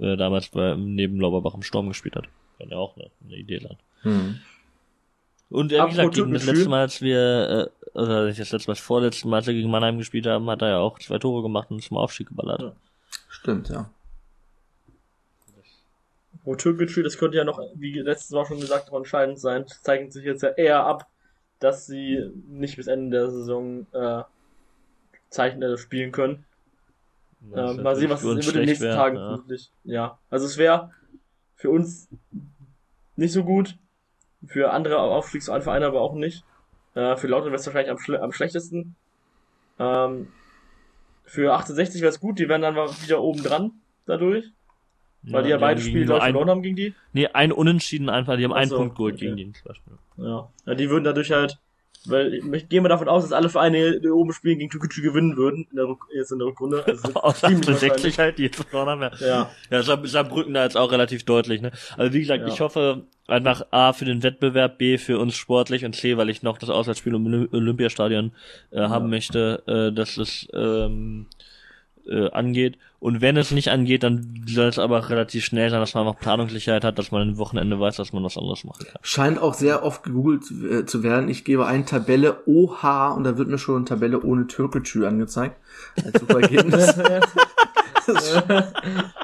äh, 0.00 0.16
damals 0.16 0.48
bei, 0.48 0.74
neben 0.74 1.20
Lauberbach 1.20 1.54
im 1.54 1.62
Sturm 1.62 1.88
gespielt 1.88 2.16
hat. 2.16 2.24
Kann 2.58 2.70
ja 2.70 2.76
auch 2.76 2.96
eine, 2.96 3.10
eine 3.24 3.36
Idee 3.36 3.60
sein. 3.60 3.76
Hm. 4.02 4.40
Und 5.50 5.72
äh, 5.72 5.84
wie 5.84 5.90
gesagt, 5.90 6.14
gegen 6.14 6.32
das 6.32 6.46
letzte 6.46 6.68
Mal, 6.68 6.80
als 6.80 7.02
wir, 7.02 7.70
äh, 7.94 7.98
oder 7.98 8.26
nicht 8.26 8.40
das 8.40 8.52
letzte 8.52 8.70
Mal, 8.70 8.74
das 8.74 8.84
vorletzte 8.84 9.28
Mal, 9.28 9.36
als 9.38 9.46
wir 9.46 9.54
gegen 9.54 9.70
Mannheim 9.70 9.98
gespielt 9.98 10.26
haben, 10.26 10.48
hat 10.48 10.62
er 10.62 10.68
ja 10.68 10.78
auch 10.78 10.98
zwei 10.98 11.18
Tore 11.18 11.42
gemacht 11.42 11.70
und 11.70 11.82
zum 11.82 11.96
Aufstieg 11.96 12.28
geballert. 12.28 12.62
Ja. 12.62 12.72
Stimmt, 13.28 13.68
ja. 13.68 13.90
Wo 16.44 16.54
Türkgücü, 16.54 17.02
das 17.02 17.18
könnte 17.18 17.36
ja 17.36 17.44
noch, 17.44 17.60
wie 17.74 17.98
letztes 17.98 18.30
Mal 18.30 18.46
schon 18.46 18.60
gesagt, 18.60 18.90
auch 18.90 18.96
entscheidend 18.96 19.38
sein, 19.38 19.66
zeichnet 19.82 20.12
sich 20.12 20.24
jetzt 20.24 20.42
ja 20.42 20.50
eher 20.50 20.84
ab, 20.84 21.06
dass 21.58 21.86
sie 21.86 22.30
nicht 22.48 22.76
bis 22.76 22.86
Ende 22.86 23.18
der 23.18 23.30
Saison 23.30 23.86
äh, 23.92 24.22
Zeichner 25.30 25.76
spielen 25.78 26.12
können. 26.12 26.44
Ja, 27.54 27.70
äh, 27.70 27.74
mal 27.74 27.96
sehen, 27.96 28.10
was 28.10 28.22
es 28.22 28.48
in 28.48 28.54
den 28.54 28.64
nächsten 28.66 28.84
werden, 28.84 28.96
Tagen 28.96 29.16
ja. 29.16 29.56
Ja. 29.84 30.18
Also 30.28 30.46
es 30.46 30.58
wäre 30.58 30.90
für 31.54 31.70
uns 31.70 32.08
nicht 33.16 33.32
so 33.32 33.44
gut, 33.44 33.76
für 34.46 34.72
andere 34.72 34.98
Aufstiegs- 34.98 35.48
und 35.48 35.62
Vereine 35.62 35.86
aber 35.86 36.00
auch 36.00 36.14
nicht. 36.14 36.44
Äh, 36.94 37.16
für 37.16 37.28
Lautern 37.28 37.48
wäre 37.48 37.60
es 37.60 37.66
wahrscheinlich 37.66 37.90
am, 37.90 37.98
schle 37.98 38.22
am 38.22 38.32
schlechtesten. 38.32 38.96
Ähm, 39.78 40.28
für 41.24 41.52
1860 41.52 42.02
wäre 42.02 42.10
es 42.10 42.20
gut, 42.20 42.38
die 42.38 42.48
wären 42.48 42.62
dann 42.62 42.74
wieder 42.74 43.20
oben 43.20 43.42
dran 43.42 43.72
dadurch. 44.06 44.52
Weil 45.22 45.32
ja, 45.32 45.42
die 45.42 45.48
ja 45.50 45.58
beide 45.58 45.80
Spiele 45.80 46.06
verloren 46.06 46.48
haben 46.48 46.62
gegen 46.62 46.76
die. 46.76 46.94
Nee, 47.12 47.28
ein 47.28 47.52
Unentschieden 47.52 48.08
einfach, 48.08 48.36
die 48.36 48.44
haben 48.44 48.54
Achso, 48.54 48.76
einen 48.76 48.84
Punkt 48.84 48.96
geholt 48.96 49.14
okay. 49.16 49.26
gegen 49.26 49.36
die 49.36 49.52
zum 49.52 49.68
Beispiel. 49.68 49.92
Ja. 50.16 50.50
ja, 50.64 50.74
die 50.74 50.88
würden 50.88 51.04
dadurch 51.04 51.30
halt 51.30 51.58
weil 52.06 52.34
ich 52.54 52.68
gehe 52.68 52.80
mal 52.80 52.88
davon 52.88 53.08
aus, 53.08 53.24
dass 53.24 53.32
alle 53.32 53.48
Vereine, 53.48 54.00
die 54.00 54.08
oben 54.08 54.32
spielen, 54.32 54.58
gegen 54.58 54.70
Tukuchi 54.70 55.02
gewinnen 55.02 55.36
würden, 55.36 55.66
in 55.70 55.76
der 55.76 55.86
Rück 55.86 56.06
jetzt 56.14 56.32
in 56.32 56.38
der 56.38 56.48
Rückrunde. 56.48 56.82
Also 56.86 57.14
Aus 57.14 57.44
68 57.44 58.18
halt, 58.18 58.38
die 58.38 58.44
jetzt 58.44 58.56
verloren 58.56 58.88
haben, 58.88 59.02
ja. 59.20 59.50
Ja, 59.70 59.80
ja 59.80 59.82
Saarbrücken 59.82 60.54
da 60.54 60.64
jetzt 60.64 60.76
auch 60.76 60.92
relativ 60.92 61.24
deutlich, 61.24 61.60
ne. 61.60 61.72
Also 61.96 62.12
wie 62.14 62.20
gesagt, 62.20 62.46
ja. 62.46 62.52
ich 62.52 62.60
hoffe 62.60 63.02
einfach 63.26 63.66
A 63.70 63.92
für 63.92 64.06
den 64.06 64.22
Wettbewerb, 64.22 64.78
B 64.78 64.98
für 64.98 65.18
uns 65.18 65.34
sportlich 65.34 65.84
und 65.84 65.94
C, 65.94 66.16
weil 66.16 66.30
ich 66.30 66.42
noch 66.42 66.58
das 66.58 66.70
Auswärtsspiel 66.70 67.14
im 67.14 67.48
Olympiastadion 67.52 68.32
äh, 68.70 68.80
haben 68.80 69.10
möchte, 69.10 69.62
äh, 69.66 69.94
dass 69.94 70.16
es 70.16 70.48
ähm, 70.54 71.26
äh, 72.06 72.30
angeht. 72.30 72.78
Und 72.98 73.20
wenn 73.22 73.36
es 73.36 73.50
nicht 73.50 73.68
angeht, 73.70 74.02
dann 74.02 74.44
soll 74.46 74.66
es 74.68 74.78
aber 74.78 75.08
relativ 75.08 75.44
schnell 75.44 75.70
sein, 75.70 75.80
dass 75.80 75.94
man 75.94 76.06
einfach 76.06 76.20
Planungssicherheit 76.20 76.84
hat, 76.84 76.98
dass 76.98 77.10
man 77.12 77.22
am 77.30 77.38
Wochenende 77.38 77.80
weiß, 77.80 77.96
dass 77.96 78.12
man 78.12 78.22
was 78.24 78.36
anderes 78.36 78.64
machen 78.64 78.84
kann. 78.86 78.96
Scheint 79.02 79.38
auch 79.38 79.54
sehr 79.54 79.82
oft 79.84 80.02
gegoogelt 80.02 80.42
äh, 80.50 80.84
zu 80.86 81.02
werden. 81.02 81.28
Ich 81.30 81.44
gebe 81.44 81.66
ein 81.66 81.86
Tabelle 81.86 82.42
OH 82.46 83.14
und 83.16 83.24
da 83.24 83.38
wird 83.38 83.48
mir 83.48 83.58
schon 83.58 83.76
eine 83.76 83.84
Tabelle 83.86 84.20
ohne 84.22 84.46
Türkgücü 84.46 85.06
angezeigt. 85.06 85.56
Als 86.04 86.20
super 86.20 86.40
Ergebnis. 86.40 86.94
das 88.06 88.22
ist 88.24 88.30
schon- 88.32 88.64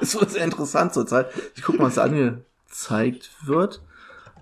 das 0.00 0.32
sehr 0.32 0.44
interessant 0.44 0.94
zurzeit. 0.94 1.26
Ich 1.54 1.62
guck 1.62 1.78
mal, 1.78 1.86
was 1.86 1.96
da 1.96 2.04
angezeigt 2.04 3.30
wird. 3.44 3.82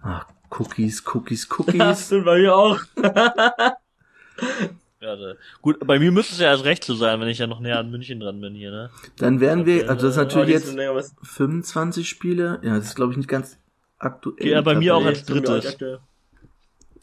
Ah, 0.02 0.22
Cookies, 0.50 1.02
Cookies, 1.12 1.48
Cookies. 1.58 2.06
stimmt 2.06 2.26
bei 2.26 2.38
mir 2.38 2.54
auch. 2.54 2.78
Gerade. 5.04 5.38
Gut, 5.60 5.86
bei 5.86 5.98
mir 5.98 6.10
müsste 6.12 6.32
es 6.32 6.40
ja 6.40 6.46
erst 6.46 6.64
recht 6.64 6.82
so 6.82 6.94
sein, 6.94 7.20
wenn 7.20 7.28
ich 7.28 7.36
ja 7.36 7.46
noch 7.46 7.60
näher 7.60 7.78
an 7.78 7.90
München 7.90 8.20
dran 8.20 8.40
bin 8.40 8.54
hier, 8.54 8.70
ne? 8.70 8.90
Dann 9.18 9.38
werden 9.38 9.66
wir, 9.66 9.90
also 9.90 10.06
das 10.06 10.16
ist 10.16 10.18
Oh, 10.18 10.22
natürlich 10.22 10.48
jetzt 10.48 10.66
sind 10.68 10.76
länger 10.78 10.94
was- 10.94 11.14
25 11.22 12.08
Spiele. 12.08 12.58
Ja, 12.62 12.76
das 12.76 12.86
ist 12.86 12.94
glaube 12.94 13.12
ich 13.12 13.18
nicht 13.18 13.28
ganz 13.28 13.58
aktuell. 13.98 14.46
Ja, 14.48 14.62
bei 14.62 14.74
mir 14.74 14.96
auch 14.96 15.04
als 15.04 15.24
drittes. 15.26 15.76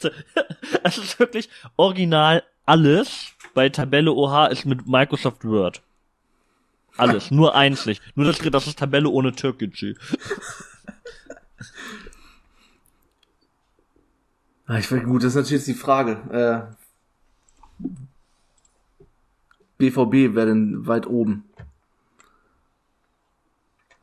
Es 0.82 0.98
ist 0.98 1.20
wirklich 1.20 1.48
original 1.76 2.42
alles 2.66 3.28
bei 3.54 3.68
Tabelle 3.68 4.10
OH 4.12 4.46
ist 4.50 4.64
mit 4.66 4.84
Microsoft 4.88 5.44
Word. 5.44 5.80
Alles, 6.96 7.30
nur 7.30 7.54
eins 7.54 7.86
nicht. 7.86 8.02
Nur 8.16 8.26
das, 8.26 8.38
das 8.40 8.66
ist 8.66 8.80
Tabelle 8.80 9.08
ohne 9.08 9.32
Türkgücü. 9.32 9.94
Ah, 14.66 14.78
ich 14.78 14.90
weiß, 14.90 15.04
gut, 15.04 15.22
das 15.22 15.28
ist 15.30 15.34
natürlich 15.36 15.52
jetzt 15.52 15.68
die 15.68 15.74
Frage. 15.74 16.72
Äh, 17.80 17.86
BVB 19.90 20.34
wäre 20.34 20.46
denn 20.46 20.86
weit 20.86 21.06
oben. 21.06 21.44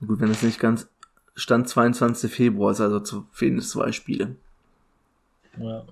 Gut, 0.05 0.19
wenn 0.19 0.31
es 0.31 0.43
nicht 0.43 0.59
ganz 0.59 0.89
Stand 1.35 1.69
22. 1.69 2.31
Februar 2.31 2.71
ist, 2.71 2.81
also 2.81 2.99
zu 2.99 3.27
fehlen 3.31 3.57
es 3.57 3.69
zwei 3.69 3.91
Spiele. 3.91 4.35
Ja. 5.57 5.85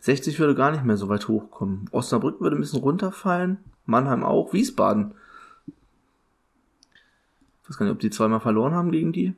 60 0.00 0.38
würde 0.38 0.54
gar 0.54 0.70
nicht 0.70 0.84
mehr 0.84 0.96
so 0.96 1.08
weit 1.08 1.28
hochkommen. 1.28 1.88
Osnabrück 1.92 2.40
würde 2.40 2.56
ein 2.56 2.60
bisschen 2.60 2.80
runterfallen. 2.80 3.58
Mannheim 3.86 4.24
auch. 4.24 4.52
Wiesbaden. 4.52 5.14
Ich 7.62 7.68
weiß 7.68 7.78
gar 7.78 7.86
nicht, 7.86 7.94
ob 7.94 8.00
die 8.00 8.10
zweimal 8.10 8.40
verloren 8.40 8.74
haben 8.74 8.90
gegen 8.90 9.12
die. 9.12 9.34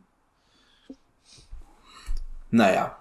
Naja, 2.50 3.00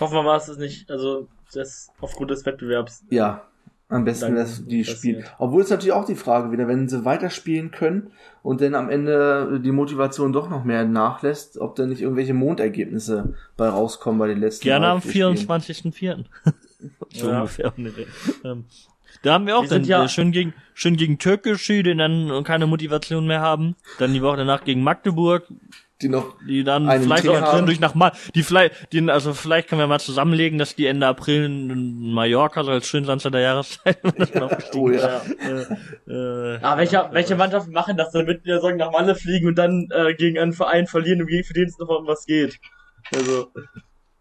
Hoffen 0.00 0.14
wir 0.14 0.22
mal, 0.22 0.36
es 0.36 0.56
nicht, 0.56 0.90
also 0.90 1.26
das 1.52 1.90
aufgrund 2.00 2.30
des 2.30 2.46
Wettbewerbs. 2.46 3.04
Ja, 3.10 3.48
am 3.90 4.04
besten 4.04 4.26
Dann 4.26 4.34
dass 4.36 4.66
die 4.66 4.84
spielen. 4.84 5.24
Obwohl 5.38 5.62
es 5.62 5.70
natürlich 5.70 5.92
auch 5.92 6.04
die 6.04 6.14
Frage 6.14 6.52
wieder, 6.52 6.68
wenn 6.68 6.88
sie 6.88 7.04
weiterspielen 7.04 7.70
können 7.70 8.10
und 8.42 8.60
dann 8.60 8.74
am 8.74 8.90
Ende 8.90 9.60
die 9.64 9.72
Motivation 9.72 10.32
doch 10.32 10.50
noch 10.50 10.64
mehr 10.64 10.84
nachlässt, 10.84 11.58
ob 11.58 11.74
dann 11.76 11.88
nicht 11.88 12.02
irgendwelche 12.02 12.34
Mondergebnisse 12.34 13.34
bei 13.56 13.68
rauskommen 13.68 14.18
bei 14.18 14.26
den 14.28 14.40
letzten 14.40 14.64
Gerne 14.64 14.88
am 14.88 15.00
vier 15.02 15.34
Spielen. 15.34 15.60
24.04. 15.62 16.24
so 17.10 17.30
Ja. 17.30 17.38
ungefähr. 17.38 17.72
Ähm, 18.44 18.64
Da 19.22 19.32
haben 19.32 19.46
wir 19.46 19.56
auch 19.56 19.62
Wir 19.62 19.70
dann 19.70 19.84
ja- 19.84 20.04
äh, 20.04 20.08
schön 20.08 20.32
gegen 20.32 20.52
schön 20.74 20.96
gegen 20.96 21.18
Türkische, 21.18 21.82
die 21.82 21.96
dann 21.96 22.44
keine 22.44 22.66
Motivation 22.66 23.26
mehr 23.26 23.40
haben. 23.40 23.74
Dann 23.98 24.12
die 24.12 24.22
Woche 24.22 24.36
danach 24.36 24.64
gegen 24.64 24.82
Magdeburg, 24.82 25.44
Die 26.00 26.08
noch, 26.08 26.36
die 26.46 26.62
dann 26.62 26.88
Einen 26.88 27.02
vielleicht 27.02 27.24
Tee 27.24 27.28
auch 27.30 27.34
haben. 27.40 27.46
zwischendurch 27.50 27.80
nach 27.80 27.94
mal 27.96 28.12
die 28.34 28.44
vielleicht 28.44 28.92
die 28.92 29.10
also 29.10 29.34
vielleicht 29.34 29.68
können 29.68 29.80
wir 29.80 29.88
mal 29.88 29.98
zusammenlegen, 29.98 30.56
dass 30.56 30.76
die 30.76 30.86
Ende 30.86 31.08
April 31.08 31.46
in 31.46 32.12
Mallorca 32.12 32.62
so 32.62 32.70
als 32.70 32.86
Schönlandster 32.86 33.32
der 33.32 33.40
Jahreszeit 33.40 33.98
aufgestiegen 34.40 34.80
oh 34.80 34.88
ist. 34.90 35.02
ja. 35.02 35.22
äh, 36.06 36.12
äh, 36.54 36.58
Ah, 36.62 36.76
welche, 36.76 37.08
welche 37.10 37.34
Mannschaften 37.34 37.72
machen 37.72 37.96
das, 37.96 38.12
damit 38.12 38.44
wir 38.44 38.60
sagen, 38.60 38.76
nach 38.76 38.92
Malle 38.92 39.16
fliegen 39.16 39.48
und 39.48 39.56
dann 39.58 39.88
äh, 39.90 40.14
gegen 40.14 40.38
einen 40.38 40.52
Verein 40.52 40.86
verlieren, 40.86 41.26
gegen 41.26 41.42
für 41.44 41.54
den 41.54 41.66
es 41.68 41.78
noch 41.78 41.88
um 41.88 42.06
was 42.06 42.26
geht? 42.26 42.60
Also, 43.12 43.50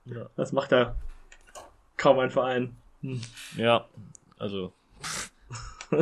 Ja. 0.05 0.25
das 0.35 0.51
macht 0.53 0.71
ja 0.71 0.95
kaum 1.95 2.17
ein 2.17 2.31
Verein. 2.31 2.75
ja, 3.55 3.85
also 4.39 4.73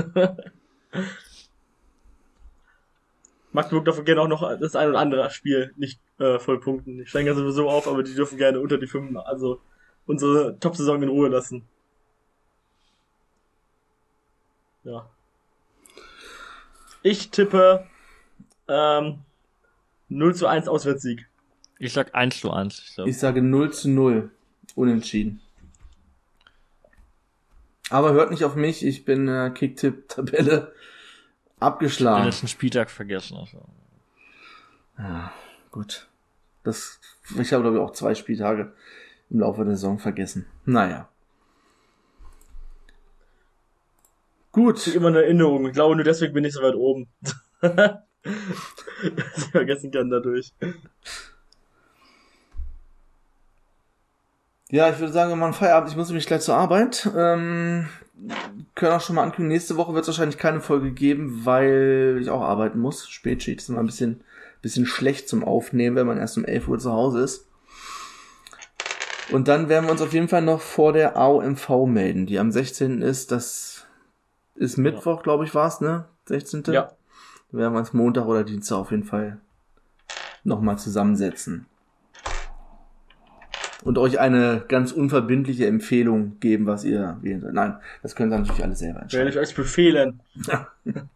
Magdeburg 3.56 3.86
dürfen 3.86 4.06
gerne 4.06 4.22
auch 4.22 4.28
noch 4.28 4.60
das 4.60 4.76
ein 4.76 4.90
oder 4.90 5.00
andere 5.00 5.30
Spiel 5.32 5.74
nicht 5.78 6.00
äh, 6.20 6.38
voll 6.40 6.60
punkten. 6.60 6.98
Die 6.98 7.06
steigen 7.06 7.28
ja 7.28 7.34
sowieso 7.34 7.70
auf, 7.70 7.88
aber 7.88 8.04
die 8.04 8.14
dürfen 8.14 8.38
gerne 8.38 8.60
unter 8.60 8.78
die 8.78 8.86
fünf, 8.86 9.18
also 9.18 9.62
unsere 10.06 10.60
Top-Saison 10.60 11.02
in 11.02 11.10
Ruhe 11.10 11.30
lassen. 11.30 11.64
Ja. 14.84 15.10
Ich 17.02 17.32
tippe 17.32 17.88
ähm, 18.68 19.20
0 20.10 20.36
zu 20.36 20.48
1 20.48 20.68
Auswärtssieg. 20.68 21.28
ich 21.80 21.94
sag 21.94 22.14
1 22.14 22.42
zu 22.42 22.52
1. 22.52 22.80
Ich 22.80 22.96
glaub. 22.96 23.08
ich 23.08 23.18
sage 23.18 23.42
0 23.42 23.72
zu 23.72 23.90
0. 23.90 24.32
Unentschieden. 24.76 25.42
Aber 27.90 28.12
hört 28.12 28.32
nicht 28.32 28.44
auf 28.44 28.56
mich, 28.56 28.86
ich 28.86 29.06
bin 29.06 29.28
äh, 29.28 29.52
Kicktipp-Tabelle 29.52 30.74
den 31.60 31.64
abgeschlagen. 31.64 32.26
letzten 32.26 32.48
Spieltag 32.48 32.90
vergessen. 32.90 33.38
Also. 33.38 33.62
Ja, 34.98 35.32
gut. 35.72 36.08
Das, 36.64 37.00
ich 37.40 37.54
habe 37.54 37.64
glaube 37.64 37.78
ich 37.78 37.84
auch 37.84 37.92
zwei 37.92 38.16
Spieltage 38.16 38.74
im 39.30 39.40
Laufe 39.40 39.64
der 39.64 39.76
Saison 39.76 40.00
vergessen. 40.00 40.46
Naja. 40.66 41.10
Gut. 44.52 44.88
Immer 44.88 45.10
eine 45.10 45.24
Erinnerung. 45.24 45.68
Ich 45.68 45.74
glaube, 45.74 45.96
nur 45.96 46.06
deswegen 46.06 46.34
bin 46.34 46.46
ich 46.46 46.54
so 46.54 46.62
weit 46.62 46.76
oben. 46.76 47.08
Dass 47.62 49.38
ich 49.38 49.52
vergessen 49.52 49.92
kann 49.92 50.10
dadurch. 50.10 50.54
Ja, 54.70 54.90
ich 54.90 54.98
würde 54.98 55.14
sagen, 55.14 55.30
wir 55.30 55.36
machen 55.36 55.54
Feierabend. 55.54 55.92
Ich 55.92 55.98
muss 55.98 56.08
nämlich 56.08 56.26
gleich 56.26 56.42
zur 56.42 56.56
Arbeit. 56.56 57.08
Ähm, 57.16 57.88
können 58.76 58.94
auch 58.94 59.02
schon 59.02 59.16
mal 59.16 59.24
ankündigen, 59.24 59.50
nächste 59.50 59.78
Woche 59.78 59.94
wird 59.94 60.04
es 60.04 60.08
wahrscheinlich 60.08 60.38
keine 60.38 60.62
Folge 60.62 60.92
geben, 60.92 61.46
weil 61.46 62.18
ich 62.22 62.30
auch 62.30 62.42
arbeiten 62.42 62.80
muss. 62.80 63.08
Spätschicht 63.08 63.60
ist 63.60 63.70
immer 63.70 63.80
ein 63.80 63.86
bisschen, 63.86 64.22
bisschen 64.62 64.86
schlecht 64.86 65.28
zum 65.28 65.44
Aufnehmen, 65.44 65.96
wenn 65.96 66.08
man 66.08 66.18
erst 66.18 66.38
um 66.38 66.46
11 66.46 66.68
Uhr 66.68 66.80
zu 66.80 66.92
Hause 66.92 67.22
ist. 67.22 67.48
Und 69.32 69.48
dann 69.48 69.70
werden 69.70 69.86
wir 69.86 69.92
uns 69.92 70.02
auf 70.02 70.14
jeden 70.14 70.28
Fall 70.28 70.44
noch 70.44 70.62
vor 70.62 70.94
der 70.94 71.18
AOMV 71.18 71.70
melden, 71.88 72.26
die 72.26 72.40
am 72.40 72.52
16. 72.52 73.02
ist. 73.02 73.32
Das 73.32 73.88
ist 74.56 74.78
Mittwoch, 74.78 75.24
glaube 75.24 75.46
ich, 75.46 75.56
war's, 75.56 75.82
ne? 75.82 76.06
16. 76.26 76.64
Ja. 76.68 76.92
Dann 77.52 77.60
werden 77.60 77.74
wir 77.74 77.80
uns 77.80 77.94
Montag 77.94 78.26
oder 78.26 78.44
Dienstag 78.44 78.78
auf 78.78 78.92
jeden 78.92 79.04
Fall 79.04 79.40
nochmal 80.44 80.78
zusammensetzen. 80.78 81.66
Und 83.86 83.98
euch 83.98 84.20
eine 84.20 84.66
ganz 84.68 84.92
unverbindliche 84.92 85.68
Empfehlung 85.68 86.40
geben, 86.40 86.66
was 86.66 86.84
ihr 86.84 87.18
wählen 87.22 87.40
sollt. 87.40 87.54
Nein, 87.54 87.78
das 88.02 88.16
könnt 88.16 88.34
ihr 88.34 88.40
natürlich 88.40 88.64
alle 88.64 88.76
selber 88.76 88.96
Werde 88.96 89.04
entscheiden. 89.04 89.30
ich 89.30 89.38
euch 89.38 89.56
befehlen. 89.56 90.20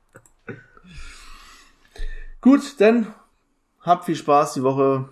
Gut, 2.41 2.79
dann 2.79 3.08
habt 3.82 4.05
viel 4.05 4.15
Spaß 4.15 4.53
die 4.53 4.63
Woche. 4.63 5.10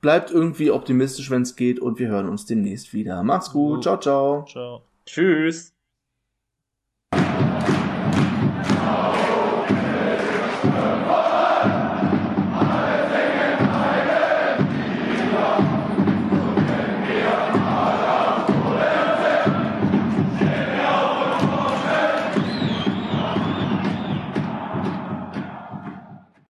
Bleibt 0.00 0.30
irgendwie 0.30 0.70
optimistisch, 0.70 1.30
wenn 1.30 1.42
es 1.42 1.56
geht. 1.56 1.78
Und 1.80 1.98
wir 1.98 2.08
hören 2.08 2.28
uns 2.28 2.46
demnächst 2.46 2.94
wieder. 2.94 3.22
Macht's 3.22 3.50
gut. 3.50 3.82
Ciao, 3.82 3.98
ciao. 3.98 4.46
Ciao. 4.48 4.82
Tschüss. 5.04 5.74